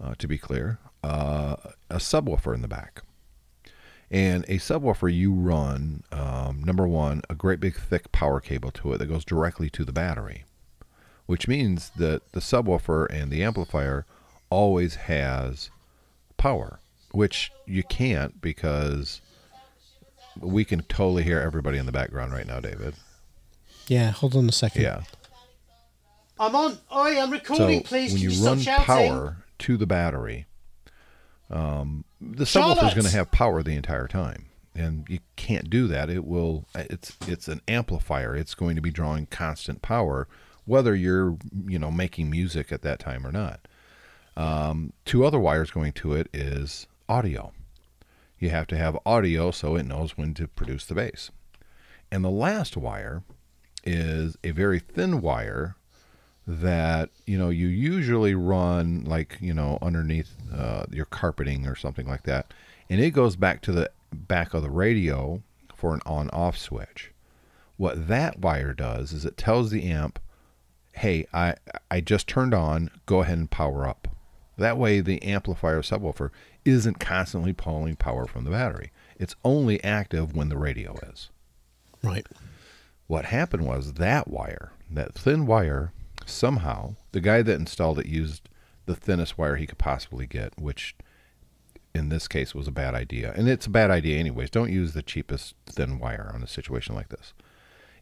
Uh, 0.00 0.14
to 0.18 0.28
be 0.28 0.38
clear, 0.38 0.78
uh, 1.02 1.56
a 1.90 1.96
subwoofer 1.96 2.54
in 2.54 2.62
the 2.62 2.68
back, 2.68 3.02
and 4.10 4.44
a 4.44 4.56
subwoofer 4.58 5.12
you 5.14 5.32
run 5.32 6.02
um, 6.12 6.62
number 6.64 6.86
one 6.88 7.22
a 7.28 7.34
great 7.34 7.60
big 7.60 7.76
thick 7.76 8.10
power 8.12 8.40
cable 8.40 8.70
to 8.70 8.92
it 8.92 8.98
that 8.98 9.06
goes 9.06 9.24
directly 9.24 9.68
to 9.70 9.84
the 9.84 9.92
battery, 9.92 10.44
which 11.26 11.46
means 11.48 11.90
that 11.96 12.32
the 12.32 12.40
subwoofer 12.40 13.06
and 13.10 13.30
the 13.30 13.42
amplifier 13.42 14.06
always 14.50 14.94
has 14.94 15.70
power, 16.36 16.80
which 17.12 17.52
you 17.66 17.82
can't 17.82 18.40
because 18.40 19.20
we 20.40 20.64
can 20.64 20.82
totally 20.82 21.24
hear 21.24 21.40
everybody 21.40 21.76
in 21.78 21.84
the 21.86 21.92
background 21.92 22.32
right 22.32 22.46
now, 22.46 22.60
David. 22.60 22.94
Yeah. 23.88 24.10
Hold 24.12 24.36
on 24.36 24.48
a 24.48 24.52
second. 24.52 24.82
Yeah. 24.82 25.02
I'm 26.40 26.54
on. 26.54 26.78
Oi, 26.94 27.20
I'm 27.20 27.28
So 27.28 27.32
recording. 27.32 27.82
please, 27.82 28.12
when 28.12 28.20
Can 28.22 28.30
you, 28.30 28.36
you, 28.36 28.46
run 28.46 28.58
stop 28.60 28.84
power 28.84 29.36
to 29.60 29.76
the 29.76 29.86
battery, 29.86 30.46
um, 31.50 32.04
the 32.20 32.44
subwoofer 32.44 32.88
is 32.88 32.94
going 32.94 33.06
to 33.06 33.16
have 33.16 33.30
power 33.30 33.62
the 33.62 33.76
entire 33.76 34.06
time, 34.06 34.46
and 34.74 35.06
you 35.08 35.20
can't 35.36 35.70
do 35.70 35.86
that. 35.88 36.10
It 36.10 36.24
will. 36.24 36.66
It's 36.74 37.16
it's 37.26 37.48
an 37.48 37.60
amplifier. 37.66 38.36
It's 38.36 38.54
going 38.54 38.76
to 38.76 38.82
be 38.82 38.90
drawing 38.90 39.26
constant 39.26 39.82
power, 39.82 40.28
whether 40.66 40.94
you're 40.94 41.36
you 41.66 41.78
know 41.78 41.90
making 41.90 42.30
music 42.30 42.70
at 42.72 42.82
that 42.82 42.98
time 42.98 43.26
or 43.26 43.32
not. 43.32 43.66
Um, 44.36 44.92
two 45.04 45.24
other 45.24 45.40
wires 45.40 45.70
going 45.70 45.92
to 45.92 46.12
it 46.12 46.28
is 46.32 46.86
audio. 47.08 47.52
You 48.38 48.50
have 48.50 48.68
to 48.68 48.76
have 48.76 48.96
audio 49.04 49.50
so 49.50 49.74
it 49.74 49.84
knows 49.84 50.16
when 50.16 50.34
to 50.34 50.46
produce 50.46 50.84
the 50.84 50.94
bass. 50.94 51.30
And 52.10 52.24
the 52.24 52.30
last 52.30 52.76
wire 52.76 53.22
is 53.84 54.36
a 54.44 54.52
very 54.52 54.78
thin 54.78 55.20
wire 55.20 55.76
that 56.48 57.10
you 57.26 57.36
know 57.36 57.50
you 57.50 57.66
usually 57.66 58.34
run 58.34 59.04
like 59.04 59.36
you 59.38 59.52
know 59.52 59.78
underneath 59.82 60.34
uh, 60.52 60.86
your 60.90 61.04
carpeting 61.04 61.66
or 61.66 61.76
something 61.76 62.08
like 62.08 62.22
that, 62.22 62.54
and 62.88 63.00
it 63.00 63.10
goes 63.10 63.36
back 63.36 63.60
to 63.60 63.72
the 63.72 63.90
back 64.10 64.54
of 64.54 64.62
the 64.62 64.70
radio 64.70 65.42
for 65.74 65.94
an 65.94 66.00
on-off 66.06 66.56
switch. 66.56 67.12
What 67.76 68.08
that 68.08 68.40
wire 68.40 68.72
does 68.72 69.12
is 69.12 69.26
it 69.26 69.36
tells 69.36 69.70
the 69.70 69.84
amp, 69.84 70.18
"Hey, 70.92 71.26
I 71.34 71.56
I 71.90 72.00
just 72.00 72.26
turned 72.26 72.54
on. 72.54 72.90
Go 73.04 73.20
ahead 73.20 73.36
and 73.36 73.50
power 73.50 73.86
up." 73.86 74.08
That 74.56 74.78
way, 74.78 75.00
the 75.00 75.22
amplifier 75.22 75.82
subwoofer 75.82 76.30
isn't 76.64 76.98
constantly 76.98 77.52
pulling 77.52 77.96
power 77.96 78.26
from 78.26 78.44
the 78.44 78.50
battery. 78.50 78.90
It's 79.18 79.36
only 79.44 79.84
active 79.84 80.34
when 80.34 80.48
the 80.48 80.56
radio 80.56 80.96
is. 81.10 81.28
Right. 82.02 82.26
What 83.06 83.26
happened 83.26 83.66
was 83.66 83.94
that 83.94 84.28
wire, 84.28 84.72
that 84.90 85.14
thin 85.14 85.46
wire, 85.46 85.92
somehow 86.28 86.96
the 87.12 87.20
guy 87.20 87.42
that 87.42 87.58
installed 87.58 87.98
it 87.98 88.06
used 88.06 88.48
the 88.86 88.94
thinnest 88.94 89.36
wire 89.36 89.56
he 89.56 89.66
could 89.66 89.78
possibly 89.78 90.26
get, 90.26 90.58
which 90.58 90.96
in 91.94 92.08
this 92.08 92.28
case 92.28 92.54
was 92.54 92.68
a 92.68 92.72
bad 92.72 92.94
idea. 92.94 93.32
And 93.36 93.48
it's 93.48 93.66
a 93.66 93.70
bad 93.70 93.90
idea 93.90 94.18
anyways. 94.18 94.50
Don't 94.50 94.72
use 94.72 94.92
the 94.92 95.02
cheapest 95.02 95.54
thin 95.66 95.98
wire 95.98 96.30
on 96.34 96.42
a 96.42 96.46
situation 96.46 96.94
like 96.94 97.08
this. 97.08 97.34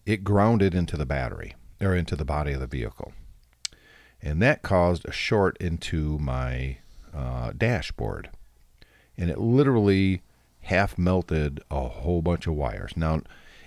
It 0.04 0.24
grounded 0.24 0.74
into 0.74 0.96
the 0.96 1.06
battery 1.06 1.54
or 1.80 1.94
into 1.94 2.16
the 2.16 2.24
body 2.24 2.52
of 2.52 2.60
the 2.60 2.66
vehicle. 2.66 3.12
And 4.22 4.40
that 4.42 4.62
caused 4.62 5.04
a 5.04 5.12
short 5.12 5.56
into 5.58 6.18
my 6.18 6.78
uh, 7.14 7.52
dashboard. 7.56 8.30
And 9.16 9.30
it 9.30 9.38
literally 9.38 10.22
half 10.62 10.98
melted 10.98 11.60
a 11.70 11.88
whole 11.88 12.22
bunch 12.22 12.46
of 12.46 12.54
wires. 12.54 12.92
Now, 12.96 13.22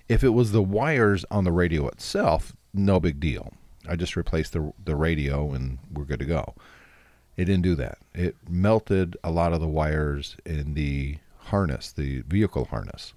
if 0.08 0.24
it 0.24 0.30
was 0.30 0.52
the 0.52 0.64
wires 0.64 1.26
on 1.32 1.44
the 1.44 1.52
radio 1.52 1.88
itself, 1.88 2.56
no 2.74 3.00
big 3.00 3.20
deal. 3.20 3.54
I 3.88 3.96
just 3.96 4.16
replaced 4.16 4.54
the 4.54 4.74
the 4.84 4.96
radio 4.96 5.52
and 5.54 5.80
we're 5.92 6.06
good 6.06 6.20
to 6.20 6.26
go. 6.26 6.54
It 7.38 7.46
didn't 7.46 7.64
do 7.64 7.76
that. 7.76 8.00
It 8.14 8.36
melted 8.50 9.16
a 9.24 9.32
lot 9.32 9.54
of 9.54 9.62
the 9.62 9.68
wires 9.68 10.36
in 10.46 10.74
the 10.74 11.18
harness, 11.38 11.92
the 11.92 12.22
vehicle 12.28 12.66
harness. 12.66 13.14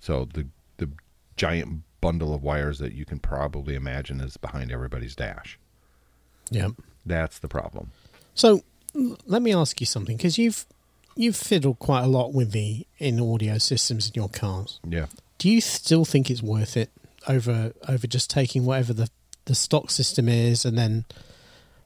So 0.00 0.28
the 0.32 0.46
the 0.76 0.90
giant 1.36 1.82
bundle 2.00 2.34
of 2.34 2.42
wires 2.42 2.78
that 2.78 2.92
you 2.92 3.04
can 3.04 3.18
probably 3.18 3.74
imagine 3.74 4.20
is 4.20 4.36
behind 4.36 4.70
everybody's 4.70 5.16
dash. 5.16 5.58
Yeah. 6.50 6.70
That's 7.04 7.38
the 7.38 7.48
problem. 7.48 7.92
So 8.34 8.62
let 9.26 9.42
me 9.42 9.54
ask 9.54 9.80
you 9.80 9.86
something 9.86 10.16
because 10.16 10.38
you've 10.38 10.66
you've 11.16 11.36
fiddled 11.36 11.78
quite 11.78 12.02
a 12.02 12.06
lot 12.06 12.32
with 12.32 12.52
the 12.52 12.86
in 12.98 13.20
audio 13.20 13.58
systems 13.58 14.08
in 14.08 14.12
your 14.14 14.28
cars. 14.28 14.80
Yeah. 14.86 15.06
Do 15.38 15.50
you 15.50 15.60
still 15.60 16.04
think 16.04 16.30
it's 16.30 16.42
worth 16.42 16.76
it 16.76 16.90
over 17.28 17.72
over 17.88 18.06
just 18.06 18.30
taking 18.30 18.64
whatever 18.64 18.92
the 18.92 19.08
the 19.46 19.54
stock 19.54 19.90
system 19.90 20.28
is 20.28 20.64
and 20.64 20.78
then 20.78 21.04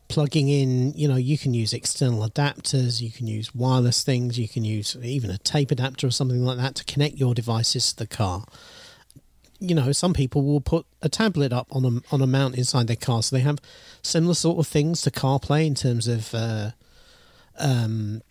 plugging 0.08 0.48
in? 0.48 0.92
You 0.94 1.08
know, 1.08 1.16
you 1.16 1.38
can 1.38 1.54
use 1.54 1.72
external 1.72 2.28
adapters, 2.28 3.00
you 3.00 3.10
can 3.10 3.26
use 3.26 3.54
wireless 3.54 4.02
things, 4.02 4.38
you 4.38 4.48
can 4.48 4.64
use 4.64 4.96
even 5.02 5.30
a 5.30 5.38
tape 5.38 5.70
adapter 5.70 6.06
or 6.06 6.10
something 6.10 6.44
like 6.44 6.58
that 6.58 6.74
to 6.76 6.84
connect 6.84 7.16
your 7.16 7.34
devices 7.34 7.92
to 7.92 7.98
the 7.98 8.06
car. 8.06 8.44
You 9.60 9.74
know, 9.74 9.92
some 9.92 10.14
people 10.14 10.42
will 10.42 10.62
put 10.62 10.86
a 11.02 11.08
tablet 11.08 11.52
up 11.52 11.68
on 11.70 11.84
a 11.84 12.14
on 12.14 12.22
a 12.22 12.26
mount 12.26 12.56
inside 12.56 12.86
their 12.86 12.96
car, 12.96 13.22
so 13.22 13.36
they 13.36 13.42
have 13.42 13.58
similar 14.02 14.34
sort 14.34 14.58
of 14.58 14.66
things 14.66 15.02
to 15.02 15.10
CarPlay 15.10 15.66
in 15.66 15.74
terms 15.74 16.08
of 16.08 16.34
uh, 16.34 16.70
um, 17.58 18.22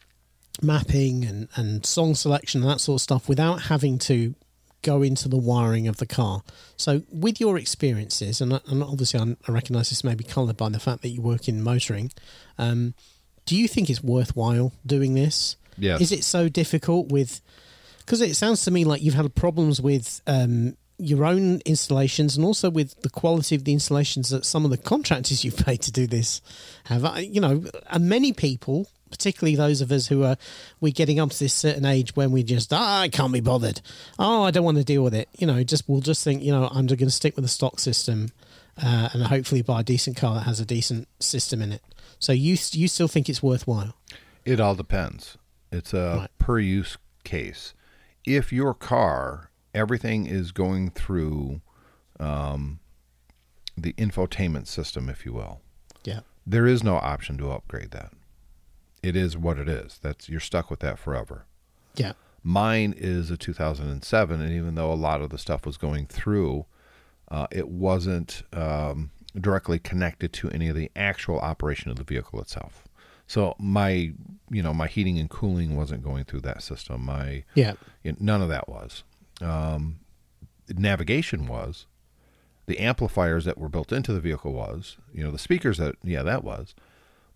mapping 0.61 1.23
and, 1.25 1.47
and 1.55 1.85
song 1.85 2.15
selection 2.15 2.61
and 2.61 2.69
that 2.69 2.81
sort 2.81 2.97
of 2.97 3.01
stuff 3.01 3.29
without 3.29 3.63
having 3.63 3.97
to 3.97 4.35
go 4.81 5.01
into 5.01 5.27
the 5.27 5.37
wiring 5.37 5.87
of 5.87 5.97
the 5.97 6.05
car. 6.05 6.41
So, 6.77 7.03
with 7.11 7.39
your 7.39 7.57
experiences, 7.57 8.41
and, 8.41 8.53
and 8.67 8.83
obviously 8.83 9.19
I, 9.19 9.35
I 9.47 9.51
recognise 9.51 9.89
this 9.89 10.03
may 10.03 10.15
be 10.15 10.23
coloured 10.23 10.57
by 10.57 10.69
the 10.69 10.79
fact 10.79 11.01
that 11.01 11.09
you 11.09 11.21
work 11.21 11.47
in 11.47 11.61
motoring, 11.61 12.11
um, 12.57 12.93
do 13.45 13.55
you 13.55 13.67
think 13.67 13.89
it's 13.89 14.03
worthwhile 14.03 14.73
doing 14.85 15.15
this? 15.15 15.55
Yes. 15.77 16.01
Is 16.01 16.11
it 16.11 16.23
so 16.23 16.49
difficult 16.49 17.09
with? 17.09 17.41
Because 17.99 18.21
it 18.21 18.35
sounds 18.35 18.63
to 18.65 18.71
me 18.71 18.85
like 18.85 19.01
you've 19.01 19.13
had 19.13 19.33
problems 19.35 19.81
with 19.81 20.21
um, 20.27 20.75
your 20.97 21.25
own 21.25 21.61
installations 21.65 22.35
and 22.35 22.45
also 22.45 22.69
with 22.69 23.01
the 23.01 23.09
quality 23.09 23.55
of 23.55 23.63
the 23.63 23.73
installations 23.73 24.29
that 24.29 24.45
some 24.45 24.65
of 24.65 24.71
the 24.71 24.77
contractors 24.77 25.43
you've 25.45 25.57
paid 25.57 25.81
to 25.81 25.91
do 25.91 26.05
this 26.05 26.41
have. 26.85 27.23
You 27.23 27.41
know, 27.41 27.63
and 27.87 28.09
many 28.09 28.33
people, 28.33 28.87
particularly 29.09 29.55
those 29.55 29.81
of 29.81 29.91
us 29.91 30.07
who 30.07 30.23
are 30.23 30.37
we're 30.81 30.91
getting 30.93 31.19
up 31.19 31.29
to 31.31 31.39
this 31.39 31.53
certain 31.53 31.85
age 31.85 32.15
when 32.15 32.31
we 32.31 32.43
just 32.43 32.71
ah, 32.73 33.01
I 33.01 33.09
can't 33.09 33.33
be 33.33 33.39
bothered. 33.41 33.81
Oh, 34.17 34.43
I 34.43 34.51
don't 34.51 34.63
want 34.63 34.77
to 34.77 34.83
deal 34.83 35.03
with 35.03 35.13
it. 35.13 35.29
You 35.37 35.47
know, 35.47 35.63
just 35.63 35.87
we'll 35.89 36.01
just 36.01 36.23
think 36.23 36.41
you 36.43 36.51
know 36.51 36.69
I'm 36.71 36.87
just 36.87 36.99
going 36.99 37.09
to 37.09 37.15
stick 37.15 37.35
with 37.35 37.43
the 37.45 37.49
stock 37.49 37.79
system 37.79 38.29
uh, 38.81 39.09
and 39.13 39.23
hopefully 39.23 39.61
buy 39.61 39.81
a 39.81 39.83
decent 39.83 40.15
car 40.17 40.35
that 40.35 40.41
has 40.41 40.59
a 40.59 40.65
decent 40.65 41.07
system 41.19 41.61
in 41.61 41.71
it. 41.73 41.81
So 42.19 42.31
you 42.33 42.57
you 42.71 42.87
still 42.87 43.07
think 43.07 43.29
it's 43.29 43.41
worthwhile? 43.43 43.95
It 44.45 44.59
all 44.59 44.75
depends. 44.75 45.37
It's 45.71 45.93
a 45.93 46.15
Right. 46.21 46.29
per 46.39 46.59
use 46.59 46.97
case. 47.23 47.73
If 48.25 48.51
your 48.51 48.73
car, 48.73 49.49
everything 49.73 50.25
is 50.25 50.51
going 50.51 50.89
through 50.91 51.61
um, 52.19 52.79
the 53.77 53.93
infotainment 53.93 54.67
system, 54.67 55.07
if 55.09 55.25
you 55.25 55.33
will, 55.33 55.61
Yeah. 56.03 56.21
there 56.45 56.65
is 56.67 56.83
no 56.83 56.95
option 56.97 57.37
to 57.37 57.51
upgrade 57.51 57.91
that. 57.91 58.11
It 59.01 59.15
is 59.15 59.38
what 59.38 59.57
it 59.59 59.67
is. 59.69 59.99
That's 60.01 60.29
you're 60.29 60.39
stuck 60.39 60.69
with 60.69 60.79
that 60.81 60.99
forever. 60.99 61.45
Yeah. 61.95 62.13
Mine 62.43 62.93
is 62.97 63.29
a 63.31 63.38
2007, 63.38 64.41
and 64.41 64.53
even 64.53 64.75
though 64.75 64.91
a 64.91 64.95
lot 64.95 65.21
of 65.21 65.29
the 65.29 65.38
stuff 65.38 65.65
was 65.65 65.77
going 65.77 66.05
through, 66.07 66.65
uh, 67.29 67.47
it 67.51 67.67
wasn't 67.69 68.43
um, 68.53 69.12
directly 69.39 69.77
connected 69.79 70.31
to 70.33 70.49
any 70.51 70.69
of 70.69 70.75
the 70.75 70.89
actual 70.95 71.39
operation 71.39 71.91
of 71.91 71.97
the 71.97 72.03
vehicle 72.03 72.39
itself. 72.41 72.88
So 73.27 73.55
my, 73.59 74.13
you 74.49 74.63
know, 74.63 74.73
my 74.73 74.88
heating 74.88 75.19
and 75.19 75.29
cooling 75.29 75.75
wasn't 75.75 76.01
going 76.03 76.23
through 76.23 76.39
that 76.41 76.63
system. 76.63 77.05
My 77.05 77.43
Yeah. 77.55 77.73
you 78.03 78.13
know, 78.13 78.17
none 78.21 78.41
of 78.41 78.49
that 78.49 78.67
was. 78.69 79.03
Um, 79.41 79.99
navigation 80.69 81.45
was. 81.45 81.85
The 82.65 82.79
amplifiers 82.79 83.45
that 83.45 83.57
were 83.57 83.69
built 83.69 83.91
into 83.91 84.13
the 84.13 84.19
vehicle 84.21 84.53
was. 84.53 84.97
You 85.13 85.23
know, 85.23 85.31
the 85.31 85.38
speakers 85.39 85.77
that 85.77 85.95
yeah 86.03 86.23
that 86.23 86.43
was. 86.43 86.73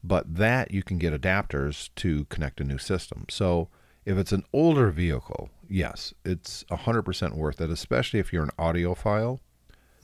But 0.03 0.35
that 0.35 0.71
you 0.71 0.83
can 0.83 0.97
get 0.97 1.13
adapters 1.19 1.89
to 1.95 2.25
connect 2.25 2.59
a 2.59 2.63
new 2.65 2.77
system. 2.77 3.25
So 3.29 3.69
if 4.05 4.17
it's 4.17 4.33
an 4.33 4.43
older 4.51 4.89
vehicle, 4.91 5.49
yes, 5.69 6.13
it's 6.25 6.65
hundred 6.69 7.03
percent 7.03 7.37
worth 7.37 7.61
it. 7.61 7.69
Especially 7.69 8.19
if 8.19 8.33
you're 8.33 8.43
an 8.43 8.49
audiophile, 8.59 9.39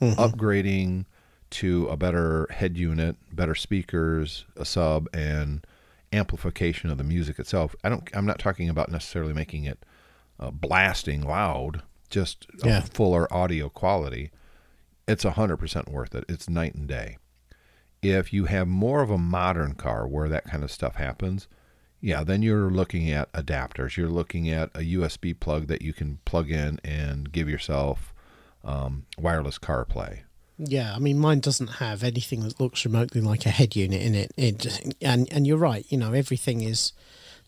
upgrading 0.00 1.04
to 1.50 1.86
a 1.88 1.96
better 1.96 2.46
head 2.50 2.78
unit, 2.78 3.16
better 3.32 3.54
speakers, 3.54 4.46
a 4.56 4.64
sub, 4.64 5.08
and 5.12 5.66
amplification 6.12 6.90
of 6.90 6.96
the 6.98 7.04
music 7.04 7.38
itself. 7.38 7.74
I 7.84 7.88
don't. 7.90 8.08
I'm 8.14 8.26
not 8.26 8.38
talking 8.38 8.68
about 8.70 8.90
necessarily 8.90 9.34
making 9.34 9.64
it 9.64 9.84
uh, 10.38 10.50
blasting 10.50 11.22
loud, 11.22 11.82
just 12.08 12.46
Yeah. 12.64 12.78
a 12.78 12.82
fuller 12.82 13.30
audio 13.32 13.68
quality. 13.68 14.30
It's 15.06 15.24
hundred 15.24 15.58
percent 15.58 15.90
worth 15.90 16.14
it. 16.14 16.24
It's 16.28 16.48
night 16.48 16.74
and 16.74 16.88
day. 16.88 17.18
If 18.02 18.32
you 18.32 18.46
have 18.46 18.66
more 18.66 19.02
of 19.02 19.10
a 19.10 19.18
modern 19.18 19.74
car 19.74 20.06
where 20.06 20.28
that 20.28 20.44
kind 20.44 20.64
of 20.64 20.70
stuff 20.70 20.96
happens, 20.96 21.48
yeah, 22.00 22.24
then 22.24 22.42
you're 22.42 22.70
looking 22.70 23.10
at 23.10 23.30
adapters. 23.32 23.96
You're 23.96 24.08
looking 24.08 24.48
at 24.48 24.70
a 24.74 24.80
USB 24.80 25.38
plug 25.38 25.66
that 25.66 25.82
you 25.82 25.92
can 25.92 26.18
plug 26.24 26.50
in 26.50 26.80
and 26.82 27.30
give 27.30 27.48
yourself 27.48 28.14
um, 28.64 29.06
wireless 29.18 29.58
CarPlay. 29.58 30.20
Yeah, 30.58 30.94
I 30.94 30.98
mean, 30.98 31.18
mine 31.18 31.40
doesn't 31.40 31.68
have 31.68 32.02
anything 32.02 32.40
that 32.40 32.60
looks 32.60 32.84
remotely 32.84 33.20
like 33.22 33.46
a 33.46 33.50
head 33.50 33.76
unit 33.76 34.02
in 34.02 34.14
it. 34.14 34.32
It 34.36 34.94
and 35.00 35.30
and 35.32 35.46
you're 35.46 35.56
right. 35.56 35.86
You 35.88 35.96
know, 35.98 36.12
everything 36.12 36.60
is 36.60 36.92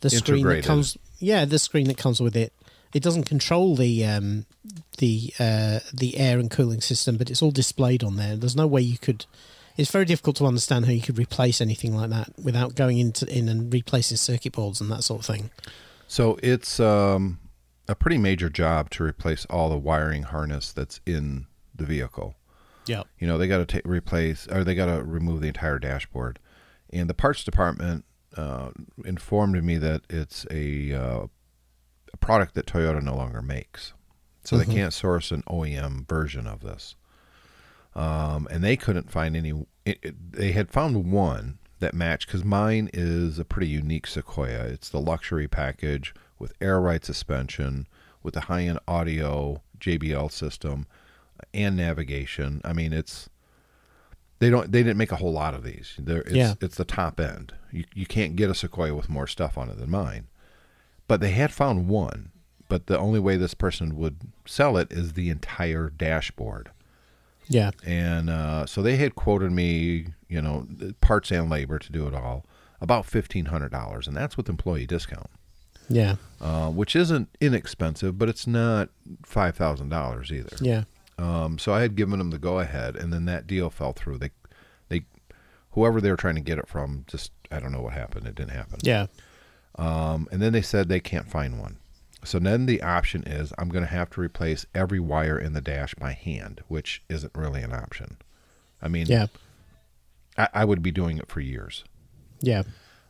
the 0.01 0.11
screen 0.11 0.47
that 0.47 0.65
comes. 0.65 0.97
Yeah, 1.19 1.45
the 1.45 1.59
screen 1.59 1.89
that 1.89 1.99
comes 1.99 2.21
with 2.21 2.37
it. 2.37 2.53
It 2.95 3.03
doesn't 3.03 3.25
control 3.25 3.77
the 3.77 4.05
um, 4.07 4.47
the 4.99 5.33
uh, 5.39 5.81
the 5.93 6.17
air 6.19 6.39
and 6.39 6.51
cooling 6.51 6.81
system, 6.81 7.17
but 7.17 7.31
it's 7.31 7.43
all 7.43 7.51
displayed 7.51 8.03
on 8.03 8.17
there. 8.17 8.37
There's 8.37 8.57
no 8.57 8.67
way 8.67 8.81
you 8.81 8.99
could. 8.99 9.27
It's 9.77 9.91
very 9.91 10.05
difficult 10.05 10.37
to 10.37 10.47
understand 10.47 10.85
how 10.87 10.93
you 10.93 11.01
could 11.01 11.19
replace 11.19 11.61
anything 11.61 11.95
like 11.97 12.11
that 12.11 12.33
without 12.43 12.75
going 12.75 12.99
into 12.99 13.27
in 13.27 13.49
and 13.49 13.73
replacing 13.73 14.17
circuit 14.19 14.53
boards 14.53 14.81
and 14.81 14.91
that 14.91 15.03
sort 15.05 15.21
of 15.21 15.27
thing. 15.27 15.51
So 16.07 16.39
it's 16.43 16.79
um, 16.79 17.39
a 17.89 17.95
pretty 17.95 18.19
major 18.19 18.51
job 18.51 18.91
to 18.91 19.05
replace 19.05 19.47
all 19.47 19.71
the 19.71 19.79
wiring 19.79 20.25
harness 20.25 20.73
that's 20.73 21.01
in 21.07 21.47
the 21.75 21.85
vehicle. 21.85 22.35
Yeah. 22.87 23.05
You 23.19 23.27
know, 23.27 23.39
they 23.39 23.49
got 23.49 23.67
to 23.67 23.83
replace 23.85 24.47
or 24.49 24.63
they 24.65 24.75
got 24.75 24.87
to 24.95 25.03
remove 25.03 25.41
the 25.41 25.49
entire 25.49 25.79
dashboard. 25.79 26.39
And 26.91 27.09
the 27.09 27.15
parts 27.15 27.43
department 27.45 28.05
uh, 28.37 28.71
informed 29.05 29.63
me 29.65 29.79
that 29.79 30.03
it's 30.11 30.47
a, 30.51 30.93
uh, 30.93 31.27
a 32.13 32.17
product 32.19 32.55
that 32.55 32.67
Toyota 32.67 33.03
no 33.03 33.15
longer 33.17 33.41
makes. 33.41 33.95
So 34.45 34.57
Mhm. 34.57 34.67
they 34.67 34.75
can't 34.75 34.93
source 34.93 35.31
an 35.31 35.43
OEM 35.47 36.07
version 36.09 36.47
of 36.47 36.61
this. 36.61 36.95
Um, 37.95 38.49
and 38.51 38.63
they 38.65 38.77
couldn't 38.77 39.11
find 39.11 39.37
any. 39.37 39.67
It, 39.85 39.99
it, 40.03 40.33
they 40.33 40.53
had 40.53 40.71
found 40.71 41.11
one 41.13 41.59
that 41.81 41.95
matched 41.95 42.27
because 42.27 42.45
mine 42.45 42.89
is 42.93 43.39
a 43.39 43.45
pretty 43.45 43.69
unique 43.69 44.07
Sequoia. 44.07 44.65
It's 44.65 44.89
the 44.89 45.01
luxury 45.01 45.49
package 45.49 46.15
with 46.39 46.53
air 46.61 46.81
ride 46.81 47.05
suspension, 47.05 47.87
with 48.23 48.35
the 48.35 48.43
high 48.43 48.63
end 48.63 48.79
audio 48.89 49.63
JBL 49.81 50.31
system, 50.33 50.87
and 51.53 51.77
navigation. 51.77 52.61
I 52.65 52.73
mean, 52.73 52.93
it's 52.93 53.29
they 54.39 54.49
don't 54.51 54.73
they 54.73 54.83
didn't 54.83 54.97
make 54.99 55.13
a 55.13 55.17
whole 55.17 55.33
lot 55.33 55.55
of 55.55 55.65
these. 55.65 55.95
It's, 56.07 56.31
Yeah. 56.33 56.55
it's 56.61 56.77
the 56.77 56.85
top 56.85 57.21
end. 57.21 57.53
You 57.71 57.85
you 57.95 58.07
can't 58.07 58.37
get 58.37 58.51
a 58.51 58.55
Sequoia 58.55 58.95
with 58.95 59.09
more 59.11 59.27
stuff 59.27 59.59
on 59.59 59.69
it 59.69 59.79
than 59.79 59.91
mine. 59.91 60.29
But 61.09 61.21
they 61.21 61.31
had 61.33 61.53
found 61.53 61.89
one. 61.89 62.31
But 62.69 62.87
the 62.87 62.99
only 62.99 63.21
way 63.21 63.37
this 63.37 63.53
person 63.55 63.97
would 63.97 64.17
sell 64.47 64.79
it 64.79 64.91
is 64.91 65.13
the 65.13 65.29
entire 65.29 65.91
dashboard. 65.91 66.71
Yeah. 67.53 67.71
And 67.85 68.31
uh, 68.31 68.67
so 68.67 68.83
they 68.83 68.97
had 68.97 69.15
quoted 69.15 69.53
me, 69.53 70.07
you 70.29 70.41
know, 70.41 70.67
parts 71.01 71.31
and 71.31 71.51
labor 71.51 71.79
to 71.79 71.93
do 71.93 72.07
it 72.07 72.15
all, 72.15 72.45
about 72.81 73.07
fifteen 73.07 73.47
hundred 73.47 73.71
dollars, 73.73 74.07
and 74.09 74.17
that's 74.17 74.37
with 74.37 74.49
employee 74.49 74.87
discount, 74.87 75.31
Yeah. 75.89 76.17
uh, 76.41 76.71
which 76.71 76.97
isn't 76.97 77.29
inexpensive, 77.41 78.19
but 78.19 78.29
it's 78.29 78.47
not 78.47 78.89
five 79.25 79.55
thousand 79.57 79.89
dollars 79.91 80.33
either. 80.33 80.57
Yeah. 80.61 80.85
Um, 81.19 81.59
so 81.59 81.73
I 81.75 81.83
had 81.83 81.95
given 81.95 82.19
them 82.19 82.31
the 82.31 82.39
go 82.39 82.59
ahead, 82.59 82.97
and 82.97 83.13
then 83.13 83.27
that 83.27 83.47
deal 83.47 83.71
fell 83.71 83.93
through. 83.93 84.19
They, 84.19 84.31
they, 84.89 85.03
whoever 85.73 86.01
they 86.01 86.11
were 86.11 86.17
trying 86.17 86.35
to 86.37 86.41
get 86.41 86.59
it 86.59 86.67
from, 86.67 87.05
just 87.07 87.31
I 87.51 87.61
don't 87.61 87.71
know 87.73 87.83
what 87.83 87.93
happened. 87.93 88.27
It 88.27 88.35
didn't 88.35 88.53
happen. 88.53 88.79
Yeah. 88.83 89.07
Um, 89.77 90.29
and 90.33 90.41
then 90.43 90.53
they 90.53 90.63
said 90.63 90.89
they 90.89 91.01
can't 91.01 91.29
find 91.31 91.61
one. 91.61 91.77
So 92.25 92.39
then 92.39 92.67
the 92.67 92.83
option 92.83 93.23
is 93.25 93.53
I'm 93.59 93.69
going 93.69 93.85
to 93.85 93.91
have 93.91 94.11
to 94.11 94.21
replace 94.21 94.65
every 94.75 95.01
wire 95.01 95.39
in 95.39 95.53
the 95.55 95.61
dash 95.61 95.95
by 95.95 96.13
hand, 96.13 96.63
which 96.69 97.03
isn't 97.09 97.33
really 97.35 97.63
an 97.63 97.73
option. 97.73 98.19
I 98.81 98.89
mean, 98.89 99.07
Yeah. 99.07 99.27
I, 100.39 100.49
I 100.55 100.65
would 100.65 100.83
be 100.83 100.91
doing 100.93 101.19
it 101.19 101.29
for 101.29 101.41
years. 101.41 101.85
Yeah. 102.41 102.63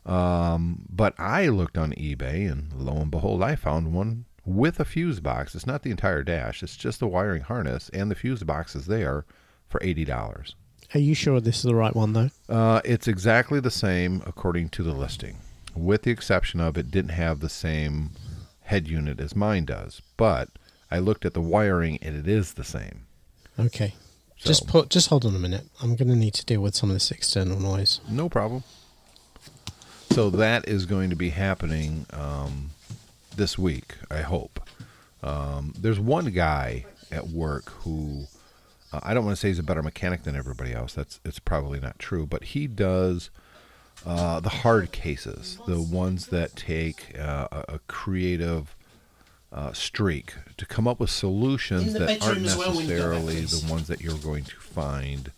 Um, 0.05 0.87
but 0.89 1.15
I 1.19 1.49
looked 1.49 1.79
on 1.79 1.93
eBay, 1.93 2.51
and 2.51 2.73
lo 2.73 2.97
and 2.97 3.11
behold, 3.11 3.43
I 3.43 3.55
found 3.55 3.93
one 3.95 4.25
with 4.45 4.81
a 4.81 4.85
fuse 4.85 5.21
box. 5.21 5.55
It's 5.55 5.67
not 5.67 5.83
the 5.85 5.93
entire 5.93 6.25
dash; 6.25 6.63
it's 6.63 6.77
just 6.77 6.99
the 6.99 7.07
wiring 7.07 7.43
harness, 7.43 7.89
and 7.91 8.11
the 8.11 8.17
fuse 8.17 8.43
box 8.43 8.75
is 8.75 8.87
there 8.87 9.25
for 9.69 9.81
eighty 9.83 10.05
dollars. 10.05 10.57
Are 10.95 10.99
you 11.01 11.15
sure 11.15 11.41
this 11.41 11.59
is 11.59 11.63
the 11.63 11.75
right 11.77 11.95
one 11.95 12.13
though? 12.15 12.31
Uh, 12.49 12.81
it's 12.85 13.07
exactly 13.07 13.61
the 13.61 13.71
same 13.71 14.23
according 14.27 14.71
to 14.71 14.83
the 14.83 14.93
listing, 14.93 15.37
with 15.77 16.03
the 16.03 16.11
exception 16.11 16.59
of 16.59 16.77
it 16.77 16.91
didn't 16.91 17.13
have 17.13 17.39
the 17.39 17.49
same 17.49 18.11
head 18.73 18.89
unit 18.89 19.21
as 19.21 19.37
mine 19.37 19.65
does. 19.67 20.01
But 20.17 20.49
I 20.91 20.99
looked 20.99 21.25
at 21.25 21.35
the 21.35 21.41
wiring 21.41 21.99
and 22.03 22.17
it 22.17 22.27
is 22.27 22.55
the 22.55 22.65
same. 22.65 23.07
Okay. 23.59 23.95
So- 24.39 24.49
Just 24.49 24.67
put. 24.67 24.89
Just 24.91 25.09
hold 25.09 25.25
on 25.25 25.37
a 25.37 25.39
minute. 25.39 25.67
I'm 25.83 25.95
going 25.95 26.09
to 26.09 26.17
need 26.17 26.35
to 26.35 26.45
deal 26.45 26.61
with 26.61 26.75
some 26.75 26.91
of 26.91 26.95
this 26.97 27.11
external 27.11 27.61
noise. 27.61 28.01
No 28.09 28.29
problem. 28.29 28.65
So 30.11 30.29
that 30.31 30.69
is 30.69 30.85
going 30.87 31.11
to 31.11 31.17
be 31.17 31.31
happening 31.31 32.07
um, 32.13 32.71
this 33.37 33.57
week, 33.59 33.95
I 34.11 34.21
hope. 34.21 34.61
Um, 35.23 35.73
there's 35.79 35.99
one 36.01 36.27
guy 36.33 36.85
at 37.11 37.29
work 37.29 37.71
who 37.83 38.27
uh, 38.93 39.01
I 39.03 39.15
don't 39.15 39.25
want 39.25 39.37
to 39.37 39.41
say 39.41 39.49
he's 39.49 39.59
a 39.59 39.63
better 39.63 39.83
mechanic 39.83 40.25
than 40.25 40.37
everybody 40.37 40.73
else. 40.73 40.93
That's 40.95 41.21
it's 41.25 41.39
probably 41.39 41.81
not 41.81 41.99
true, 41.99 42.27
but 42.27 42.45
he 42.45 42.67
does 42.67 43.31
uh, 44.05 44.41
the 44.41 44.49
hard 44.49 44.93
cases, 44.93 45.59
the 45.67 45.81
ones 45.81 46.27
that 46.29 46.57
take 46.57 47.19
uh, 47.19 47.49
a, 47.51 47.79
creative 47.87 48.75
uh, 49.53 49.73
streak 49.73 50.35
to 50.57 50.67
come 50.67 50.89
up 50.89 50.99
with 50.99 51.11
solutions 51.11 51.93
that 51.93 52.23
aren't 52.23 52.45
as 52.45 52.57
well, 52.57 52.75
when 52.75 52.89
you 52.89 52.97
go 52.97 53.13
back, 53.13 53.25
necessarily 53.25 53.41
the 53.41 53.71
ones 53.71 53.87
that 53.89 54.01
you're 54.01 54.19
going 54.19 54.45
to 54.45 54.57
find 54.57 55.31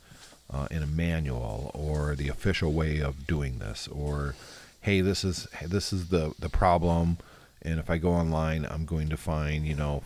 uh, 0.53 0.67
in 0.71 0.83
a 0.83 0.87
manual 0.87 1.71
or 1.75 2.15
the 2.15 2.29
official 2.29 2.73
way 2.73 3.01
of 3.01 3.27
doing 3.27 3.59
this, 3.59 3.89
or 3.89 4.35
hey, 4.81 5.01
this 5.01 5.25
is 5.25 5.47
this 5.67 5.93
is 5.93 6.09
the 6.09 6.33
the 6.39 6.49
problem, 6.49 7.19
and 7.62 7.79
if 7.79 7.91
I 7.91 7.99
go 7.99 8.12
online, 8.12 8.65
I'm 8.65 8.85
going 8.87 9.09
to 9.09 9.17
find 9.17 9.67
you 9.67 9.75
know 9.75 10.03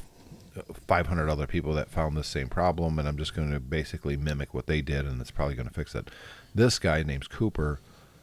500 0.87 1.29
other 1.29 1.47
people 1.47 1.73
that 1.75 1.91
found 1.91 2.17
the 2.17 2.25
same 2.25 2.49
problem, 2.49 2.99
and 2.99 3.07
I'm 3.07 3.17
just 3.17 3.35
going 3.35 3.53
to 3.53 3.61
basically 3.61 4.17
mimic 4.17 4.55
what 4.55 4.67
they 4.67 4.81
did, 4.81 5.07
and 5.07 5.21
it's 5.21 5.31
probably 5.31 5.55
going 5.55 5.69
to 5.69 5.75
fix 5.75 5.95
it. 5.95 6.09
This 6.55 6.79
guy, 6.79 7.03
named 7.03 7.29
Cooper, 7.31 7.81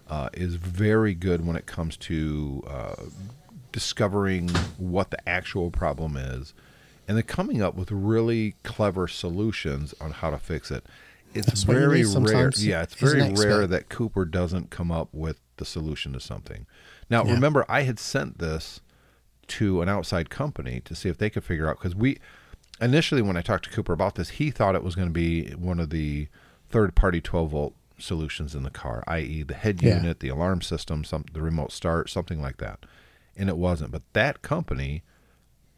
uh, 0.10 0.30
is 0.34 0.56
very 0.56 1.16
good 1.16 1.46
when 1.46 1.56
it 1.56 1.66
comes 1.66 1.98
to 1.98 2.64
uh, 2.68 2.96
discovering 3.72 4.50
what 4.78 5.12
the 5.12 5.30
actual 5.30 5.72
problem 5.72 6.16
is, 6.18 6.54
and 7.08 7.18
then 7.18 7.24
coming 7.24 7.62
up 7.62 7.76
with 7.76 7.92
really 7.92 8.56
clever 8.64 9.08
solutions 9.08 9.94
on 10.00 10.12
how 10.12 10.30
to 10.30 10.38
fix 10.38 10.72
it. 10.72 10.86
It's 11.34 11.48
That's 11.48 11.64
very 11.64 12.04
rare. 12.06 12.52
Yeah, 12.64 12.84
it's 12.84 12.94
very 12.94 13.20
rare 13.34 13.68
that 13.68 13.90
Cooper 13.90 14.24
doesn't 14.26 14.70
come 14.70 14.92
up 14.92 15.10
with 15.12 15.40
the 15.58 15.66
solution 15.66 16.14
to 16.14 16.20
something. 16.20 16.66
Now, 17.10 17.26
Yeah. 17.26 17.34
remember, 17.34 17.66
I 17.68 17.82
had 17.82 18.00
sent 18.00 18.38
this 18.38 18.80
to 19.48 19.82
an 19.82 19.90
outside 19.90 20.30
company 20.30 20.82
to 20.86 20.96
see 20.96 21.10
if 21.10 21.18
they 21.18 21.30
could 21.30 21.44
figure 21.44 21.70
out 21.70 21.78
because 21.78 21.96
we 21.96 22.18
initially 22.82 23.22
when 23.22 23.38
I 23.38 23.42
talked 23.42 23.66
to 23.66 23.70
Cooper 23.70 23.94
about 23.94 24.16
this, 24.16 24.30
he 24.32 24.50
thought 24.52 24.76
it 24.76 24.84
was 24.84 24.96
going 24.96 25.08
to 25.10 25.14
be 25.14 25.52
one 25.52 25.80
of 25.80 25.90
the 25.90 26.28
third 26.70 26.96
party 26.96 27.22
12 27.22 27.52
volt 27.52 27.76
solutions 27.98 28.56
in 28.56 28.64
the 28.64 28.70
car, 28.70 29.04
i.e., 29.08 29.44
the 29.44 29.54
head 29.54 29.82
Yeah. 29.82 29.98
unit, 29.98 30.20
the 30.20 30.30
alarm 30.30 30.62
system, 30.62 31.04
some 31.04 31.26
the 31.32 31.42
remote 31.42 31.72
start, 31.72 32.10
something 32.10 32.42
like 32.42 32.58
that. 32.58 32.86
And 33.38 33.50
it 33.50 33.58
wasn't. 33.58 33.92
But 33.92 34.04
that 34.14 34.42
company 34.42 35.04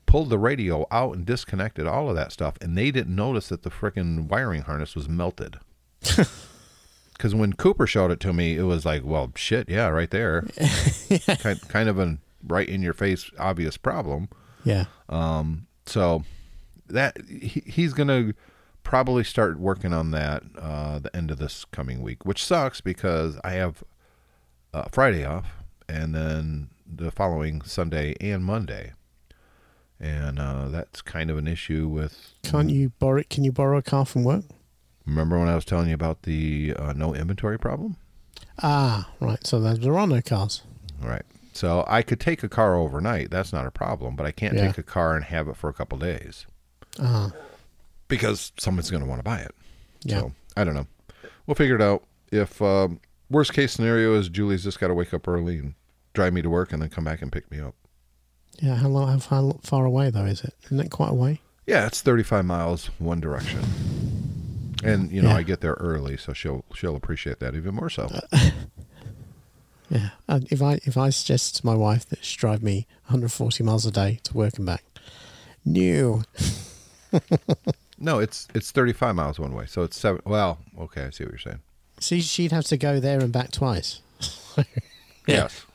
pulled 0.06 0.30
the 0.30 0.38
radio 0.40 0.86
out 0.92 1.16
and 1.16 1.26
disconnected 1.26 1.86
all 1.88 2.10
of 2.10 2.16
that 2.16 2.32
stuff, 2.32 2.56
and 2.62 2.78
they 2.78 2.92
didn't 2.92 3.16
notice 3.16 3.50
that 3.50 3.64
the 3.64 3.70
frickin' 3.70 4.28
wiring 4.30 4.62
harness 4.62 4.96
was 4.96 5.08
melted. 5.10 5.58
Because 7.14 7.34
when 7.34 7.54
Cooper 7.54 7.88
showed 7.88 8.12
it 8.12 8.20
to 8.20 8.32
me, 8.32 8.56
it 8.58 8.62
was 8.62 8.86
like, 8.86 9.04
well, 9.04 9.32
shit, 9.36 9.70
yeah, 9.70 9.88
right 9.88 10.12
there. 10.12 10.44
kind, 11.40 11.60
kind 11.68 11.90
of 11.90 11.98
a 11.98 12.20
right 12.48 12.70
in 12.70 12.84
your 12.84 12.94
face, 12.94 13.32
obvious 13.40 13.76
problem. 13.76 14.30
Yeah. 14.64 14.86
Um. 15.10 15.66
So 15.88 16.24
that 16.90 17.18
he, 17.28 17.64
he's 17.66 17.94
going 17.94 18.08
to 18.10 18.34
probably 18.88 19.22
start 19.24 19.60
working 19.60 19.92
on 19.92 20.12
that 20.12 20.42
uh, 20.58 20.98
the 20.98 21.14
end 21.14 21.30
of 21.30 21.38
this 21.38 21.66
coming 21.66 22.02
week, 22.02 22.26
which 22.26 22.44
sucks 22.44 22.80
because 22.80 23.38
I 23.44 23.52
have 23.52 23.84
uh, 24.74 24.86
Friday 24.92 25.26
off 25.26 25.48
and 25.90 26.16
then 26.16 26.70
the 26.90 27.12
following 27.12 27.62
Sunday 27.64 28.16
and 28.22 28.46
Monday, 28.46 28.94
and 30.00 30.40
uh, 30.40 30.70
that's 30.70 31.02
kind 31.02 31.30
of 31.30 31.38
an 31.38 31.48
issue 31.48 31.88
with. 31.90 32.34
Can't 32.44 32.70
you 32.70 32.94
borrow? 32.98 33.24
Can 33.30 33.44
you 33.44 33.52
borrow 33.52 33.78
a 33.78 33.82
car 33.82 34.06
from 34.06 34.24
work? 34.24 34.46
Remember 35.06 35.38
when 35.38 35.50
I 35.50 35.56
was 35.56 35.66
telling 35.66 35.90
you 35.90 35.94
about 35.96 36.24
the 36.24 36.74
uh, 36.80 36.94
no 36.94 37.14
inventory 37.14 37.60
problem? 37.60 37.98
Ah, 38.64 39.10
right. 39.20 39.46
So 39.46 39.60
there 39.60 39.98
are 39.98 40.08
no 40.08 40.22
cars. 40.22 40.64
Right. 41.02 41.24
So 41.54 41.84
I 41.88 42.02
could 42.04 42.20
take 42.22 42.42
a 42.44 42.50
car 42.50 42.76
overnight. 42.76 43.32
That's 43.32 43.52
not 43.52 43.66
a 43.66 43.72
problem, 43.72 44.16
but 44.16 44.26
I 44.26 44.32
can't 44.32 44.56
Yeah. 44.56 44.68
take 44.68 44.78
a 44.78 44.84
car 44.84 45.16
and 45.16 45.26
have 45.26 45.48
it 45.50 45.58
for 45.58 45.70
a 45.70 45.74
couple 45.74 45.98
days 45.98 46.46
Ah, 47.00 47.32
because 48.08 48.52
someone's 48.58 48.90
going 48.90 49.04
to 49.04 49.10
want 49.10 49.20
to 49.20 49.24
buy 49.24 49.40
it. 49.40 49.56
yeah. 50.04 50.20
So 50.20 50.32
I 50.56 50.64
don't 50.64 50.74
know. 50.76 50.88
We'll 51.46 51.56
figure 51.56 51.76
it 51.76 51.82
out. 51.82 52.04
If 52.32 52.62
um, 52.62 53.00
worst 53.30 53.54
case 53.54 53.72
scenario 53.74 54.14
is 54.16 54.30
Julie's 54.30 54.64
just 54.64 54.80
got 54.80 54.88
to 54.88 54.94
wake 54.94 55.14
up 55.14 55.28
early 55.28 55.58
and 55.60 55.74
drive 56.14 56.34
me 56.34 56.42
to 56.42 56.50
work 56.50 56.74
and 56.74 56.82
then 56.82 56.90
come 56.90 57.04
back 57.04 57.22
and 57.22 57.32
pick 57.32 57.50
me 57.52 57.60
up. 57.60 57.76
Yeah. 58.60 58.76
How 58.76 58.88
long? 58.90 59.08
How 59.08 59.20
far, 59.20 59.54
far 59.64 59.86
away 59.86 60.10
though 60.10 60.26
is 60.26 60.44
it? 60.44 60.54
Isn't 60.66 60.80
it 60.80 60.90
quite 60.92 61.12
away? 61.12 61.42
Yeah, 61.66 61.86
it's 61.88 62.02
35 62.02 62.46
miles 62.46 62.90
one 62.98 63.20
direction. 63.20 63.60
And 64.84 65.12
you 65.12 65.22
know, 65.22 65.30
Yeah. 65.30 65.36
I 65.38 65.44
get 65.44 65.62
there 65.62 65.74
early, 65.74 66.18
so 66.18 66.34
she'll 66.34 66.64
she'll 66.74 66.96
appreciate 66.96 67.40
that 67.40 67.56
even 67.56 67.76
more 67.76 67.90
so. 67.90 68.10
Yeah. 69.90 70.10
And 70.28 70.46
if 70.52 70.62
I 70.62 70.80
if 70.84 70.98
I 70.98 71.12
suggest 71.12 71.56
to 71.58 71.66
my 71.66 71.74
wife 71.74 72.06
that 72.10 72.24
she 72.26 72.36
drive 72.36 72.62
me 72.62 72.88
140 73.06 73.64
miles 73.64 73.86
a 73.86 73.92
day 73.92 74.20
to 74.24 74.34
work 74.34 74.58
and 74.58 74.66
back, 74.66 74.84
no. 75.64 76.24
no, 78.00 78.20
it's 78.20 78.48
it's 78.54 78.72
35 78.72 79.16
miles 79.16 79.40
one 79.40 79.54
way, 79.54 79.66
so 79.66 79.82
it's 79.84 79.98
seven. 80.00 80.22
Well, 80.26 80.60
okay, 80.80 81.04
I 81.06 81.10
see 81.10 81.24
what 81.24 81.32
you're 81.32 81.40
saying. 81.40 81.60
See, 82.00 82.22
she'd 82.22 82.52
have 82.52 82.66
to 82.66 82.78
go 82.78 83.00
there 83.00 83.20
and 83.20 83.32
back 83.32 83.52
twice. 83.52 84.02
Yes. 85.28 85.66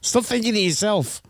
Stop 0.00 0.24
thinking 0.24 0.50
of 0.50 0.56
yourself. 0.60 1.22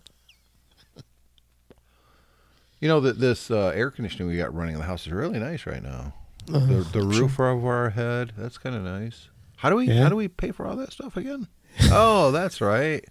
You 2.80 2.88
know 2.88 3.00
that 3.00 3.18
this 3.18 3.50
uh, 3.50 3.72
air 3.74 3.90
conditioning 3.90 4.28
we 4.28 4.36
got 4.38 4.54
running 4.54 4.74
in 4.74 4.80
the 4.80 4.86
house 4.86 5.06
is 5.06 5.12
really 5.12 5.38
nice 5.38 5.66
right 5.66 5.82
now. 5.82 6.14
Uh, 6.52 6.60
the 6.60 6.88
the 6.92 7.02
roof 7.02 7.38
over 7.40 7.70
our 7.74 7.90
head, 7.90 8.32
that's 8.38 8.56
kind 8.56 8.74
of 8.76 8.82
nice. 8.82 9.28
How 9.56 9.68
do 9.68 9.76
we 9.76 9.86
Yeah. 9.86 10.04
how 10.04 10.08
do 10.08 10.16
we 10.16 10.28
pay 10.28 10.52
for 10.52 10.66
all 10.66 10.76
that 10.76 10.92
stuff 10.92 11.16
again? 11.16 11.48
oh, 11.92 12.30
that's 12.30 12.60
right. 12.60 13.04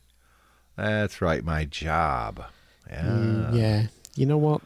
That's 0.76 1.22
right, 1.22 1.44
my 1.44 1.66
job. 1.66 2.44
Yeah. 2.90 3.04
Mm, 3.06 3.56
yeah. 3.58 3.88
You 4.16 4.26
know 4.26 4.38
what? 4.38 4.62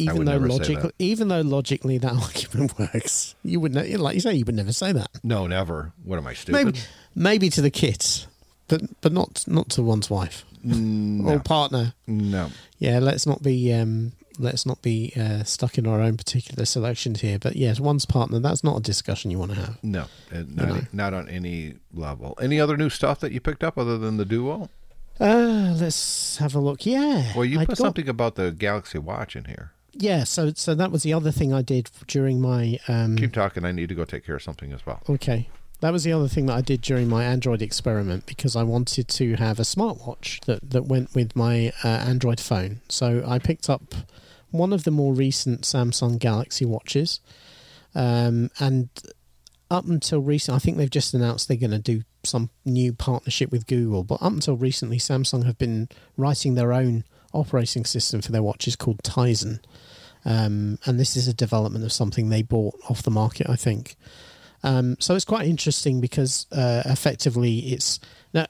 Even 0.00 0.24
though 0.24 0.36
logically, 0.38 0.82
that. 0.82 0.92
even 0.98 1.28
though 1.28 1.40
logically 1.56 1.98
that 1.98 2.12
argument 2.12 2.78
works, 2.78 3.34
you 3.44 3.60
would 3.60 3.74
ne- 3.74 3.96
like 3.96 4.14
you 4.14 4.20
say 4.20 4.34
you 4.34 4.44
would 4.44 4.54
never 4.54 4.72
say 4.72 4.92
that. 4.92 5.08
No, 5.22 5.46
never. 5.46 5.92
What 6.04 6.18
am 6.18 6.26
I 6.26 6.34
stupid? 6.34 6.64
Maybe, 6.66 6.78
maybe 7.14 7.50
to 7.50 7.60
the 7.62 7.70
kids, 7.70 8.26
but 8.68 8.82
but 9.00 9.12
not 9.12 9.44
not 9.46 9.68
to 9.70 9.82
one's 9.82 10.08
wife 10.10 10.44
No. 10.62 11.34
or 11.34 11.38
partner. 11.40 11.94
no. 12.06 12.50
Yeah, 12.78 12.98
let's 12.98 13.26
not 13.26 13.42
be 13.42 13.72
um, 13.72 14.12
let's 14.38 14.64
not 14.64 14.80
be 14.82 15.12
uh, 15.16 15.44
stuck 15.44 15.76
in 15.76 15.86
our 15.86 16.00
own 16.00 16.16
particular 16.16 16.64
selections 16.64 17.20
here. 17.20 17.38
But 17.38 17.56
yes, 17.56 17.78
one's 17.80 18.06
partner. 18.06 18.38
That's 18.40 18.64
not 18.64 18.78
a 18.78 18.80
discussion 18.82 19.30
you 19.30 19.38
want 19.38 19.52
to 19.52 19.60
have. 19.60 19.78
No. 19.84 20.02
Uh, 20.32 20.44
Not, 20.48 20.68
know. 20.68 20.80
not 20.92 21.12
on 21.14 21.28
any 21.28 21.74
level. 21.92 22.38
Any 22.40 22.58
other 22.60 22.76
new 22.76 22.88
stuff 22.88 23.20
that 23.20 23.32
you 23.32 23.40
picked 23.40 23.62
up 23.64 23.76
other 23.76 23.98
than 23.98 24.16
the 24.16 24.24
Duo? 24.24 24.70
Uh, 25.20 25.74
let's 25.78 26.38
have 26.38 26.54
a 26.54 26.58
look. 26.58 26.86
Yeah. 26.86 27.32
Well, 27.36 27.44
you 27.44 27.60
I'd 27.60 27.66
put 27.68 27.76
got- 27.76 27.84
something 27.84 28.08
about 28.08 28.36
the 28.36 28.50
Galaxy 28.52 28.98
Watch 28.98 29.36
in 29.36 29.44
here. 29.44 29.72
Yeah. 29.94 30.24
So 30.24 30.52
so 30.54 30.74
that 30.74 30.90
was 30.90 31.02
the 31.02 31.12
other 31.12 31.30
thing 31.30 31.52
I 31.52 31.62
did 31.62 31.90
during 32.06 32.40
my 32.40 32.78
um, 32.88 33.16
Keep 33.16 33.32
talking. 33.32 33.64
I 33.64 33.72
need 33.72 33.88
to 33.88 33.94
go 33.94 34.04
take 34.04 34.24
care 34.24 34.36
of 34.36 34.42
something 34.42 34.72
as 34.72 34.84
well. 34.86 35.02
Okay. 35.08 35.48
That 35.80 35.92
was 35.92 36.04
the 36.04 36.12
other 36.12 36.28
thing 36.28 36.46
that 36.46 36.56
I 36.56 36.60
did 36.60 36.82
during 36.82 37.08
my 37.08 37.24
Android 37.24 37.62
experiment 37.62 38.26
because 38.26 38.54
I 38.54 38.62
wanted 38.62 39.08
to 39.08 39.36
have 39.36 39.58
a 39.58 39.62
smartwatch 39.62 40.44
that, 40.44 40.70
that 40.70 40.84
went 40.84 41.14
with 41.14 41.34
my 41.34 41.72
uh, 41.82 41.88
Android 41.88 42.38
phone. 42.38 42.82
So 42.90 43.24
I 43.26 43.38
picked 43.38 43.70
up 43.70 43.94
one 44.50 44.74
of 44.74 44.84
the 44.84 44.90
more 44.90 45.14
recent 45.14 45.62
Samsung 45.62 46.18
Galaxy 46.18 46.66
watches. 46.66 47.20
Um, 47.94 48.50
and 48.58 48.90
up 49.70 49.86
until 49.86 50.20
recent, 50.20 50.54
I 50.54 50.58
think 50.58 50.76
they've 50.76 50.90
just 50.90 51.14
announced 51.14 51.48
they're 51.48 51.56
going 51.56 51.70
to 51.70 51.78
do 51.78 52.02
some 52.24 52.50
new 52.66 52.92
partnership 52.92 53.50
with 53.50 53.66
Google. 53.66 54.04
But 54.04 54.20
up 54.20 54.32
until 54.32 54.56
recently, 54.56 54.98
Samsung 54.98 55.46
have 55.46 55.56
been 55.58 55.88
writing 56.16 56.54
their 56.54 56.72
own 56.72 57.04
operating 57.32 57.84
system 57.84 58.20
for 58.20 58.32
their 58.32 58.42
watches 58.42 58.76
called 58.76 59.02
Tizen. 59.02 59.60
Um, 60.24 60.78
and 60.84 61.00
this 61.00 61.16
is 61.16 61.28
a 61.28 61.34
development 61.34 61.84
of 61.84 61.92
something 61.92 62.28
they 62.28 62.42
bought 62.42 62.78
off 62.88 63.02
the 63.02 63.10
market, 63.10 63.48
I 63.48 63.56
think. 63.56 63.96
Um, 64.62 64.96
so 65.00 65.14
it's 65.14 65.24
quite 65.24 65.46
interesting 65.46 66.00
because 66.00 66.46
uh, 66.52 66.82
effectively 66.84 67.58
it's 67.72 67.98
no, 68.34 68.46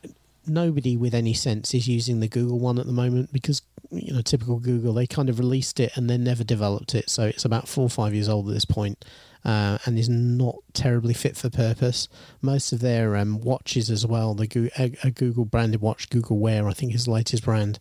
nobody 0.47 0.97
with 0.97 1.14
any 1.14 1.35
sense 1.35 1.74
is 1.74 1.89
using 1.89 2.20
the 2.20 2.28
Google 2.28 2.59
one 2.59 2.78
at 2.78 2.87
the 2.87 2.93
moment 2.93 3.33
because 3.33 3.62
you 3.91 4.12
know 4.12 4.20
typical 4.20 4.59
Google 4.59 4.93
they 4.93 5.07
kind 5.07 5.28
of 5.28 5.39
released 5.39 5.81
it 5.81 5.97
and 5.97 6.11
then 6.11 6.24
never 6.24 6.45
developed 6.45 6.95
it. 6.95 7.09
So 7.09 7.24
it's 7.24 7.45
about 7.45 7.68
four 7.68 7.85
or 7.85 7.91
five 7.91 8.14
years 8.14 8.28
old 8.28 8.49
at 8.49 8.55
this 8.55 8.64
point, 8.64 9.05
uh, 9.45 9.78
and 9.85 9.99
is 9.99 10.09
not 10.09 10.57
terribly 10.72 11.14
fit 11.14 11.37
for 11.37 11.51
purpose. 11.51 12.09
Most 12.43 12.72
of 12.72 12.81
their 12.81 13.16
um, 13.16 13.41
watches 13.41 13.91
as 13.91 14.05
well, 14.07 14.35
the 14.35 14.47
Goo- 14.47 14.70
a, 14.78 14.93
a 15.05 15.11
Google 15.11 15.45
branded 15.45 15.81
watch, 15.81 16.11
Google 16.11 16.39
Wear 16.39 16.68
I 16.68 16.72
think 16.72 16.95
is 16.95 17.05
the 17.05 17.12
latest 17.12 17.45
brand. 17.45 17.78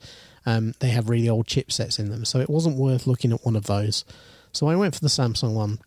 Um, 0.50 0.74
they 0.80 0.90
have 0.90 1.10
really 1.10 1.30
old 1.30 1.48
chipsets 1.48 2.00
in 2.00 2.10
them, 2.10 2.26
so 2.26 2.40
it 2.40 2.50
wasn't 2.50 2.78
worth 2.78 3.08
looking 3.08 3.32
at 3.34 3.46
one 3.46 3.56
of 3.56 3.66
those. 3.66 4.06
So 4.52 4.68
I 4.68 4.76
went 4.76 4.96
for 4.96 5.02
the 5.02 5.08
Samsung 5.08 5.54
one 5.54 5.80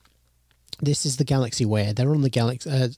this 0.82 1.06
is 1.06 1.16
the 1.16 1.24
Galaxy 1.24 1.64
Wear. 1.64 1.92
They're 1.92 2.10
on 2.10 2.22
the 2.22 2.28
Galaxy. 2.28 2.68
Uh, 2.68 2.88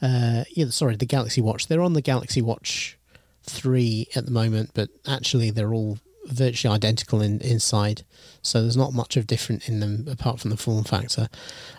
uh, 0.00 0.44
yeah, 0.50 0.66
sorry, 0.70 0.96
the 0.96 1.06
Galaxy 1.06 1.40
Watch. 1.40 1.66
They're 1.66 1.82
on 1.82 1.92
the 1.92 2.00
Galaxy 2.00 2.40
Watch 2.40 2.96
three 3.42 4.06
at 4.14 4.24
the 4.24 4.30
moment, 4.30 4.70
but 4.72 4.88
actually 5.06 5.50
they're 5.50 5.74
all 5.74 5.98
virtually 6.26 6.74
identical 6.74 7.20
in, 7.20 7.40
inside. 7.40 8.04
So 8.42 8.62
there's 8.62 8.76
not 8.76 8.92
much 8.92 9.16
of 9.16 9.26
different 9.26 9.68
in 9.68 9.80
them 9.80 10.06
apart 10.08 10.40
from 10.40 10.50
the 10.50 10.56
form 10.56 10.84
factor. 10.84 11.28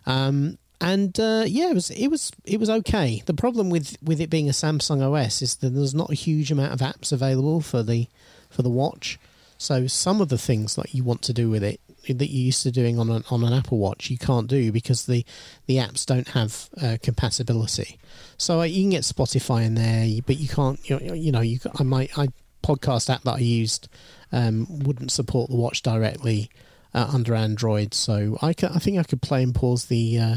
Um, 0.05 0.57
and 0.82 1.17
uh, 1.20 1.43
yeah, 1.45 1.70
it 1.70 1.74
was 1.74 1.89
it 1.91 2.07
was 2.07 2.32
it 2.45 2.59
was 2.59 2.70
okay. 2.70 3.22
The 3.26 3.34
problem 3.34 3.70
with 3.70 3.97
with 4.01 4.20
it 4.20 4.30
being 4.30 4.49
a 4.49 4.53
Samsung 4.53 5.01
OS 5.01 5.41
is 5.41 5.57
that 5.57 5.70
there's 5.70 5.95
not 5.95 6.09
a 6.09 6.15
huge 6.15 6.51
amount 6.51 6.74
of 6.74 6.80
apps 6.80 7.11
available 7.11 7.61
for 7.61 7.84
the 7.84 8.07
for 8.50 8.62
the 8.62 8.70
watch. 8.70 9.20
So 9.58 9.88
some 9.88 10.22
of 10.22 10.30
the 10.30 10.38
things 10.38 10.76
that 10.76 10.93
you 10.93 11.04
want 11.04 11.22
to 11.24 11.34
do 11.34 11.50
with 11.50 11.64
it 11.64 11.82
that 12.08 12.30
you're 12.30 12.45
used 12.45 12.64
to 12.64 12.72
doing 12.72 12.97
on 12.97 13.10
an 13.10 13.24
on 13.30 13.43
an 13.43 13.54
Apple 13.54 13.78
Watch, 13.78 14.10
you 14.10 14.18
can't 14.18 14.47
do 14.47 14.72
because 14.72 15.06
the 15.06 15.26
the 15.68 15.76
apps 15.76 16.06
don't 16.06 16.30
have 16.30 16.70
uh, 16.82 16.97
compatibility. 17.04 18.00
So 18.38 18.62
uh, 18.62 18.64
you 18.64 18.84
can 18.84 18.91
get 18.91 19.04
Spotify 19.04 19.66
in 19.66 19.76
there, 19.76 20.22
but 20.26 20.38
you 20.38 20.47
can't. 20.47 20.80
You 20.89 21.00
know, 21.00 21.14
you 21.14 21.32
know 21.32 21.41
you 21.41 21.60
I 21.78 21.84
might 21.84 22.18
I 22.18 22.30
podcast 22.64 23.10
app 23.10 23.24
that 23.24 23.36
I 23.36 23.39
used 23.39 23.89
um, 24.32 24.68
wouldn't 24.70 25.12
support 25.12 25.50
the 25.50 25.56
watch 25.56 25.82
directly 25.82 26.50
uh, 26.93 27.10
under 27.14 27.36
Android. 27.36 27.93
So 27.93 28.38
I, 28.41 28.54
can, 28.54 28.70
I 28.70 28.80
think 28.80 28.97
I 28.97 29.04
could 29.04 29.22
play 29.22 29.43
and 29.43 29.54
pause 29.54 29.86
the 29.86 30.20
uh, 30.20 30.36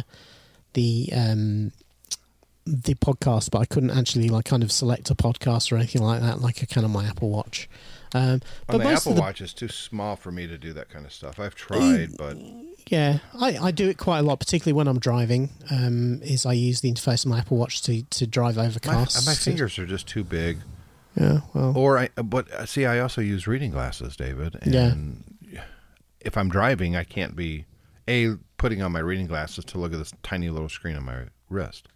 the 0.74 1.10
um, 1.14 1.72
the 2.66 2.94
podcast, 2.94 3.50
but 3.50 3.60
I 3.60 3.64
couldn't 3.64 3.90
actually 3.90 4.28
like 4.28 4.44
kind 4.44 4.62
of 4.62 4.72
select 4.72 5.10
a 5.10 5.14
podcast 5.14 5.72
or 5.72 5.76
anything 5.76 6.02
like 6.02 6.20
that, 6.20 6.40
like 6.40 6.62
I 6.62 6.66
can 6.66 6.84
on 6.84 6.92
my 6.92 7.06
Apple 7.06 7.30
Watch. 7.30 7.68
Um, 8.14 8.40
but 8.66 8.78
the 8.78 8.88
Apple 8.88 9.14
the, 9.14 9.20
Watch 9.20 9.40
is 9.40 9.54
too 9.54 9.68
small 9.68 10.16
for 10.16 10.30
me 10.30 10.46
to 10.46 10.58
do 10.58 10.72
that 10.74 10.90
kind 10.90 11.06
of 11.06 11.12
stuff. 11.12 11.40
I've 11.40 11.54
tried, 11.54 12.16
but 12.18 12.36
yeah, 12.88 13.18
I, 13.40 13.56
I 13.56 13.70
do 13.70 13.88
it 13.88 13.98
quite 13.98 14.18
a 14.18 14.22
lot, 14.22 14.38
particularly 14.38 14.74
when 14.74 14.88
I'm 14.88 14.98
driving. 14.98 15.50
Um, 15.70 16.20
is 16.22 16.44
I 16.44 16.52
use 16.52 16.80
the 16.80 16.92
interface 16.92 17.24
of 17.24 17.30
my 17.30 17.38
Apple 17.38 17.56
Watch 17.56 17.82
to, 17.82 18.02
to 18.02 18.26
drive 18.26 18.58
overcast. 18.58 19.26
my 19.26 19.34
fingers 19.34 19.78
are 19.78 19.86
just 19.86 20.06
too 20.06 20.24
big. 20.24 20.58
Yeah, 21.16 21.40
well, 21.54 21.76
Or 21.76 21.98
I, 21.98 22.08
but 22.08 22.50
uh, 22.52 22.64
see, 22.66 22.86
I 22.86 23.00
also 23.00 23.20
use 23.20 23.46
reading 23.46 23.70
glasses, 23.70 24.16
David. 24.16 24.56
Yeah. 24.64 24.92
And 24.92 25.24
if 26.20 26.36
I'm 26.36 26.48
driving, 26.48 26.96
I 26.96 27.04
can't 27.04 27.36
be 27.36 27.66
a 28.08 28.36
putting 28.56 28.82
on 28.82 28.92
my 28.92 29.00
reading 29.00 29.26
glasses 29.26 29.64
to 29.66 29.78
look 29.78 29.92
at 29.92 29.98
this 29.98 30.12
tiny 30.22 30.48
little 30.48 30.68
screen 30.68 30.96
on 30.96 31.04
my 31.04 31.24
wrist. 31.48 31.88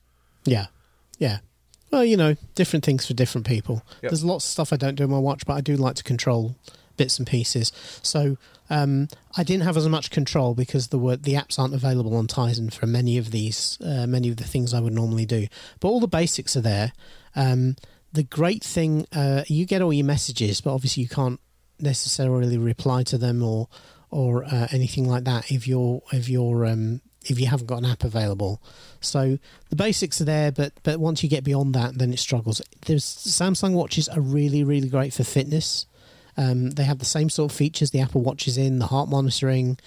Yeah, 0.44 0.66
yeah. 1.18 1.38
Well, 1.90 2.04
you 2.04 2.16
know, 2.16 2.36
different 2.54 2.84
things 2.84 3.06
for 3.06 3.14
different 3.14 3.46
people. 3.46 3.82
Yep. 4.02 4.10
There's 4.10 4.24
lots 4.24 4.44
of 4.44 4.50
stuff 4.50 4.72
I 4.72 4.76
don't 4.76 4.96
do 4.96 5.04
on 5.04 5.10
my 5.10 5.18
watch, 5.18 5.46
but 5.46 5.54
I 5.54 5.60
do 5.60 5.76
like 5.76 5.94
to 5.96 6.02
control 6.04 6.56
bits 6.96 7.18
and 7.18 7.26
pieces. 7.26 7.72
So 8.02 8.38
um, 8.70 9.08
I 9.36 9.44
didn't 9.44 9.64
have 9.64 9.76
as 9.76 9.88
much 9.88 10.10
control 10.10 10.54
because 10.54 10.88
the 10.88 10.98
word 10.98 11.22
the 11.22 11.34
apps 11.34 11.58
aren't 11.58 11.74
available 11.74 12.16
on 12.16 12.26
Tizen 12.26 12.72
for 12.72 12.86
many 12.86 13.18
of 13.18 13.30
these, 13.30 13.78
uh, 13.84 14.06
many 14.06 14.28
of 14.28 14.36
the 14.36 14.44
things 14.44 14.74
I 14.74 14.80
would 14.80 14.94
normally 14.94 15.26
do. 15.26 15.46
But 15.80 15.88
all 15.88 16.00
the 16.00 16.08
basics 16.08 16.56
are 16.56 16.62
there. 16.62 16.92
Um, 17.34 17.76
the 18.12 18.22
great 18.22 18.64
thing, 18.64 19.06
uh, 19.14 19.44
you 19.46 19.66
get 19.66 19.82
all 19.82 19.92
your 19.92 20.06
messages, 20.06 20.60
but 20.60 20.74
obviously 20.74 21.02
you 21.02 21.08
can't 21.08 21.40
necessarily 21.78 22.58
reply 22.58 23.02
to 23.04 23.18
them 23.18 23.42
or 23.42 23.68
or 24.10 24.44
uh, 24.44 24.68
anything 24.70 25.06
like 25.06 25.24
that 25.24 25.50
if 25.50 25.68
you're 25.68 26.00
if 26.12 26.28
you're 26.28 26.64
um, 26.64 27.02
if 27.30 27.38
you 27.40 27.46
haven't 27.46 27.66
got 27.66 27.78
an 27.78 27.86
app 27.86 28.04
available. 28.04 28.62
So 29.00 29.38
the 29.70 29.76
basics 29.76 30.20
are 30.20 30.24
there, 30.24 30.52
but 30.52 30.72
but 30.82 30.98
once 30.98 31.22
you 31.22 31.28
get 31.28 31.44
beyond 31.44 31.74
that, 31.74 31.98
then 31.98 32.12
it 32.12 32.18
struggles. 32.18 32.60
There's 32.86 33.04
Samsung 33.04 33.72
watches 33.72 34.08
are 34.08 34.20
really 34.20 34.64
really 34.64 34.88
great 34.88 35.12
for 35.12 35.24
fitness. 35.24 35.86
Um, 36.36 36.70
they 36.70 36.84
have 36.84 36.98
the 36.98 37.04
same 37.04 37.30
sort 37.30 37.50
of 37.50 37.56
features 37.56 37.90
the 37.90 38.00
Apple 38.00 38.20
Watch 38.20 38.46
is 38.46 38.58
in, 38.58 38.78
the 38.78 38.86
heart 38.86 39.08
monitoring, 39.08 39.78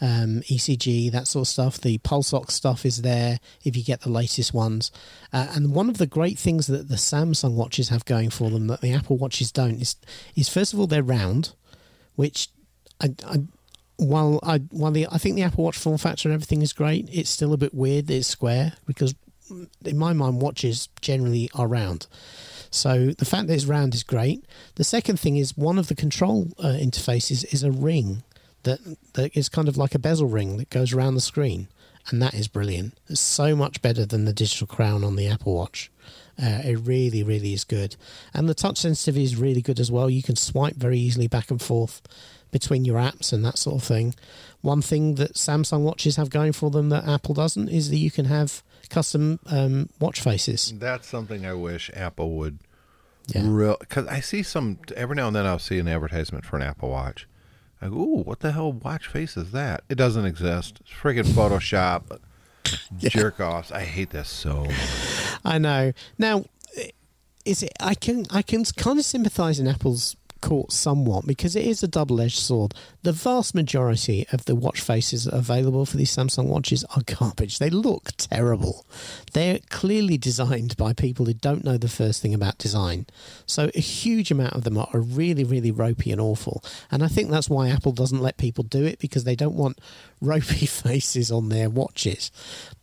um, 0.00 0.42
ECG, 0.42 1.10
that 1.10 1.26
sort 1.26 1.44
of 1.44 1.48
stuff. 1.48 1.80
The 1.80 1.98
Pulse 1.98 2.32
Ox 2.32 2.54
stuff 2.54 2.84
is 2.86 3.02
there 3.02 3.40
if 3.64 3.76
you 3.76 3.82
get 3.82 4.02
the 4.02 4.10
latest 4.10 4.54
ones. 4.54 4.90
Uh, 5.32 5.48
and 5.54 5.74
one 5.74 5.88
of 5.88 5.98
the 5.98 6.06
great 6.06 6.38
things 6.38 6.66
that 6.68 6.88
the 6.88 6.96
Samsung 6.96 7.54
watches 7.54 7.88
have 7.88 8.04
going 8.04 8.30
for 8.30 8.50
them 8.50 8.68
that 8.68 8.80
the 8.80 8.92
Apple 8.92 9.16
watches 9.16 9.50
don't 9.50 9.80
is, 9.80 9.96
is 10.34 10.48
first 10.48 10.72
of 10.72 10.78
all, 10.78 10.86
they're 10.86 11.02
round, 11.02 11.54
which 12.14 12.48
I, 13.00 13.14
I 13.26 13.38
while 13.96 14.40
I 14.42 14.58
while 14.58 14.92
the 14.92 15.06
I 15.10 15.18
think 15.18 15.36
the 15.36 15.42
Apple 15.42 15.64
Watch 15.64 15.78
form 15.78 15.98
factor 15.98 16.28
and 16.28 16.34
everything 16.34 16.62
is 16.62 16.72
great, 16.72 17.08
it's 17.12 17.30
still 17.30 17.52
a 17.52 17.58
bit 17.58 17.74
weird 17.74 18.06
that 18.06 18.16
it's 18.16 18.28
square 18.28 18.74
because 18.86 19.14
in 19.84 19.96
my 19.96 20.12
mind 20.12 20.40
watches 20.40 20.88
generally 21.00 21.50
are 21.54 21.68
round. 21.68 22.06
So 22.70 23.08
the 23.10 23.24
fact 23.24 23.46
that 23.46 23.54
it's 23.54 23.64
round 23.64 23.94
is 23.94 24.02
great. 24.02 24.44
The 24.74 24.84
second 24.84 25.18
thing 25.20 25.36
is 25.36 25.56
one 25.56 25.78
of 25.78 25.88
the 25.88 25.94
control 25.94 26.48
uh, 26.58 26.76
interfaces 26.78 27.52
is 27.52 27.62
a 27.62 27.70
ring 27.70 28.22
that 28.64 28.80
that 29.14 29.36
is 29.36 29.48
kind 29.48 29.68
of 29.68 29.76
like 29.76 29.94
a 29.94 29.98
bezel 29.98 30.28
ring 30.28 30.56
that 30.58 30.70
goes 30.70 30.92
around 30.92 31.14
the 31.14 31.20
screen, 31.20 31.68
and 32.08 32.20
that 32.20 32.34
is 32.34 32.48
brilliant. 32.48 32.98
It's 33.08 33.20
so 33.20 33.56
much 33.56 33.80
better 33.80 34.04
than 34.04 34.24
the 34.24 34.32
digital 34.32 34.66
crown 34.66 35.04
on 35.04 35.16
the 35.16 35.28
Apple 35.28 35.54
Watch. 35.54 35.90
Uh, 36.40 36.60
it 36.64 36.78
really, 36.82 37.22
really 37.22 37.54
is 37.54 37.64
good, 37.64 37.96
and 38.34 38.48
the 38.48 38.54
touch 38.54 38.78
sensitivity 38.78 39.24
is 39.24 39.36
really 39.36 39.62
good 39.62 39.80
as 39.80 39.90
well. 39.90 40.10
You 40.10 40.22
can 40.22 40.36
swipe 40.36 40.76
very 40.76 40.98
easily 40.98 41.28
back 41.28 41.50
and 41.50 41.62
forth 41.62 42.02
between 42.50 42.84
your 42.84 42.98
apps 42.98 43.32
and 43.32 43.44
that 43.44 43.58
sort 43.58 43.76
of 43.76 43.82
thing. 43.86 44.14
One 44.62 44.82
thing 44.82 45.16
that 45.16 45.34
Samsung 45.34 45.80
watches 45.82 46.16
have 46.16 46.30
going 46.30 46.52
for 46.52 46.70
them 46.70 46.88
that 46.88 47.06
Apple 47.06 47.34
doesn't 47.34 47.68
is 47.68 47.90
that 47.90 47.96
you 47.96 48.10
can 48.10 48.24
have 48.26 48.62
custom 48.88 49.38
um, 49.46 49.88
watch 50.00 50.20
faces. 50.20 50.72
That's 50.76 51.06
something 51.08 51.44
I 51.46 51.54
wish 51.54 51.90
Apple 51.94 52.32
would 52.38 52.58
Yeah. 53.28 53.42
real 53.44 53.76
because 53.80 54.06
I 54.06 54.20
see 54.20 54.42
some 54.42 54.78
every 54.96 55.16
now 55.16 55.26
and 55.28 55.36
then 55.36 55.46
I'll 55.46 55.58
see 55.58 55.78
an 55.78 55.88
advertisement 55.88 56.44
for 56.44 56.56
an 56.56 56.62
Apple 56.62 56.90
Watch. 56.90 57.26
I 57.82 57.88
go, 57.88 57.96
ooh, 57.96 58.22
what 58.22 58.40
the 58.40 58.52
hell 58.52 58.72
watch 58.72 59.06
face 59.06 59.36
is 59.36 59.50
that? 59.52 59.82
It 59.88 59.96
doesn't 59.96 60.24
exist. 60.24 60.78
It's 60.80 60.90
friggin' 60.90 61.24
Photoshop. 61.26 62.18
Jerk 62.98 63.38
offs. 63.38 63.70
I 63.70 63.82
hate 63.82 64.10
this 64.10 64.28
so 64.28 64.64
much. 64.64 64.74
I 65.44 65.58
know. 65.58 65.92
Now, 66.18 66.44
is 67.44 67.62
it? 67.62 67.72
I 67.80 67.94
can 67.94 68.26
I 68.30 68.42
can 68.42 68.64
kind 68.64 68.98
of 68.98 69.04
sympathise 69.04 69.60
in 69.60 69.68
Apple's 69.68 70.16
court 70.40 70.72
somewhat 70.72 71.26
because 71.26 71.56
it 71.56 71.64
is 71.64 71.82
a 71.82 71.88
double-edged 71.88 72.38
sword. 72.38 72.74
The 73.02 73.12
vast 73.12 73.54
majority 73.54 74.26
of 74.32 74.44
the 74.44 74.54
watch 74.54 74.80
faces 74.80 75.26
available 75.26 75.86
for 75.86 75.96
these 75.96 76.14
Samsung 76.14 76.46
watches 76.46 76.84
are 76.96 77.02
garbage. 77.02 77.58
They 77.58 77.70
look 77.70 78.10
terrible. 78.16 78.86
They're 79.32 79.60
clearly 79.70 80.18
designed 80.18 80.76
by 80.76 80.92
people 80.92 81.26
who 81.26 81.34
don't 81.34 81.64
know 81.64 81.76
the 81.76 81.88
first 81.88 82.22
thing 82.22 82.34
about 82.34 82.58
design. 82.58 83.06
So 83.46 83.70
a 83.74 83.80
huge 83.80 84.30
amount 84.30 84.54
of 84.54 84.64
them 84.64 84.78
are 84.78 84.88
really, 84.94 85.44
really 85.44 85.70
ropey 85.70 86.12
and 86.12 86.20
awful. 86.20 86.62
And 86.90 87.02
I 87.02 87.08
think 87.08 87.30
that's 87.30 87.50
why 87.50 87.68
Apple 87.68 87.92
doesn't 87.92 88.22
let 88.22 88.36
people 88.36 88.64
do 88.64 88.84
it 88.84 88.98
because 88.98 89.24
they 89.24 89.36
don't 89.36 89.56
want 89.56 89.80
ropey 90.20 90.66
faces 90.66 91.30
on 91.30 91.48
their 91.48 91.68
watches. 91.68 92.30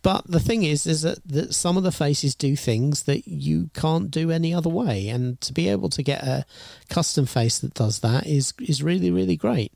But 0.04 0.26
the 0.26 0.38
thing 0.38 0.64
is, 0.64 0.86
is 0.86 1.00
that, 1.00 1.26
that 1.28 1.54
some 1.54 1.78
of 1.78 1.82
the 1.82 1.90
faces 1.90 2.34
do 2.34 2.56
things 2.56 3.04
that 3.04 3.26
you 3.26 3.70
can't 3.72 4.10
do 4.10 4.30
any 4.30 4.52
other 4.52 4.68
way, 4.68 5.08
and 5.08 5.40
to 5.40 5.50
be 5.50 5.66
able 5.70 5.88
to 5.88 6.02
get 6.02 6.22
a 6.22 6.44
custom 6.90 7.24
face 7.24 7.58
that 7.60 7.72
does 7.72 8.00
that 8.00 8.26
is 8.26 8.52
is 8.60 8.82
really 8.82 9.10
really 9.10 9.36
great. 9.36 9.72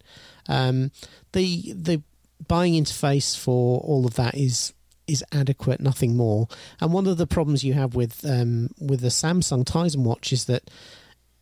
Um, 0.47 0.91
the 1.33 1.73
the 1.73 2.03
buying 2.47 2.75
interface 2.75 3.39
for 3.39 3.81
all 3.81 4.05
of 4.05 4.17
that 4.17 4.35
is 4.35 4.75
is 5.07 5.25
adequate, 5.33 5.81
nothing 5.81 6.15
more. 6.15 6.47
And 6.79 6.93
one 6.93 7.07
of 7.07 7.17
the 7.17 7.27
problems 7.27 7.65
you 7.65 7.73
have 7.73 7.95
with 7.95 8.23
um, 8.27 8.69
with 8.79 9.01
the 9.01 9.09
Samsung 9.09 9.65
Tizen 9.65 10.03
watch 10.05 10.31
is 10.31 10.45
that 10.45 10.71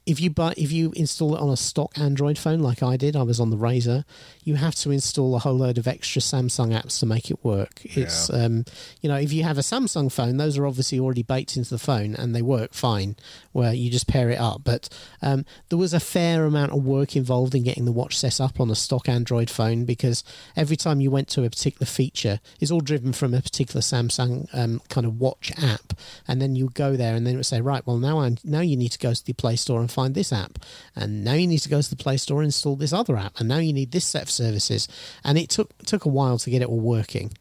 if 0.06 0.20
you 0.20 0.30
buy 0.30 0.54
if 0.56 0.70
you 0.70 0.92
install 0.94 1.34
it 1.34 1.40
on 1.40 1.50
a 1.50 1.56
stock 1.56 1.98
Android 1.98 2.38
phone 2.38 2.60
like 2.60 2.82
I 2.82 2.96
did, 2.96 3.16
I 3.16 3.22
was 3.22 3.40
on 3.40 3.50
the 3.50 3.56
Razr, 3.56 4.04
you 4.44 4.54
have 4.54 4.76
to 4.76 4.92
install 4.92 5.34
a 5.34 5.40
whole 5.40 5.56
load 5.56 5.78
of 5.78 5.88
extra 5.88 6.22
Samsung 6.22 6.72
apps 6.72 7.00
to 7.00 7.06
make 7.06 7.28
it 7.28 7.44
work. 7.44 7.80
It's 7.82 8.30
um, 8.30 8.64
you 9.00 9.08
know 9.08 9.16
if 9.16 9.32
you 9.32 9.42
have 9.42 9.58
a 9.58 9.62
Samsung 9.62 10.10
phone, 10.10 10.36
those 10.36 10.56
are 10.56 10.66
obviously 10.66 11.00
already 11.00 11.24
baked 11.24 11.56
into 11.56 11.70
the 11.70 11.78
phone 11.78 12.14
and 12.14 12.34
they 12.34 12.42
work 12.42 12.72
fine. 12.72 13.16
Where 13.50 13.72
you 13.74 13.90
just 13.90 14.06
pair 14.06 14.30
it 14.30 14.38
up, 14.38 14.62
but 14.64 14.88
um, 15.22 15.44
there 15.70 15.78
was 15.78 15.92
a 15.92 16.00
fair 16.00 16.44
amount 16.44 16.72
of 16.72 16.84
work 16.84 17.16
involved 17.16 17.54
in 17.54 17.64
getting 17.64 17.84
the 17.84 17.92
watch 17.92 18.16
set 18.16 18.40
up 18.40 18.60
on 18.60 18.70
a 18.70 18.74
stock 18.74 19.08
Android 19.08 19.50
phone 19.50 19.84
because 19.84 20.22
every 20.54 20.76
time 20.76 21.00
you 21.00 21.10
went 21.10 21.28
to 21.28 21.44
a 21.44 21.50
particular 21.50 21.86
feature, 21.86 22.38
it's 22.60 22.70
all 22.70 22.80
driven 22.80 23.12
from 23.12 23.34
a 23.34 23.40
particular 23.40 23.80
Samsung 23.80 24.46
um, 24.52 24.80
kind 24.88 25.06
of 25.06 25.18
watch 25.18 25.52
app, 25.60 25.94
and 26.28 26.40
then 26.40 26.54
you 26.54 26.68
go 26.74 26.96
there 26.96 27.14
and 27.14 27.26
then 27.26 27.34
it 27.34 27.38
would 27.38 27.46
say, 27.46 27.60
right, 27.60 27.84
well 27.86 27.98
now 27.98 28.20
I 28.20 28.36
now 28.44 28.60
you 28.60 28.76
need 28.76 28.92
to 28.92 28.98
go 28.98 29.12
to 29.12 29.24
the 29.24 29.32
Play 29.32 29.56
Store 29.56 29.80
and 29.80 29.90
find 29.96 30.14
this 30.14 30.32
app, 30.32 30.58
and 30.94 31.24
now 31.24 31.32
you 31.32 31.46
need 31.46 31.60
to 31.60 31.70
go 31.70 31.80
to 31.80 31.90
the 31.90 32.02
Play 32.04 32.18
Store 32.18 32.40
and 32.40 32.48
install 32.48 32.76
this 32.76 32.92
other 32.92 33.16
app, 33.16 33.40
and 33.40 33.48
now 33.48 33.58
you 33.58 33.72
need 33.72 33.92
this 33.92 34.04
set 34.04 34.22
of 34.22 34.30
services, 34.30 34.86
and 35.24 35.38
it 35.38 35.48
took 35.48 35.76
took 35.84 36.04
a 36.04 36.14
while 36.18 36.38
to 36.38 36.50
get 36.50 36.62
it 36.62 36.68
all 36.68 36.80
working. 36.96 37.32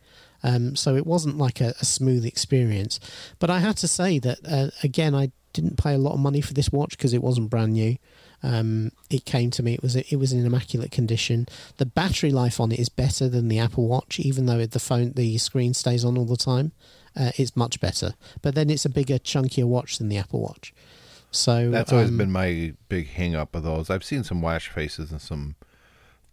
Um, 0.41 0.76
so 0.76 0.95
it 0.95 1.08
wasn't 1.08 1.38
like 1.38 1.60
a, 1.60 1.74
a 1.82 1.86
smooth 1.86 2.24
experience. 2.24 2.99
But 3.39 3.49
I 3.49 3.60
had 3.60 3.78
to 3.78 3.88
say 3.88 4.20
that 4.20 4.39
uh, 4.47 4.70
again, 4.84 5.16
I 5.16 5.32
didn't 5.53 5.78
pay 5.78 5.93
a 5.93 5.97
lot 5.97 6.14
of 6.14 6.20
money 6.20 6.41
for 6.41 6.53
this 6.53 6.72
watch 6.72 6.91
because 6.97 7.14
it 7.14 7.24
wasn't 7.24 7.49
brand 7.49 7.74
new. 7.74 7.97
Um, 8.43 8.91
it 9.10 9.26
came 9.26 9.49
to 9.51 9.64
me; 9.64 9.74
it 9.74 9.82
was 9.82 9.95
it 9.95 10.18
was 10.18 10.32
in 10.32 10.45
immaculate 10.45 10.91
condition. 10.91 11.47
The 11.78 11.86
battery 11.86 12.32
life 12.32 12.60
on 12.60 12.72
it 12.72 12.80
is 12.80 12.89
better 12.89 13.28
than 13.28 13.47
the 13.47 13.60
Apple 13.60 13.88
Watch, 13.88 14.20
even 14.20 14.45
though 14.45 14.66
the 14.66 14.80
phone 14.80 15.14
the 15.14 15.38
screen 15.39 15.74
stays 15.74 16.06
on 16.06 16.18
all 16.18 16.26
the 16.26 16.38
time. 16.38 16.72
Uh, 17.18 17.32
it's 17.38 17.56
much 17.56 17.80
better, 17.80 18.14
but 18.41 18.56
then 18.56 18.70
it's 18.70 18.86
a 18.86 18.89
bigger, 18.89 19.18
chunkier 19.18 19.66
watch 19.66 19.97
than 19.97 20.10
the 20.10 20.18
Apple 20.18 20.41
Watch. 20.41 20.74
So 21.32 21.69
That's 21.69 21.91
always 21.91 22.09
um, 22.09 22.17
been 22.17 22.32
my 22.32 22.73
big 22.89 23.07
hang 23.09 23.36
up 23.36 23.55
of 23.55 23.63
those. 23.63 23.89
I've 23.89 24.03
seen 24.03 24.23
some 24.23 24.41
watch 24.41 24.69
faces 24.69 25.11
and 25.11 25.21
some 25.21 25.55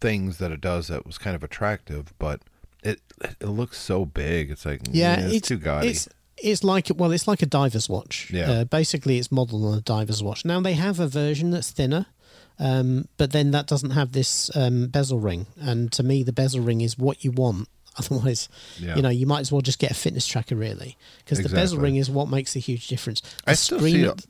things 0.01 0.39
that 0.39 0.51
it 0.53 0.61
does 0.61 0.89
that 0.89 1.07
was 1.07 1.19
kind 1.19 1.35
of 1.37 1.43
attractive, 1.43 2.13
but 2.19 2.41
it 2.83 3.01
it 3.41 3.47
looks 3.49 3.79
so 3.79 4.05
big. 4.05 4.51
It's 4.51 4.65
like 4.67 4.81
yeah, 4.91 5.19
yeah, 5.21 5.27
it's, 5.27 5.35
it's 5.37 5.49
too 5.49 5.59
gaudy. 5.59 5.89
It's 5.89 6.09
It's 6.37 6.65
like 6.65 6.89
well, 6.95 7.13
it's 7.13 7.27
like 7.29 7.43
a 7.43 7.47
diver's 7.47 7.89
watch. 7.89 8.31
Yeah. 8.33 8.51
Uh, 8.51 8.65
basically, 8.65 9.19
it's 9.19 9.31
modeled 9.33 9.65
on 9.65 9.79
a 9.79 9.81
diver's 9.81 10.23
watch. 10.23 10.45
Now 10.45 10.61
they 10.61 10.75
have 10.75 11.01
a 11.01 11.09
version 11.09 11.51
that's 11.51 11.71
thinner, 11.71 12.07
um, 12.59 13.07
but 13.17 13.33
then 13.33 13.51
that 13.53 13.67
doesn't 13.67 13.91
have 13.91 14.13
this 14.13 14.55
um, 14.57 14.87
bezel 14.89 15.19
ring. 15.19 15.47
And 15.61 15.91
to 15.93 16.03
me, 16.03 16.23
the 16.23 16.33
bezel 16.33 16.61
ring 16.61 16.81
is 16.81 16.97
what 16.99 17.25
you 17.25 17.31
want. 17.33 17.69
Otherwise, 17.99 18.49
Yeah. 18.79 18.97
you 18.97 19.03
know, 19.03 19.11
you 19.11 19.27
might 19.27 19.41
as 19.41 19.53
well 19.53 19.61
just 19.61 19.79
get 19.79 19.91
a 19.91 19.95
fitness 19.95 20.27
tracker, 20.27 20.57
really, 20.57 20.97
because 21.19 21.43
the 21.43 21.51
bezel 21.51 21.79
ring 21.79 21.97
is 21.97 22.09
what 22.11 22.27
makes 22.29 22.57
a 22.57 22.59
huge 22.59 22.89
difference. 22.89 23.21
The 23.21 23.51
I 23.51 23.55
still 23.55 23.81
see 23.81 24.05
at- 24.05 24.25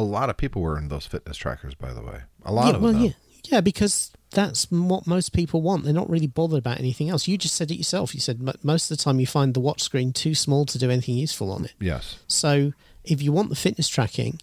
a, 0.00 0.02
lot 0.02 0.30
of 0.30 0.36
people 0.36 0.62
were 0.62 0.78
in 0.78 0.88
those 0.88 1.06
fitness 1.06 1.36
trackers. 1.36 1.74
By 1.74 1.92
the 1.92 2.02
way, 2.02 2.20
a 2.44 2.52
lot 2.52 2.68
yeah, 2.68 2.74
of 2.74 2.82
well, 2.82 2.92
them. 2.92 3.02
yeah, 3.02 3.10
yeah, 3.44 3.60
because 3.60 4.12
that's 4.30 4.70
what 4.70 5.06
most 5.06 5.32
people 5.32 5.62
want. 5.62 5.84
They're 5.84 5.92
not 5.92 6.10
really 6.10 6.26
bothered 6.26 6.58
about 6.58 6.78
anything 6.78 7.08
else. 7.08 7.26
You 7.26 7.38
just 7.38 7.54
said 7.54 7.70
it 7.70 7.76
yourself. 7.76 8.14
You 8.14 8.20
said 8.20 8.40
most 8.62 8.90
of 8.90 8.96
the 8.96 9.02
time 9.02 9.20
you 9.20 9.26
find 9.26 9.54
the 9.54 9.60
watch 9.60 9.82
screen 9.82 10.12
too 10.12 10.34
small 10.34 10.66
to 10.66 10.78
do 10.78 10.90
anything 10.90 11.16
useful 11.16 11.50
on 11.50 11.64
it. 11.64 11.74
Yes. 11.80 12.18
So 12.26 12.72
if 13.04 13.22
you 13.22 13.32
want 13.32 13.48
the 13.48 13.56
fitness 13.56 13.88
tracking, 13.88 14.40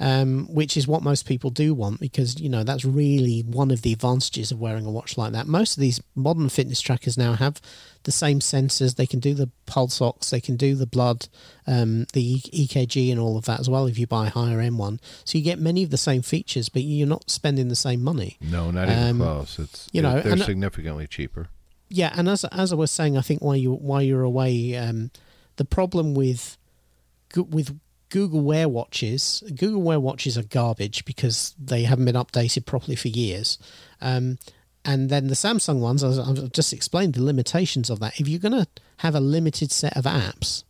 um, 0.00 0.46
which 0.52 0.76
is 0.76 0.88
what 0.88 1.02
most 1.02 1.26
people 1.26 1.50
do 1.50 1.74
want, 1.74 2.00
because 2.00 2.40
you 2.40 2.48
know 2.48 2.64
that's 2.64 2.84
really 2.84 3.40
one 3.42 3.70
of 3.70 3.82
the 3.82 3.92
advantages 3.92 4.50
of 4.50 4.58
wearing 4.58 4.86
a 4.86 4.90
watch 4.90 5.16
like 5.18 5.32
that. 5.32 5.46
Most 5.46 5.76
of 5.76 5.80
these 5.80 6.00
modern 6.14 6.48
fitness 6.48 6.80
trackers 6.80 7.16
now 7.18 7.34
have 7.34 7.60
the 8.04 8.10
same 8.12 8.40
sensors. 8.40 8.96
They 8.96 9.06
can 9.06 9.20
do 9.20 9.34
the 9.34 9.50
pulse 9.66 10.00
ox, 10.00 10.30
they 10.30 10.40
can 10.40 10.56
do 10.56 10.74
the 10.74 10.86
blood, 10.86 11.28
um, 11.66 12.06
the 12.14 12.40
EKG, 12.40 13.10
and 13.12 13.20
all 13.20 13.36
of 13.36 13.44
that 13.44 13.60
as 13.60 13.68
well. 13.68 13.86
If 13.86 13.98
you 13.98 14.06
buy 14.06 14.28
a 14.28 14.30
higher 14.30 14.58
end 14.58 14.78
one, 14.78 15.00
so 15.24 15.36
you 15.38 15.44
get 15.44 15.58
many 15.60 15.82
of 15.84 15.90
the 15.90 15.98
same 15.98 16.22
features, 16.22 16.68
but 16.70 16.82
you're 16.82 17.06
not 17.06 17.30
spending 17.30 17.68
the 17.68 17.76
same 17.76 18.02
money. 18.02 18.38
No, 18.40 18.70
not 18.70 18.88
even 18.88 19.02
Um, 19.02 19.16
close. 19.18 19.58
It's 19.58 19.88
you 19.92 20.00
know, 20.02 20.20
they're 20.22 20.32
and- 20.32 20.42
significantly 20.42 21.06
cheaper. 21.06 21.48
Yeah, 21.92 22.12
and 22.16 22.28
as 22.28 22.44
as 22.44 22.72
I 22.72 22.76
was 22.76 22.90
saying, 22.90 23.18
I 23.18 23.20
think 23.20 23.42
while 23.42 23.56
you 23.56 23.72
while 23.72 24.00
you're 24.00 24.22
away, 24.22 24.76
um, 24.76 25.10
the 25.56 25.64
problem 25.66 26.14
with 26.14 26.56
with 27.36 27.78
Google 28.10 28.40
Wear 28.40 28.68
watches, 28.68 29.42
Google 29.54 29.82
Wear 29.82 29.98
watches 29.98 30.36
are 30.36 30.42
garbage 30.42 31.04
because 31.04 31.54
they 31.58 31.84
haven't 31.84 32.04
been 32.04 32.14
updated 32.14 32.66
properly 32.66 32.96
for 32.96 33.08
years. 33.08 33.58
Um, 34.00 34.38
and 34.84 35.10
then 35.10 35.28
the 35.28 35.34
Samsung 35.34 35.80
ones, 35.80 36.02
as 36.02 36.18
I've 36.18 36.52
just 36.52 36.72
explained, 36.72 37.14
the 37.14 37.22
limitations 37.22 37.90
of 37.90 38.00
that. 38.00 38.18
If 38.18 38.28
you're 38.28 38.40
going 38.40 38.52
to 38.52 38.66
have 38.98 39.14
a 39.14 39.20
limited 39.20 39.70
set 39.72 39.96
of 39.96 40.04
apps, 40.04 40.64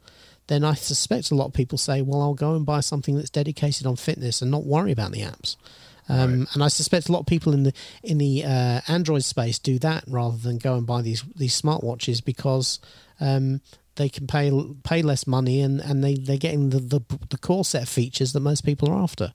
then 0.49 0.65
I 0.65 0.75
suspect 0.75 1.31
a 1.31 1.37
lot 1.37 1.47
of 1.47 1.53
people 1.53 1.79
say, 1.79 2.03
"Well, 2.03 2.21
I'll 2.21 2.35
go 2.35 2.57
and 2.57 2.67
buy 2.67 2.81
something 2.81 3.17
that's 3.17 3.31
dedicated 3.31 3.87
on 3.87 3.97
fitness 3.97 4.43
and 4.43 4.51
not 4.51 4.67
worry 4.67 4.91
about 4.93 5.13
the 5.13 5.21
apps." 5.21 5.57
Um, 6.09 6.49
And 6.55 6.63
I 6.65 6.69
suspect 6.69 7.09
a 7.09 7.13
lot 7.13 7.21
of 7.21 7.27
people 7.27 7.53
in 7.53 7.63
the 7.63 7.73
in 8.03 8.19
the 8.19 8.45
uh, 8.45 8.81
Android 8.89 9.23
space 9.23 9.61
do 9.61 9.79
that 9.79 10.03
rather 10.09 10.37
than 10.37 10.59
go 10.59 10.75
and 10.75 10.85
buy 10.85 11.03
these 11.03 11.23
these 11.37 11.61
smartwatches 11.61 12.25
because 12.25 12.81
um, 13.21 13.61
they 14.01 14.09
can 14.09 14.27
pay 14.27 14.51
pay 14.83 15.03
less 15.03 15.27
money 15.27 15.61
and, 15.61 15.79
and 15.81 16.03
they 16.03 16.15
they're 16.15 16.39
getting 16.39 16.71
the, 16.71 16.81
the 16.81 17.01
the 17.29 17.39
core 17.39 17.65
set 17.65 17.83
of 17.83 17.89
features 17.89 18.33
that 18.33 18.41
most 18.41 18.65
people 18.65 18.91
are 18.91 19.03
after. 19.03 19.35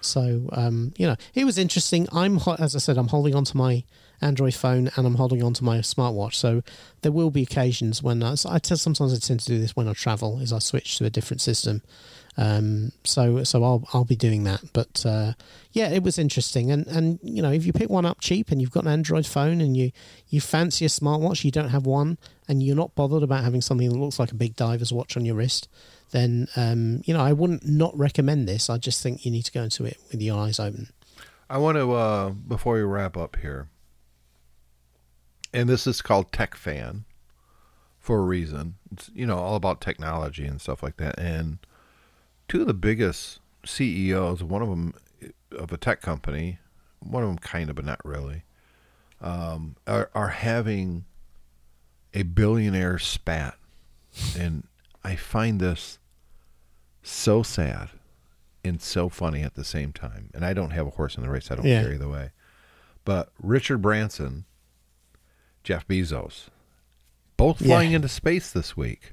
So 0.00 0.48
um, 0.52 0.94
you 0.96 1.06
know, 1.06 1.16
it 1.34 1.44
was 1.44 1.58
interesting. 1.58 2.08
I'm 2.12 2.38
as 2.58 2.74
I 2.74 2.78
said, 2.78 2.96
I'm 2.96 3.08
holding 3.08 3.34
on 3.34 3.44
to 3.44 3.56
my 3.56 3.84
Android 4.22 4.54
phone 4.54 4.90
and 4.96 5.06
I'm 5.06 5.16
holding 5.16 5.42
on 5.42 5.52
to 5.54 5.64
my 5.64 5.78
smartwatch. 5.78 6.34
So 6.34 6.62
there 7.02 7.12
will 7.12 7.30
be 7.30 7.42
occasions 7.42 8.02
when 8.02 8.22
I, 8.22 8.36
I 8.48 8.58
tell 8.58 8.78
sometimes 8.78 9.12
I 9.12 9.18
tend 9.18 9.40
to 9.40 9.46
do 9.46 9.58
this 9.58 9.76
when 9.76 9.88
I 9.88 9.92
travel, 9.92 10.40
is 10.40 10.52
I 10.52 10.60
switch 10.60 10.96
to 10.98 11.04
a 11.04 11.10
different 11.10 11.42
system. 11.42 11.82
Um, 12.38 12.92
so 13.04 13.44
so 13.44 13.64
I'll 13.64 13.88
I'll 13.92 14.04
be 14.04 14.16
doing 14.16 14.44
that. 14.44 14.62
But 14.72 15.04
uh, 15.06 15.32
yeah, 15.72 15.88
it 15.88 16.02
was 16.02 16.18
interesting. 16.18 16.70
And 16.70 16.86
and 16.86 17.18
you 17.22 17.40
know, 17.42 17.50
if 17.50 17.64
you 17.64 17.72
pick 17.72 17.88
one 17.88 18.04
up 18.04 18.20
cheap 18.20 18.50
and 18.50 18.60
you've 18.60 18.70
got 18.70 18.84
an 18.84 18.90
Android 18.90 19.26
phone 19.26 19.60
and 19.60 19.76
you 19.76 19.92
you 20.28 20.40
fancy 20.40 20.84
a 20.84 20.88
smartwatch, 20.88 21.44
you 21.44 21.50
don't 21.50 21.70
have 21.70 21.86
one, 21.86 22.18
and 22.48 22.62
you're 22.62 22.76
not 22.76 22.94
bothered 22.94 23.22
about 23.22 23.44
having 23.44 23.62
something 23.62 23.88
that 23.88 23.96
looks 23.96 24.18
like 24.18 24.32
a 24.32 24.36
big 24.36 24.54
diver's 24.54 24.92
watch 24.92 25.16
on 25.16 25.24
your 25.24 25.36
wrist, 25.36 25.68
then 26.10 26.48
um, 26.56 27.02
you 27.04 27.14
know 27.14 27.20
I 27.20 27.32
wouldn't 27.32 27.66
not 27.66 27.96
recommend 27.96 28.46
this. 28.46 28.68
I 28.68 28.76
just 28.78 29.02
think 29.02 29.24
you 29.24 29.30
need 29.30 29.44
to 29.44 29.52
go 29.52 29.62
into 29.62 29.84
it 29.84 29.98
with 30.10 30.20
your 30.20 30.38
eyes 30.38 30.60
open. 30.60 30.90
I 31.48 31.58
want 31.58 31.78
to 31.78 31.92
uh, 31.92 32.30
before 32.30 32.74
we 32.74 32.82
wrap 32.82 33.16
up 33.16 33.36
here, 33.36 33.68
and 35.54 35.68
this 35.68 35.86
is 35.86 36.02
called 36.02 36.32
Tech 36.32 36.54
Fan 36.54 37.06
for 37.98 38.18
a 38.18 38.22
reason. 38.22 38.74
It's 38.92 39.10
you 39.14 39.24
know 39.24 39.38
all 39.38 39.56
about 39.56 39.80
technology 39.80 40.44
and 40.44 40.60
stuff 40.60 40.82
like 40.82 40.98
that. 40.98 41.18
And 41.18 41.60
two 42.48 42.60
of 42.62 42.66
the 42.66 42.74
biggest 42.74 43.40
CEOs, 43.64 44.42
one 44.42 44.62
of 44.62 44.68
them 44.68 44.94
of 45.52 45.72
a 45.72 45.76
tech 45.76 46.00
company, 46.00 46.58
one 47.00 47.22
of 47.22 47.28
them 47.28 47.38
kind 47.38 47.68
of, 47.70 47.76
but 47.76 47.84
not 47.84 48.04
really, 48.04 48.42
um, 49.20 49.76
are 49.86 50.10
are 50.14 50.28
having 50.28 51.04
a 52.14 52.22
billionaire 52.22 52.98
spat, 52.98 53.56
and 54.38 54.66
I 55.04 55.16
find 55.16 55.60
this 55.60 55.98
so 57.02 57.42
sad 57.42 57.90
and 58.64 58.80
so 58.82 59.08
funny 59.08 59.42
at 59.42 59.54
the 59.54 59.64
same 59.64 59.92
time. 59.92 60.30
And 60.34 60.44
I 60.44 60.52
don't 60.52 60.70
have 60.70 60.86
a 60.86 60.90
horse 60.90 61.16
in 61.16 61.22
the 61.22 61.30
race. 61.30 61.50
I 61.50 61.54
don't 61.56 61.66
Yeah. 61.66 61.82
care 61.82 61.94
either 61.94 62.08
way. 62.08 62.30
But 63.04 63.30
Richard 63.40 63.78
Branson, 63.78 64.44
Jeff 65.62 65.86
Bezos, 65.86 66.48
both 67.36 67.60
Yeah. 67.60 67.68
flying 67.68 67.92
into 67.92 68.08
space 68.08 68.50
this 68.50 68.76
week. 68.76 69.12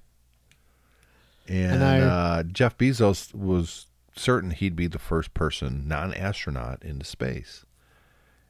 And 1.47 1.79
know. 1.81 2.07
uh, 2.07 2.43
Jeff 2.43 2.77
Bezos 2.77 3.33
was 3.33 3.87
certain 4.15 4.51
he'd 4.51 4.75
be 4.75 4.87
the 4.87 4.99
first 4.99 5.33
person, 5.33 5.87
non 5.87 6.13
astronaut, 6.13 6.81
into 6.83 7.05
space. 7.05 7.65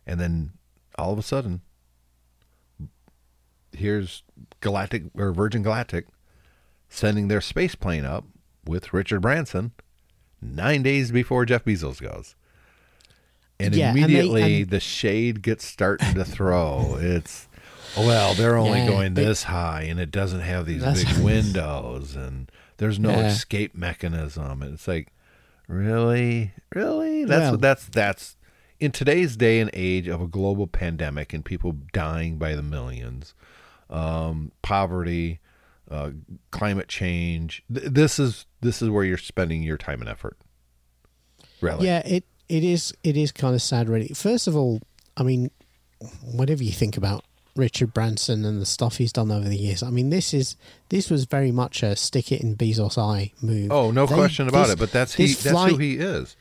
And 0.06 0.20
then 0.20 0.52
all 0.98 1.14
of 1.14 1.20
a 1.20 1.24
sudden, 1.24 1.62
here's 3.72 4.24
Galactic 4.62 5.04
or 5.16 5.32
Virgin 5.32 5.64
Galactic 5.64 6.08
sending 6.90 7.28
their 7.28 7.42
space 7.42 7.76
plane 7.76 8.06
up 8.06 8.26
with 8.66 8.94
Richard 8.94 9.22
Branson 9.22 9.72
nine 10.42 10.84
days 10.84 11.12
before 11.12 11.46
Jeff 11.46 11.66
Bezos 11.66 12.02
goes. 12.02 12.36
And 13.60 13.74
Yeah, 13.74 13.90
and 13.90 13.98
they- 13.98 14.02
immediately 14.04 14.62
and- 14.64 14.70
the 14.70 14.80
shade 14.80 15.42
gets 15.42 15.66
starting 15.66 16.14
to 16.16 16.26
throw. 16.26 16.98
It's 17.02 17.48
well, 17.98 18.34
they're 18.34 18.58
only 18.58 18.80
Yeah, 18.80 18.88
going 18.88 19.14
they- 19.14 19.24
this 19.26 19.44
high, 19.44 19.84
and 19.84 20.00
it 20.00 20.12
doesn't 20.12 20.40
have 20.42 20.66
these 20.66 20.84
big 20.84 21.18
windows, 21.24 22.16
and 22.16 22.52
there's 22.78 23.00
no 23.00 23.12
Yeah. 23.12 23.28
escape 23.28 23.76
mechanism. 23.76 24.62
And 24.62 24.74
it's 24.74 24.88
like, 24.88 25.12
really, 25.68 26.54
really? 26.74 27.26
That's 27.26 27.52
Well- 27.52 27.58
that's 27.58 27.86
that's 27.86 28.36
in 28.80 28.92
today's 28.92 29.38
day 29.38 29.60
and 29.60 29.70
age 29.74 30.08
of 30.08 30.22
a 30.22 30.28
global 30.28 30.68
pandemic 30.68 31.34
and 31.34 31.44
people 31.46 31.74
dying 31.94 32.38
by 32.38 32.56
the 32.56 32.64
millions, 32.64 33.34
um, 33.90 34.52
poverty, 34.62 35.40
uh, 35.90 36.12
climate 36.52 36.88
change. 36.88 37.64
Th- 37.74 37.88
this 37.90 38.20
is 38.20 38.46
this 38.62 38.82
is 38.82 38.90
where 38.90 39.04
you're 39.06 39.18
spending 39.18 39.64
your 39.64 39.78
time 39.78 40.02
and 40.02 40.10
effort. 40.10 40.38
Really? 41.62 41.86
Yeah, 41.88 42.00
it 42.06 42.26
it 42.50 42.64
is 42.64 42.94
it 43.04 43.16
is 43.16 43.32
kind 43.32 43.56
of 43.56 43.62
sad, 43.62 43.88
really. 43.90 44.10
First 44.10 44.48
of 44.48 44.56
all, 44.56 44.82
I 45.16 45.24
mean, 45.24 45.50
whatever 46.22 46.64
you 46.64 46.72
think 46.74 46.98
about 46.98 47.24
Richard 47.56 47.94
Branson 47.94 48.46
and 48.46 48.60
the 48.60 48.66
stuff 48.66 48.98
he's 48.98 49.14
done 49.14 49.32
over 49.32 49.48
the 49.48 49.58
years, 49.58 49.84
I 49.84 49.90
mean, 49.92 50.10
this 50.10 50.34
is 50.34 50.56
this 50.90 51.10
was 51.10 51.26
very 51.26 51.52
much 51.52 51.84
a 51.84 51.96
stick 51.96 52.32
it 52.32 52.42
in 52.42 52.56
Bezos' 52.56 52.98
eye 52.98 53.32
move. 53.42 53.72
Oh, 53.72 53.92
no 53.92 54.06
They- 54.06 54.16
question 54.16 54.48
about 54.48 54.64
this- 54.68 54.74
it. 54.74 54.80
But 54.80 54.92
that's 54.92 55.14
he. 55.16 55.28
That's 55.34 55.72
who 55.72 55.78
he 55.78 55.96
is. 55.98 56.36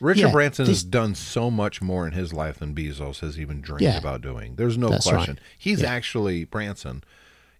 Richard 0.00 0.26
Yeah, 0.26 0.30
Branson 0.32 0.66
this- 0.66 0.76
has 0.78 0.84
done 0.84 1.14
so 1.14 1.50
much 1.50 1.82
more 1.82 2.06
in 2.06 2.12
his 2.12 2.32
life 2.32 2.58
than 2.58 2.74
Bezos 2.74 3.20
has 3.20 3.38
even 3.40 3.60
dreamed 3.60 3.80
Yeah. 3.82 3.98
about 3.98 4.20
doing. 4.20 4.54
There's 4.56 4.78
no 4.78 4.88
question. 4.88 5.16
right. 5.16 5.38
He's 5.58 5.80
Yeah. 5.82 5.90
actually 5.92 6.44
Branson. 6.44 7.02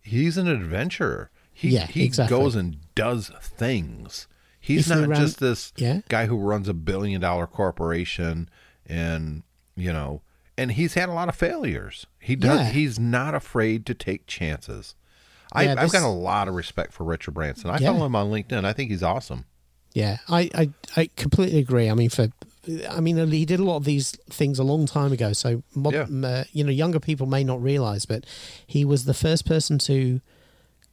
He's 0.03 0.37
an 0.39 0.47
adventurer. 0.47 1.31
He 1.53 1.77
he 1.79 2.05
exactly. 2.05 2.37
goes 2.39 2.55
and 2.55 2.77
does 2.95 3.33
things. 3.43 4.29
He's 4.61 4.87
He 4.87 4.93
flew 4.93 5.07
not 5.07 5.19
just 5.19 5.41
this 5.41 5.73
guy 6.09 6.27
who 6.27 6.37
runs 6.37 6.69
a 6.69 6.75
billion 6.75 7.21
dollar 7.21 7.47
corporation 7.47 8.49
and 8.87 9.43
you 9.77 9.93
know 9.93 10.23
and 10.59 10.73
he's 10.73 10.95
had 10.95 11.09
a 11.09 11.13
lot 11.13 11.29
of 11.29 11.35
failures. 11.37 12.07
He 12.19 12.37
does 12.37 12.61
Yeah. 12.61 12.71
he's 12.71 12.99
not 12.99 13.35
afraid 13.35 13.87
to 13.87 13.95
take 13.95 14.27
chances. 14.27 14.95
I, 15.53 15.63
Yeah, 15.65 15.77
I've 15.79 15.93
got 15.93 16.03
a 16.03 16.09
lot 16.09 16.49
of 16.49 16.55
respect 16.55 16.93
for 16.93 17.05
Richard 17.05 17.33
Branson. 17.33 17.71
I 17.71 17.79
Yeah. 17.79 17.93
follow 17.93 18.05
him 18.07 18.17
on 18.17 18.31
LinkedIn. 18.31 18.65
I 18.65 18.73
think 18.75 18.91
he's 18.91 19.03
awesome. 19.03 19.45
Yeah, 19.95 20.19
I, 20.29 20.51
I 20.55 20.71
I 20.97 21.09
completely 21.17 21.59
agree. 21.59 21.89
I 21.89 21.95
mean, 21.95 22.11
for 22.11 22.29
I 22.91 23.01
mean, 23.01 23.17
he 23.31 23.47
did 23.47 23.61
a 23.61 23.65
lot 23.65 23.77
of 23.77 23.85
these 23.85 24.11
things 24.29 24.59
a 24.59 24.63
long 24.65 24.85
time 24.85 25.11
ago. 25.11 25.33
So, 25.33 25.63
mod, 25.75 25.95
Yeah. 25.95 26.07
uh, 26.29 26.45
you 26.53 26.63
know, 26.65 26.71
younger 26.71 27.01
people 27.01 27.27
may 27.27 27.43
not 27.43 27.63
realize, 27.63 28.05
but 28.05 28.27
he 28.67 28.85
was 28.85 29.07
the 29.07 29.15
first 29.15 29.47
person 29.47 29.79
to 29.79 30.21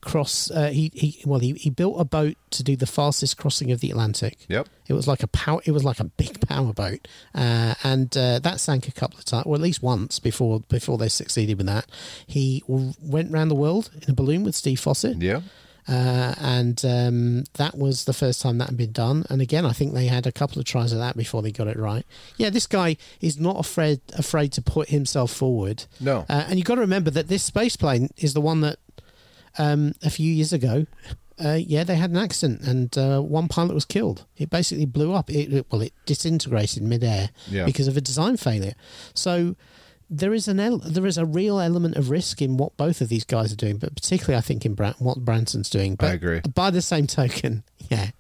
cross. 0.06 0.50
Uh, 0.50 0.70
he 0.70 0.92
he 0.94 1.22
well, 1.26 1.40
he, 1.40 1.54
he 1.54 1.70
built 1.70 2.00
a 2.00 2.06
boat 2.06 2.38
to 2.52 2.64
do 2.64 2.78
the 2.78 2.86
fastest 2.86 3.38
crossing 3.38 3.72
of 3.72 3.82
the 3.82 3.92
Atlantic. 3.92 4.38
Yep. 4.48 4.70
It 4.88 4.94
was 4.94 5.08
like 5.08 5.24
a 5.24 5.28
power. 5.28 5.60
It 5.66 5.72
was 5.72 5.84
like 5.84 6.00
a 6.00 6.06
big 6.06 6.48
power 6.48 6.72
boat, 6.72 7.08
uh, 7.34 7.74
and 7.84 8.16
uh, 8.16 8.40
that 8.40 8.62
sank 8.62 8.88
a 8.88 8.92
couple 8.92 9.20
of 9.20 9.26
times, 9.26 9.46
or 9.46 9.56
at 9.56 9.62
least 9.62 9.84
once 9.84 10.20
before 10.20 10.62
before 10.62 10.98
they 10.98 11.10
succeeded 11.10 11.58
with 11.58 11.68
that. 11.68 11.88
He 12.26 12.64
went 12.68 13.34
around 13.34 13.50
the 13.50 13.56
world 13.56 13.90
in 14.02 14.12
a 14.12 14.14
balloon 14.14 14.44
with 14.44 14.56
Steve 14.56 14.80
Fossett. 14.80 15.18
Yeah. 15.18 15.42
Uh, 15.88 16.34
and 16.40 16.84
um, 16.84 17.44
that 17.54 17.78
was 17.78 18.06
the 18.06 18.14
first 18.14 18.42
time 18.42 18.58
that 18.58 18.70
had 18.70 18.78
been 18.78 18.92
done. 18.92 19.24
And 19.30 19.40
again, 19.40 19.66
I 19.66 19.72
think 19.72 19.94
they 19.94 20.08
had 20.08 20.26
a 20.26 20.32
couple 20.32 20.60
of 20.60 20.66
tries 20.66 20.92
of 20.92 20.98
that 20.98 21.16
before 21.16 21.44
they 21.44 21.52
got 21.52 21.68
it 21.68 21.78
right. 21.78 22.04
Yeah, 22.38 22.50
this 22.50 22.66
guy 22.66 22.98
is 23.22 23.40
not 23.40 23.58
afraid 23.60 24.02
afraid 24.18 24.52
to 24.54 24.62
put 24.64 24.90
himself 24.90 25.32
forward. 25.32 25.86
No. 26.00 26.26
Uh, 26.28 26.46
and 26.48 26.58
you've 26.58 26.66
got 26.66 26.76
to 26.76 26.82
remember 26.82 27.12
that 27.12 27.28
this 27.28 27.44
space 27.44 27.76
plane 27.76 28.10
is 28.18 28.34
the 28.34 28.42
one 28.42 28.62
that 28.62 28.80
um, 29.58 29.94
a 30.04 30.10
few 30.10 30.32
years 30.32 30.54
ago 30.54 30.86
Uh, 31.38 31.60
yeah, 31.68 31.84
they 31.84 31.98
had 31.98 32.12
an 32.12 32.16
accident, 32.18 32.62
and 32.62 32.98
uh, 32.98 33.20
one 33.20 33.50
pilot 33.50 33.74
was 33.74 33.84
killed. 33.84 34.24
It 34.38 34.50
basically 34.50 34.86
blew 34.86 35.12
up. 35.14 35.30
It, 35.30 35.52
it- 35.54 35.66
well, 35.70 35.82
it 35.82 35.92
disintegrated 36.06 36.82
midair 36.82 37.30
Yeah. 37.52 37.66
because 37.66 37.90
of 37.90 37.98
a 37.98 38.02
design 38.02 38.38
failure. 38.38 38.74
So 39.14 39.58
there 40.10 40.34
is 40.34 40.48
an 40.48 40.62
el- 40.62 40.78
there 40.78 41.06
is 41.06 41.18
a 41.18 41.26
real 41.26 41.60
element 41.60 41.98
of 41.98 42.10
risk 42.10 42.42
in 42.42 42.56
what 42.56 42.78
both 42.78 43.02
of 43.02 43.10
these 43.10 43.26
guys 43.26 43.52
are 43.52 43.58
doing, 43.58 43.78
but 43.80 43.94
particularly 43.96 44.38
I 44.38 44.42
think 44.48 44.66
in 44.66 44.76
Bran- 44.76 44.96
what 45.00 45.26
Branson's 45.26 45.70
doing. 45.70 45.96
But 45.96 46.14
agree. 46.14 46.40
By 46.54 46.72
the 46.72 46.82
same 46.82 47.06
token, 47.06 47.64
yeah, 47.92 48.12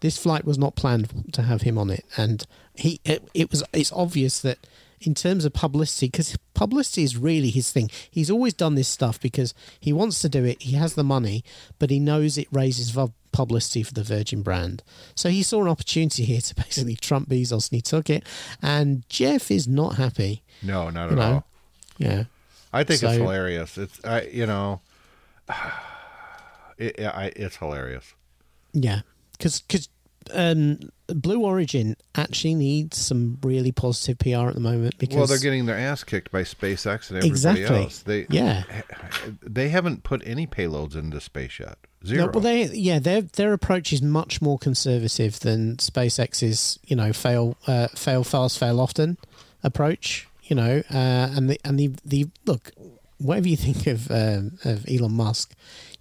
this 0.00 0.18
flight 0.18 0.44
was 0.44 0.58
not 0.58 0.74
planned 0.76 1.32
to 1.32 1.42
have 1.44 1.62
him 1.62 1.78
on 1.78 1.88
it, 1.88 2.04
and 2.18 2.44
he 2.74 3.00
it, 3.06 3.26
it 3.32 3.50
was 3.50 3.62
it's 3.72 3.92
obvious 3.92 4.40
that 4.40 4.58
in 5.00 5.14
terms 5.14 5.44
of 5.44 5.52
publicity, 5.52 6.06
because 6.06 6.36
publicity 6.54 7.02
is 7.02 7.16
really 7.16 7.50
his 7.50 7.70
thing. 7.70 7.90
He's 8.10 8.30
always 8.30 8.54
done 8.54 8.74
this 8.74 8.88
stuff 8.88 9.20
because 9.20 9.54
he 9.78 9.92
wants 9.92 10.20
to 10.22 10.28
do 10.28 10.44
it. 10.44 10.62
He 10.62 10.72
has 10.76 10.94
the 10.94 11.04
money, 11.04 11.44
but 11.78 11.90
he 11.90 11.98
knows 12.00 12.36
it 12.38 12.48
raises 12.52 12.96
publicity 13.32 13.82
for 13.82 13.94
the 13.94 14.02
Virgin 14.02 14.42
brand. 14.42 14.82
So 15.14 15.28
he 15.28 15.42
saw 15.42 15.62
an 15.62 15.68
opportunity 15.68 16.24
here 16.24 16.40
to 16.40 16.54
basically 16.56 16.96
trump 16.96 17.28
Bezos, 17.28 17.70
and 17.70 17.76
he 17.76 17.82
took 17.82 18.10
it. 18.10 18.24
And 18.62 19.08
Jeff 19.08 19.50
is 19.50 19.68
not 19.68 19.96
happy. 19.96 20.42
No, 20.62 20.90
not 20.90 21.10
You 21.10 21.12
at 21.12 21.18
know, 21.18 21.32
all. 21.34 21.46
Yeah. 21.98 22.24
I 22.72 22.84
think 22.84 23.02
it's 23.02 23.14
hilarious. 23.14 23.78
It's 23.78 24.04
I, 24.04 24.22
you 24.22 24.46
know, 24.46 24.80
it, 26.78 27.00
I, 27.00 27.32
it's 27.34 27.56
hilarious. 27.56 28.14
Yeah, 28.72 29.00
because 29.32 29.62
because 29.62 29.88
um, 30.34 30.78
Blue 31.08 31.40
Origin 31.42 31.96
actually 32.14 32.54
needs 32.54 32.98
some 32.98 33.38
really 33.42 33.72
positive 33.72 34.18
PR 34.18 34.48
at 34.48 34.54
the 34.54 34.60
moment. 34.60 34.98
Because 34.98 35.16
Well, 35.16 35.26
they're 35.26 35.38
getting 35.38 35.66
their 35.66 35.78
ass 35.78 36.04
kicked 36.04 36.30
by 36.30 36.42
SpaceX 36.42 37.08
and 37.10 37.18
everybody 37.18 37.28
Exactly. 37.28 37.64
else. 37.84 37.98
They 38.02 38.26
Yeah. 38.30 38.64
they 39.42 39.68
haven't 39.70 40.02
put 40.02 40.22
any 40.26 40.46
payloads 40.46 40.94
into 40.94 41.20
space 41.20 41.58
yet. 41.60 41.78
Zero. 42.06 42.26
No, 42.26 42.30
well, 42.32 42.40
they 42.42 42.66
yeah, 42.68 42.98
their 42.98 43.22
their 43.22 43.52
approach 43.52 43.92
is 43.92 44.02
much 44.02 44.40
more 44.40 44.58
conservative 44.58 45.40
than 45.40 45.76
SpaceX's 45.78 46.78
you 46.86 46.94
know 46.94 47.12
fail 47.12 47.56
uh, 47.66 47.88
fail 47.88 48.22
fast 48.22 48.58
fail 48.58 48.80
often 48.80 49.18
approach. 49.64 50.28
You 50.44 50.56
know, 50.56 50.82
uh, 50.90 50.94
and 51.36 51.50
the 51.50 51.60
and 51.64 51.78
the 51.78 51.90
the 52.04 52.26
look, 52.46 52.70
whatever 53.18 53.48
you 53.48 53.56
think 53.56 53.86
of 53.86 54.10
um, 54.10 54.58
of 54.64 54.86
Elon 54.88 55.12
Musk, 55.12 55.54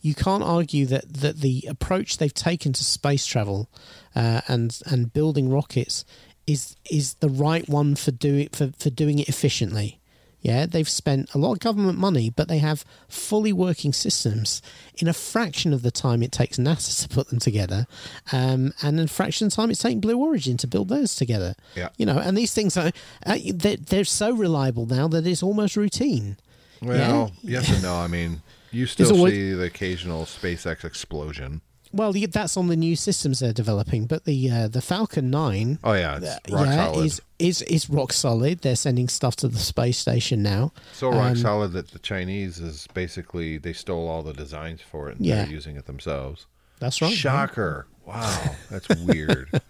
you 0.08 0.16
can't 0.16 0.44
argue 0.44 0.86
that 0.86 1.14
that 1.14 1.42
the 1.42 1.66
approach 1.68 2.18
they've 2.18 2.34
taken 2.34 2.72
to 2.72 2.84
space 2.84 3.26
travel 3.26 3.70
uh, 4.16 4.42
and 4.48 4.80
and 4.86 5.12
building 5.12 5.50
rockets 5.50 6.06
is 6.46 6.78
is 6.90 7.16
the 7.16 7.30
right 7.30 7.68
one 7.68 7.96
for 7.96 8.12
doing 8.12 8.48
for, 8.54 8.72
for 8.80 8.90
doing 8.90 9.20
it 9.20 9.28
efficiently. 9.28 10.00
Yeah, 10.40 10.66
they've 10.66 10.88
spent 10.88 11.34
a 11.34 11.38
lot 11.38 11.54
of 11.54 11.60
government 11.60 11.98
money, 11.98 12.30
but 12.30 12.48
they 12.48 12.60
have 12.60 12.86
fully 13.10 13.52
working 13.52 13.92
systems 13.92 14.62
in 14.96 15.08
a 15.08 15.14
fraction 15.14 15.74
of 15.74 15.82
the 15.82 15.92
time 15.92 16.24
it 16.24 16.32
takes 16.32 16.58
NASA 16.58 17.02
to 17.08 17.10
put 17.10 17.28
them 17.28 17.40
together, 17.40 17.86
um, 18.32 18.72
and 18.82 19.00
in 19.00 19.06
a 19.06 19.10
fraction 19.10 19.48
of 19.48 19.52
the 19.52 19.56
time 19.58 19.72
it's 19.72 19.82
taking 19.82 20.00
Blue 20.00 20.18
Origin 20.18 20.56
to 20.58 20.68
build 20.68 20.88
those 20.88 21.16
together. 21.16 21.54
Yeah. 21.76 21.90
you 21.98 22.06
know, 22.06 22.18
and 22.18 22.38
these 22.38 22.54
things 22.54 22.78
are 22.78 22.92
uh, 23.26 23.38
they're, 23.54 23.78
they're 23.78 24.06
so 24.06 24.32
reliable 24.32 24.86
now 24.86 25.10
that 25.10 25.28
it's 25.28 25.44
almost 25.44 25.76
routine. 25.76 26.38
well, 26.82 27.32
yes 27.42 27.70
and 27.70 27.84
no. 27.84 27.96
I 27.96 28.08
mean, 28.08 28.42
you 28.78 28.86
still 28.86 29.16
always- 29.18 29.34
see 29.34 29.54
the 29.54 29.64
occasional 29.64 30.26
SpaceX 30.26 30.84
explosion. 30.84 31.62
Well, 31.94 32.12
that's 32.14 32.58
on 32.58 32.68
the 32.68 32.76
new 32.76 32.98
systems 32.98 33.40
they're 33.40 33.54
developing, 33.54 34.06
but 34.08 34.26
the 34.26 34.52
uh, 34.52 34.68
the 34.68 34.82
Falcon 34.82 35.30
Nine. 35.32 35.80
Oh 35.86 35.94
yeah, 35.94 36.18
it's 36.18 36.28
uh, 36.28 36.40
rock 36.52 36.66
yeah, 36.68 36.86
solid. 36.92 37.06
is 37.06 37.22
is 37.40 37.62
is 37.64 37.90
rock 37.90 38.12
solid. 38.12 38.60
They're 38.60 38.76
sending 38.76 39.08
stuff 39.08 39.38
to 39.38 39.48
the 39.48 39.58
space 39.58 39.98
station 39.98 40.44
now. 40.44 40.74
so 40.94 41.10
rock 41.10 41.32
um, 41.32 41.36
solid 41.38 41.72
that 41.72 41.92
the 41.92 42.00
Chinese 42.00 42.60
is 42.60 42.88
basically 42.94 43.58
they 43.58 43.72
stole 43.72 44.10
all 44.10 44.22
the 44.22 44.34
designs 44.34 44.82
for 44.82 45.10
it 45.10 45.18
and 45.18 45.26
Yeah. 45.26 45.44
they're 45.46 45.54
using 45.54 45.78
it 45.78 45.86
themselves. 45.86 46.46
That's 46.80 47.02
right. 47.02 47.14
Shocker! 47.14 47.88
Wow, 48.06 48.56
that's 48.70 48.88
weird. 48.90 49.50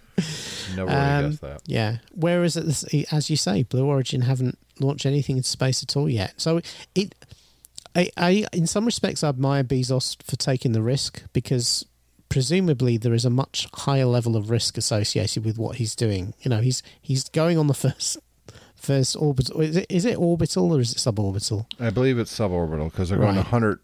Never 0.76 0.86
would 0.86 0.93
have 0.93 1.24
Um, 1.26 1.30
guessed 1.30 1.41
that. 1.41 1.62
Yeah. 1.68 1.97
Whereas, 2.16 2.58
as 2.58 3.30
you 3.30 3.38
say, 3.38 3.62
Blue 3.64 3.86
Origin 3.86 4.22
haven't 4.22 4.58
launched 4.80 5.05
anything 5.05 5.38
in 5.38 5.43
space 5.43 5.84
at 5.84 5.95
all 5.95 6.10
yet. 6.10 6.34
So 6.38 6.62
it, 6.95 7.14
I, 7.98 8.10
I, 8.16 8.45
in 8.54 8.68
some 8.68 8.86
respects, 8.86 9.24
I 9.24 9.30
admire 9.30 9.64
Bezos 9.64 10.22
for 10.24 10.36
taking 10.36 10.72
the 10.74 10.82
risk 10.84 11.24
because 11.34 11.86
presumably 12.30 12.98
there 12.98 13.14
is 13.14 13.26
a 13.26 13.30
much 13.30 13.68
higher 13.74 14.06
level 14.06 14.36
of 14.36 14.50
risk 14.50 14.78
associated 14.78 15.43
with 15.43 15.58
what 15.58 15.78
he's 15.78 15.95
doing. 15.95 16.34
You 16.41 16.50
know, 16.50 16.60
he's 16.62 16.84
he's 17.02 17.28
going 17.30 17.58
on 17.58 17.68
the 17.68 17.74
first 17.86 18.18
first 18.76 19.16
orbital. 19.18 19.60
Is 19.62 19.76
it 19.78 19.88
is 19.89 20.06
it 20.06 20.18
orbital 20.18 20.72
or 20.74 20.80
is 20.80 20.91
it 20.93 20.98
suborbital? 21.00 21.66
I 21.80 21.89
believe 21.89 22.20
it's 22.20 22.38
suborbital 22.38 22.91
because 22.91 23.10
they're 23.10 23.18
going 23.18 23.36
Right. 23.36 23.52
100 23.52 23.80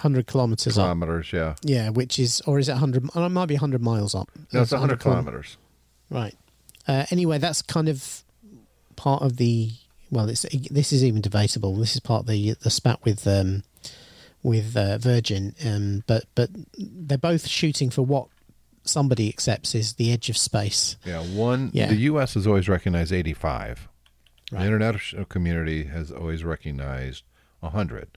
Hundred 0.00 0.26
kilometers 0.28 0.78
up. 0.78 0.84
kilometers. 0.84 1.32
Yeah, 1.32 1.54
Yeah, 1.62 1.88
which 1.90 2.20
is 2.20 2.40
or 2.42 2.60
is 2.60 2.68
it 2.68 2.76
hundred? 2.76 3.08
Oh, 3.16 3.24
it 3.26 3.30
might 3.30 3.46
be 3.46 3.56
hundred 3.56 3.82
miles 3.82 4.14
up. 4.14 4.30
no, 4.52 4.62
it's 4.62 4.70
100 4.70 4.98
kilom- 4.98 5.02
kilometers. 5.02 5.56
Right. 6.08 6.36
Uh, 6.86 7.04
anyway, 7.10 7.38
that's 7.38 7.62
kind 7.62 7.88
of 7.88 8.22
part 8.96 9.22
of 9.22 9.36
the. 9.38 9.72
Well, 10.10 10.28
it's 10.28 10.46
this 10.70 10.92
is 10.92 11.04
even 11.04 11.20
debatable. 11.20 11.74
This 11.76 11.94
is 11.94 12.00
part 12.00 12.22
of 12.22 12.26
the 12.28 12.54
the 12.54 12.70
spat 12.70 13.04
with 13.04 13.26
um, 13.26 13.62
with 14.42 14.76
uh, 14.76 14.98
Virgin, 14.98 15.54
um, 15.64 16.04
but 16.06 16.24
but 16.34 16.50
they're 16.76 17.18
both 17.18 17.46
shooting 17.46 17.90
for 17.90 18.02
what 18.02 18.28
somebody 18.84 19.28
accepts 19.28 19.74
is 19.74 19.94
the 19.94 20.12
edge 20.12 20.30
of 20.30 20.36
space. 20.36 20.96
Yeah, 21.04 21.20
one. 21.20 21.70
Yeah. 21.72 21.88
The 21.88 21.96
U.S. 21.96 22.34
has 22.34 22.46
always 22.46 22.68
recognized 22.68 23.12
85. 23.12 23.88
Right. 24.50 24.60
The 24.60 24.66
international 24.66 25.24
community 25.26 25.84
has 25.84 26.10
always 26.10 26.42
recognized 26.42 27.24
100. 27.60 28.16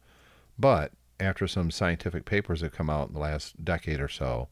But 0.58 0.94
after 1.20 1.48
some 1.48 1.72
scientific 1.72 2.26
papers 2.26 2.62
have 2.62 2.72
come 2.72 2.90
out 2.90 3.10
in 3.10 3.14
the 3.14 3.20
last 3.20 3.64
decade 3.64 4.00
or 4.00 4.08
so, 4.08 4.48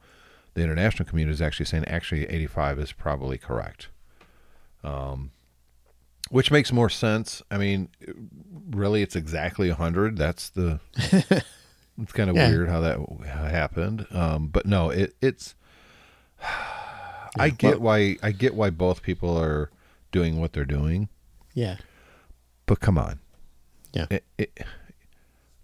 the 0.54 0.64
international 0.64 1.08
community 1.08 1.34
is 1.34 1.42
actually 1.42 1.68
saying 1.68 1.86
actually 1.86 2.26
85 2.26 2.80
is 2.80 2.92
probably 2.92 3.38
correct. 3.38 3.88
Um, 4.84 5.32
which 6.30 6.52
makes 6.52 6.72
more 6.72 6.90
sense. 6.90 7.42
I 7.50 7.58
mean, 7.58 7.90
really, 8.70 9.02
it's 9.02 9.16
exactly 9.16 9.70
100. 9.70 10.18
That's 10.18 10.50
the. 10.50 10.80
it's 10.96 12.12
kind 12.14 12.30
of 12.30 12.36
Yeah. 12.36 12.50
weird 12.50 12.70
how 12.70 12.82
that 12.82 13.00
happened. 13.52 14.06
Um, 14.12 14.48
but 14.48 14.66
no, 14.66 14.90
it, 14.90 15.16
it's. 15.22 15.56
I 17.38 17.50
get 17.52 17.80
why 17.80 18.18
I 18.24 18.32
get 18.32 18.56
why 18.56 18.70
both 18.72 19.04
people 19.04 19.38
are 19.38 19.70
doing 20.12 20.40
what 20.42 20.54
they're 20.54 20.66
doing, 20.66 21.10
Yeah. 21.54 21.78
but 22.66 22.80
come 22.80 22.98
on, 22.98 23.20
Yeah. 23.94 24.08
it, 24.10 24.24
it, 24.38 24.60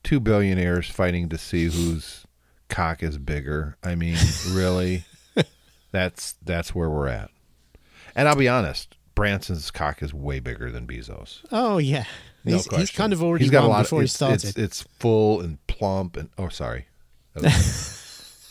two 0.03 0.19
billionaires 0.19 0.87
fighting 0.89 1.27
to 1.29 1.37
see 1.39 1.65
whose 1.65 2.25
cock 2.69 3.01
is 3.01 3.17
bigger. 3.17 3.77
I 3.83 3.95
mean, 3.95 4.15
really, 4.49 5.05
that's 5.91 6.35
that's 6.43 6.75
where 6.75 6.89
we're 6.89 7.07
at. 7.07 7.31
And 8.15 8.27
I'll 8.27 8.35
be 8.35 8.47
honest, 8.47 8.94
Branson's 9.15 9.71
cock 9.71 10.03
is 10.03 10.13
way 10.13 10.39
bigger 10.39 10.69
than 10.71 10.85
Bezos. 10.85 11.41
Oh 11.51 11.77
yeah. 11.77 12.05
No 12.43 12.53
he's, 12.57 12.67
question. 12.67 12.79
he's 12.81 12.91
kind 12.91 13.13
of 13.13 13.23
already 13.23 13.45
He's 13.45 13.51
got 13.51 13.63
a 13.63 13.67
lot 13.67 13.83
before 13.83 13.99
of, 13.99 14.03
he 14.03 14.05
it's, 14.05 14.13
started. 14.13 14.43
It's, 14.43 14.57
it's 14.57 14.81
full 14.99 15.41
and 15.41 15.65
plump 15.67 16.15
and 16.17 16.29
oh, 16.37 16.49
sorry. 16.49 16.85
That 17.33 17.43
was- 17.43 17.95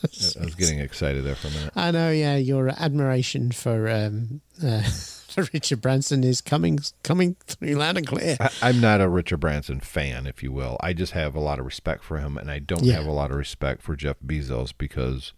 I 0.38 0.44
was 0.44 0.54
getting 0.54 0.80
excited 0.80 1.24
there 1.24 1.34
for 1.34 1.48
a 1.48 1.50
minute. 1.50 1.72
I 1.74 1.90
know. 1.90 2.10
Yeah, 2.10 2.36
your 2.36 2.68
admiration 2.68 3.52
for 3.52 3.88
um, 3.88 4.42
uh, 4.62 4.82
for 5.28 5.48
Richard 5.54 5.80
Branson 5.80 6.22
is 6.22 6.42
coming 6.42 6.78
coming 7.02 7.36
through 7.46 7.74
loud 7.76 7.96
and 7.96 8.06
clear. 8.06 8.36
I, 8.38 8.50
I'm 8.60 8.80
not 8.82 9.00
a 9.00 9.08
Richard 9.08 9.38
Branson 9.38 9.80
fan, 9.80 10.26
if 10.26 10.42
you 10.42 10.52
will. 10.52 10.76
I 10.80 10.92
just 10.92 11.12
have 11.12 11.34
a 11.34 11.40
lot 11.40 11.58
of 11.58 11.64
respect 11.64 12.04
for 12.04 12.18
him, 12.18 12.36
and 12.36 12.50
I 12.50 12.58
don't 12.58 12.84
Yeah. 12.84 12.94
have 12.96 13.06
a 13.06 13.12
lot 13.12 13.30
of 13.30 13.38
respect 13.38 13.80
for 13.80 13.96
Jeff 13.96 14.16
Bezos 14.24 14.74
because 14.76 15.32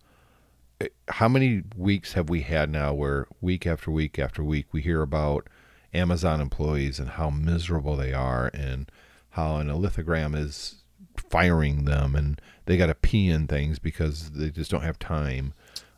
how 1.09 1.29
many 1.29 1.63
weeks 1.77 2.13
have 2.13 2.29
we 2.29 2.43
had 2.43 2.71
now 2.71 2.93
where 2.93 3.27
week 3.41 3.67
after 3.67 3.91
week 3.91 4.19
after 4.19 4.45
week 4.45 4.67
we 4.73 4.83
hear 4.83 5.03
about 5.03 5.49
Amazon 5.95 6.41
employees 6.41 6.99
and 6.99 7.11
how 7.11 7.31
miserable 7.31 7.97
they 7.97 8.13
are, 8.13 8.51
and 8.53 8.91
how 9.31 9.57
an 9.57 9.71
algorithm 9.71 10.35
is 10.35 10.83
firing 11.17 11.85
them, 11.85 12.15
and 12.15 12.41
they 12.67 12.77
got 12.77 12.87
to 12.87 12.95
pee 12.95 13.31
in 13.31 13.47
things 13.47 13.79
because 13.79 14.31
they 14.31 14.51
just 14.51 14.71
don't 14.71 14.83
have 14.83 14.99
time. 14.99 15.55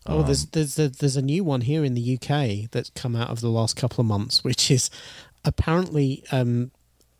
Oh, 0.06 0.22
there's 0.22 0.46
there's 0.46 0.76
there's 0.76 1.16
a 1.16 1.22
new 1.22 1.44
one 1.44 1.62
here 1.62 1.84
in 1.84 1.94
the 1.94 2.14
UK 2.14 2.70
that's 2.70 2.90
come 2.90 3.14
out 3.14 3.30
of 3.30 3.40
the 3.40 3.50
last 3.50 3.76
couple 3.76 4.00
of 4.00 4.06
months, 4.06 4.44
which 4.44 4.70
is 4.70 4.90
apparently 5.44 6.24
um, 6.30 6.70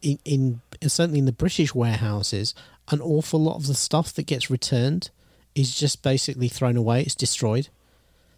in, 0.00 0.18
in 0.24 0.60
certainly 0.82 1.18
in 1.18 1.26
the 1.26 1.32
British 1.32 1.74
warehouses, 1.74 2.54
an 2.90 3.00
awful 3.00 3.42
lot 3.42 3.56
of 3.56 3.66
the 3.66 3.74
stuff 3.74 4.12
that 4.14 4.26
gets 4.26 4.50
returned 4.50 5.10
is 5.58 5.74
just 5.74 6.02
basically 6.02 6.48
thrown 6.48 6.76
away. 6.76 7.02
It's 7.02 7.14
destroyed. 7.14 7.68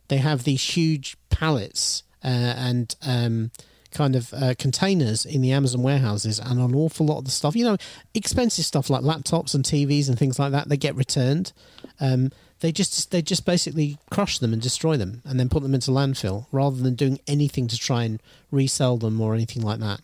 They 0.08 0.18
have 0.18 0.44
these 0.44 0.62
huge 0.76 1.16
pallets 1.28 2.02
uh, 2.24 2.54
and 2.56 2.94
um, 3.02 3.50
kind 3.92 4.16
of 4.16 4.32
uh, 4.34 4.54
containers 4.58 5.24
in 5.24 5.40
the 5.40 5.52
Amazon 5.52 5.82
warehouses, 5.82 6.38
and 6.38 6.58
an 6.60 6.74
awful 6.74 7.06
lot 7.06 7.18
of 7.18 7.24
the 7.24 7.30
stuff, 7.30 7.54
you 7.56 7.64
know, 7.64 7.76
expensive 8.14 8.64
stuff 8.64 8.90
like 8.90 9.02
laptops 9.02 9.54
and 9.54 9.64
TVs 9.64 10.08
and 10.08 10.18
things 10.18 10.38
like 10.38 10.52
that, 10.52 10.68
they 10.68 10.76
get 10.76 10.96
returned. 10.96 11.52
Um, 12.00 12.30
they 12.60 12.72
just 12.72 13.10
they 13.10 13.22
just 13.22 13.46
basically 13.46 13.98
crush 14.10 14.38
them 14.38 14.52
and 14.52 14.60
destroy 14.60 14.96
them, 14.96 15.22
and 15.24 15.40
then 15.40 15.48
put 15.48 15.62
them 15.62 15.74
into 15.74 15.90
landfill, 15.90 16.46
rather 16.52 16.76
than 16.76 16.94
doing 16.94 17.18
anything 17.26 17.68
to 17.68 17.76
try 17.76 18.04
and 18.04 18.20
resell 18.50 18.96
them 18.98 19.20
or 19.20 19.34
anything 19.34 19.62
like 19.62 19.80
that. 19.80 20.00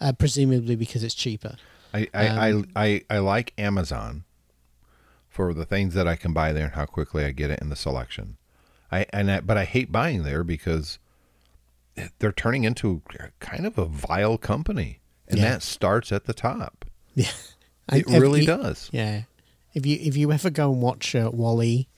Uh, 0.00 0.12
presumably 0.12 0.76
because 0.76 1.04
it's 1.04 1.14
cheaper. 1.14 1.56
I 1.94 2.08
I, 2.14 2.28
Um, 2.28 2.66
I 2.74 2.84
I 2.86 3.02
I 3.10 3.18
like 3.18 3.52
Amazon 3.58 4.24
for 5.48 5.54
the 5.54 5.64
things 5.64 5.94
that 5.94 6.06
I 6.06 6.16
can 6.16 6.32
buy 6.32 6.52
there 6.52 6.64
and 6.66 6.74
how 6.74 6.84
quickly 6.86 7.24
I 7.24 7.30
get 7.30 7.50
it 7.50 7.60
in 7.60 7.70
the 7.70 7.76
selection. 7.76 8.36
I 8.92 9.06
and 9.12 9.30
I, 9.30 9.40
but 9.40 9.56
I 9.56 9.64
hate 9.64 9.90
buying 9.90 10.22
there 10.22 10.44
because 10.44 10.98
they're 12.18 12.32
turning 12.32 12.64
into 12.64 13.02
kind 13.38 13.66
of 13.66 13.78
a 13.78 13.84
vile 13.86 14.36
company, 14.38 15.00
and 15.28 15.38
Yeah. 15.38 15.50
that 15.52 15.62
starts 15.62 16.12
at 16.12 16.24
the 16.24 16.34
top. 16.34 16.84
Yeah, 17.14 17.30
It 17.92 18.06
if 18.06 18.20
really 18.20 18.40
you- 18.42 18.46
does. 18.46 18.88
Yeah, 18.92 19.22
if 19.74 19.86
you 19.86 19.96
if 20.00 20.16
you 20.16 20.30
ever 20.32 20.50
go 20.50 20.72
and 20.72 20.82
watch 20.82 21.14
uh, 21.14 21.30
WALL-E, 21.32 21.88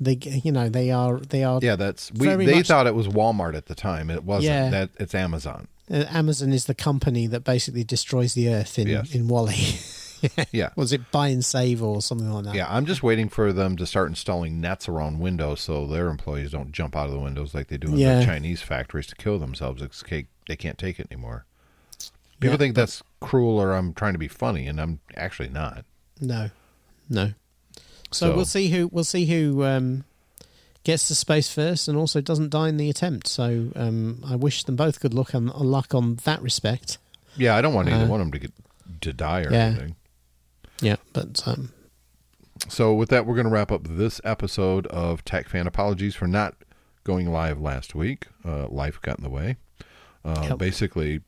they 0.00 0.18
you 0.22 0.52
know 0.52 0.68
they 0.68 0.90
are 0.90 1.18
they 1.18 1.44
are 1.44 1.58
Yeah, 1.62 1.76
that's 1.76 2.10
we. 2.12 2.34
They 2.46 2.62
thought 2.62 2.86
it 2.86 2.94
was 2.94 3.08
Walmart 3.08 3.54
at 3.54 3.66
the 3.66 3.74
time. 3.74 4.10
It 4.10 4.24
wasn't. 4.24 4.44
Yeah. 4.54 4.70
That 4.70 4.90
it's 4.98 5.14
Amazon. 5.14 5.68
uh, 5.90 6.04
Amazon 6.10 6.52
is 6.52 6.64
the 6.66 6.74
company 6.74 7.26
that 7.26 7.44
basically 7.44 7.84
destroys 7.84 8.34
the 8.34 8.48
earth 8.48 8.78
in 8.78 8.88
Yes. 8.88 9.14
in 9.14 9.28
WALL-E. 9.28 9.78
Yeah. 10.52 10.70
Was 10.76 10.92
it 10.92 11.10
buy 11.10 11.28
and 11.28 11.44
save 11.44 11.82
or 11.82 12.00
something 12.02 12.30
like 12.30 12.44
that? 12.44 12.54
Yeah, 12.54 12.66
I'm 12.68 12.86
just 12.86 13.02
waiting 13.02 13.28
for 13.28 13.52
them 13.52 13.76
to 13.76 13.86
start 13.86 14.08
installing 14.08 14.60
nets 14.60 14.88
around 14.88 15.18
windows 15.20 15.60
so 15.60 15.86
their 15.86 16.08
employees 16.08 16.52
don't 16.52 16.72
jump 16.72 16.96
out 16.96 17.06
of 17.06 17.12
the 17.12 17.20
windows 17.20 17.54
like 17.54 17.68
they 17.68 17.76
do 17.76 17.88
in 17.88 17.98
Yeah. 17.98 18.20
the 18.20 18.24
Chinese 18.26 18.62
factories 18.62 19.06
to 19.08 19.16
kill 19.16 19.38
themselves. 19.38 19.82
It's, 19.82 20.02
they 20.48 20.56
can't 20.56 20.78
take 20.78 20.98
it 20.98 21.06
anymore. 21.10 21.44
People 22.40 22.54
Yeah. 22.54 22.58
think 22.58 22.74
that's 22.76 23.02
cruel 23.20 23.58
or 23.60 23.72
I'm 23.72 23.92
trying 23.92 24.12
to 24.12 24.18
be 24.18 24.28
funny, 24.28 24.66
and 24.66 24.80
I'm 24.80 25.00
actually 25.16 25.48
not. 25.48 25.84
No, 26.20 26.50
no. 27.08 27.32
So, 28.10 28.30
So- 28.30 28.36
we'll 28.36 28.44
see 28.44 28.68
who 28.68 28.88
we'll 28.88 29.04
see 29.04 29.26
who 29.26 29.64
um, 29.64 30.04
gets 30.84 31.08
to 31.08 31.14
space 31.14 31.52
first, 31.52 31.88
and 31.88 31.98
also 31.98 32.20
doesn't 32.20 32.50
die 32.50 32.68
in 32.68 32.76
the 32.76 32.88
attempt. 32.88 33.26
So 33.26 33.70
um, 33.76 34.22
I 34.26 34.36
wish 34.36 34.64
them 34.64 34.76
both 34.76 35.00
good 35.00 35.12
luck 35.14 35.34
on 35.34 35.46
luck 35.48 35.94
on 35.94 36.16
that 36.24 36.40
respect. 36.40 36.98
Yeah, 37.36 37.54
I 37.56 37.60
don't 37.60 37.74
want 37.74 37.88
either 37.88 38.04
Uh, 38.04 38.08
one 38.08 38.20
of 38.20 38.26
them 38.26 38.32
to 38.32 38.38
get 38.38 38.52
to 39.02 39.12
die 39.12 39.42
or 39.42 39.52
yeah. 39.52 39.58
anything. 39.66 39.96
Yeah, 40.80 40.96
but 41.12 41.42
um, 41.46 41.72
So 42.68 42.94
with 42.94 43.08
that, 43.10 43.26
we're 43.26 43.34
going 43.34 43.46
to 43.46 43.52
wrap 43.52 43.72
up 43.72 43.82
this 43.88 44.20
episode 44.24 44.86
of 44.88 45.24
Tech 45.24 45.48
Fan. 45.48 45.66
Apologies 45.66 46.14
for 46.14 46.26
not 46.26 46.54
going 47.04 47.30
live 47.30 47.60
last 47.60 47.94
week. 47.94 48.26
Uh, 48.44 48.68
life 48.68 49.00
got 49.02 49.18
in 49.18 49.24
the 49.24 49.30
way. 49.30 49.56
Uh, 50.24 50.46
Yep. 50.50 50.58
Basically, 50.58 51.20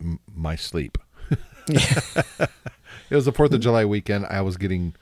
m- 0.00 0.20
my 0.32 0.54
sleep. 0.56 0.98
it 1.68 2.50
was 3.10 3.24
the 3.24 3.32
Fourth 3.32 3.52
of 3.52 3.60
July 3.60 3.84
weekend. 3.84 4.26
I 4.26 4.40
was 4.42 4.56
getting 4.56 4.94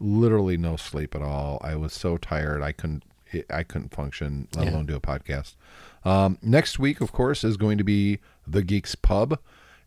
literally 0.00 0.56
no 0.56 0.76
sleep 0.76 1.14
at 1.14 1.22
all. 1.22 1.60
I 1.62 1.74
was 1.76 1.92
so 1.92 2.16
tired. 2.16 2.62
I 2.62 2.72
couldn't. 2.72 3.04
I 3.50 3.64
couldn't 3.64 3.92
function, 3.92 4.46
let 4.54 4.66
Yeah. 4.66 4.74
alone 4.74 4.86
do 4.86 4.94
a 4.94 5.00
podcast. 5.00 5.56
Um, 6.04 6.38
next 6.40 6.78
week, 6.78 7.00
of 7.00 7.10
course, 7.10 7.42
is 7.42 7.56
going 7.56 7.78
to 7.78 7.84
be 7.84 8.20
the 8.46 8.62
Geeks 8.62 8.94
Pub. 8.94 9.40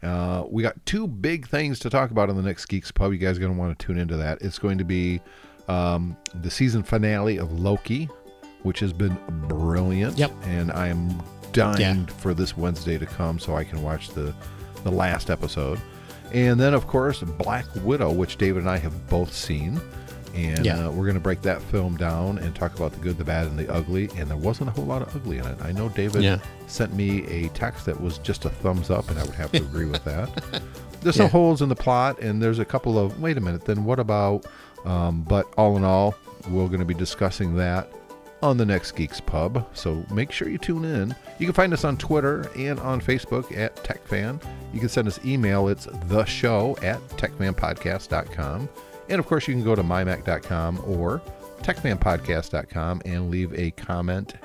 Uh, 0.04 0.44
we 0.50 0.62
got 0.64 0.84
two 0.86 1.08
big 1.08 1.48
things 1.48 1.80
to 1.80 1.90
talk 1.90 2.12
about 2.12 2.30
in 2.30 2.36
the 2.36 2.42
next 2.42 2.66
Geeks 2.68 2.92
Pub. 2.92 3.12
You 3.12 3.18
guys 3.18 3.38
are 3.38 3.42
going 3.42 3.54
to 3.54 3.58
want 3.60 3.78
to 3.78 3.86
tune 3.86 3.98
into 3.98 4.16
that. 4.18 4.42
It's 4.42 4.60
going 4.60 4.78
to 4.78 4.84
be 4.84 5.22
um, 5.68 6.16
the 6.42 6.52
season 6.52 6.84
finale 6.84 7.38
of 7.38 7.52
Loki, 7.60 8.06
which 8.64 8.80
has 8.80 8.94
been 8.94 9.18
brilliant. 9.48 10.18
Yep. 10.18 10.32
And 10.44 10.72
I 10.72 10.88
am 10.88 11.22
dying 11.52 11.80
Yeah. 12.02 12.06
for 12.18 12.34
this 12.34 12.56
Wednesday 12.56 12.98
to 12.98 13.06
come 13.06 13.40
so 13.40 13.56
I 13.56 13.64
can 13.64 13.82
watch 13.82 14.10
the 14.10 14.34
the 14.84 14.92
last 14.92 15.30
episode. 15.30 15.80
And 16.34 16.60
then, 16.60 16.74
of 16.74 16.88
course, 16.88 17.22
Black 17.24 17.66
Widow, 17.84 18.12
which 18.12 18.38
David 18.38 18.62
and 18.64 18.70
I 18.70 18.78
have 18.78 19.10
both 19.10 19.34
seen. 19.34 19.82
And 20.38 20.64
Yeah. 20.66 20.88
uh, 20.88 20.92
we're 20.92 21.06
going 21.06 21.16
to 21.16 21.20
break 21.20 21.42
that 21.42 21.62
film 21.64 21.98
down 21.98 22.38
and 22.38 22.54
talk 22.56 22.76
about 22.76 22.92
the 22.94 23.00
good, 23.00 23.18
the 23.18 23.24
bad, 23.24 23.48
and 23.48 23.58
the 23.58 23.70
ugly. 23.74 24.10
And 24.18 24.30
there 24.30 24.38
wasn't 24.38 24.70
a 24.70 24.72
whole 24.74 24.86
lot 24.86 25.02
of 25.02 25.14
ugly 25.16 25.40
in 25.40 25.46
it. 25.46 25.58
I 25.62 25.72
know 25.72 25.90
David 25.90 26.22
Yeah. 26.24 26.38
sent 26.68 26.94
me 26.94 27.26
a 27.26 27.50
text 27.50 27.86
that 27.88 28.00
was 28.00 28.20
just 28.20 28.46
a 28.46 28.50
thumbs 28.50 28.90
up, 28.92 29.10
and 29.10 29.18
I 29.20 29.24
would 29.24 29.34
have 29.36 29.52
to 29.54 29.58
agree 29.64 29.86
with 29.86 30.04
that. 30.06 30.30
There's 31.02 31.18
Yeah. 31.18 31.24
some 31.24 31.32
holes 31.32 31.62
in 31.62 31.70
the 31.70 31.76
plot, 31.76 32.20
and 32.22 32.42
there's 32.42 32.60
a 32.60 32.66
couple 32.66 32.98
of 33.00 33.20
wait 33.22 33.38
a 33.38 33.42
minute, 33.42 33.66
then 33.66 33.84
what 33.84 34.00
about? 34.00 34.46
Um, 34.86 35.22
but 35.28 35.46
all 35.58 35.76
in 35.78 35.84
all, 35.84 36.16
we're 36.50 36.68
going 36.68 36.80
to 36.80 36.86
be 36.86 36.94
discussing 36.94 37.56
that 37.58 37.90
on 38.44 38.58
the 38.58 38.66
next 38.66 38.92
Geeks 38.94 39.20
Pub. 39.20 39.68
So 39.74 40.06
make 40.12 40.32
sure 40.32 40.48
you 40.50 40.58
tune 40.60 40.86
in. 40.86 41.16
You 41.40 41.46
can 41.48 41.54
find 41.54 41.74
us 41.74 41.84
on 41.84 41.98
Twitter 41.98 42.50
and 42.56 42.80
on 42.80 43.02
Facebook 43.02 43.56
at 43.58 43.76
TechFan. 43.78 44.42
You 44.74 44.80
can 44.80 44.90
send 44.90 45.08
us 45.08 45.20
email. 45.26 45.68
It's 45.68 45.88
the 46.08 46.24
show 46.26 46.78
at 46.84 47.00
techfanpodcast.com. 47.10 48.70
And 49.10 49.20
of 49.20 49.26
course, 49.26 49.48
you 49.48 49.54
can 49.54 49.64
go 49.64 49.76
to 49.76 49.84
mymac.com 49.84 50.84
or 50.86 51.22
techfanpodcast.com 51.62 53.02
and 53.06 53.30
leave 53.30 53.58
a 53.58 53.72
comment 53.72 54.36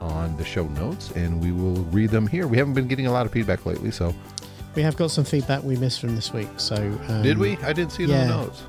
on 0.00 0.36
the 0.36 0.44
show 0.44 0.66
notes, 0.68 1.10
and 1.12 1.40
we 1.40 1.52
will 1.52 1.82
read 1.84 2.10
them 2.10 2.26
here. 2.26 2.46
We 2.46 2.58
haven't 2.58 2.74
been 2.74 2.88
getting 2.88 3.06
a 3.06 3.12
lot 3.12 3.26
of 3.26 3.32
feedback 3.32 3.64
lately, 3.66 3.90
so 3.90 4.14
we 4.74 4.82
have 4.82 4.96
got 4.96 5.10
some 5.10 5.24
feedback 5.24 5.62
we 5.62 5.76
missed 5.76 6.00
from 6.00 6.14
this 6.14 6.32
week. 6.32 6.48
So 6.58 6.76
um, 7.08 7.22
did 7.22 7.38
we? 7.38 7.56
I 7.58 7.72
didn't 7.72 7.92
see 7.92 8.04
it 8.04 8.10
yeah. 8.10 8.26
the 8.26 8.28
notes. 8.28 8.62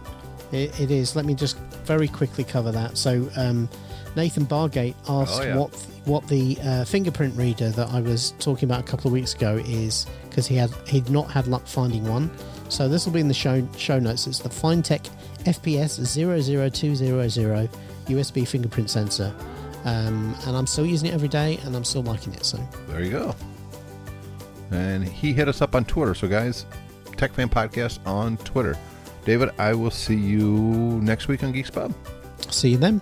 It, 0.51 0.79
it 0.79 0.91
is. 0.91 1.15
Let 1.15 1.25
me 1.25 1.33
just 1.33 1.57
very 1.83 2.07
quickly 2.07 2.43
cover 2.43 2.71
that. 2.71 2.97
So 2.97 3.29
um, 3.35 3.69
Nathan 4.15 4.45
Bargate 4.45 4.95
asked 5.09 5.41
Oh, 5.41 5.43
yeah. 5.43 5.57
what 5.57 5.75
what 6.05 6.27
the 6.27 6.57
uh, 6.63 6.85
fingerprint 6.85 7.35
reader 7.37 7.69
that 7.71 7.89
I 7.89 7.99
was 7.99 8.31
talking 8.39 8.67
about 8.69 8.79
a 8.79 8.83
couple 8.83 9.07
of 9.09 9.13
weeks 9.13 9.33
ago 9.33 9.57
is 9.65 10.05
because 10.29 10.47
he 10.47 10.55
had 10.55 10.71
he'd 10.87 11.09
not 11.09 11.29
had 11.29 11.47
luck 11.47 11.67
finding 11.67 12.07
one. 12.07 12.31
So 12.69 12.87
this 12.87 13.05
will 13.05 13.13
be 13.13 13.19
in 13.19 13.27
the 13.27 13.33
show 13.33 13.67
show 13.77 13.99
notes. 13.99 14.27
It's 14.27 14.39
the 14.39 14.49
FineTech 14.49 15.09
FPS 15.43 15.97
00200 16.05 17.69
USB 18.07 18.47
fingerprint 18.47 18.89
sensor, 18.89 19.33
um, 19.85 20.35
and 20.45 20.55
I'm 20.55 20.67
still 20.67 20.85
using 20.85 21.09
it 21.09 21.13
every 21.13 21.27
day, 21.27 21.59
and 21.63 21.75
I'm 21.75 21.83
still 21.83 22.03
liking 22.03 22.33
it. 22.33 22.45
So 22.45 22.59
There 22.87 23.03
you 23.03 23.11
go. 23.11 23.35
And 24.71 25.07
he 25.07 25.33
hit 25.33 25.47
us 25.47 25.61
up 25.61 25.75
on 25.75 25.85
Twitter. 25.85 26.13
So, 26.13 26.27
guys, 26.27 26.65
Tech 27.15 27.31
Fan 27.33 27.49
Podcast 27.49 27.99
on 28.05 28.37
Twitter. 28.37 28.77
David, 29.23 29.49
I 29.57 29.73
will 29.73 29.91
see 29.91 30.15
you 30.15 30.41
next 31.01 31.27
week 31.27 31.43
on 31.43 31.51
Geeks 31.51 31.69
Pub. 31.69 31.93
see 32.49 32.69
you 32.71 32.77
then. 32.77 33.01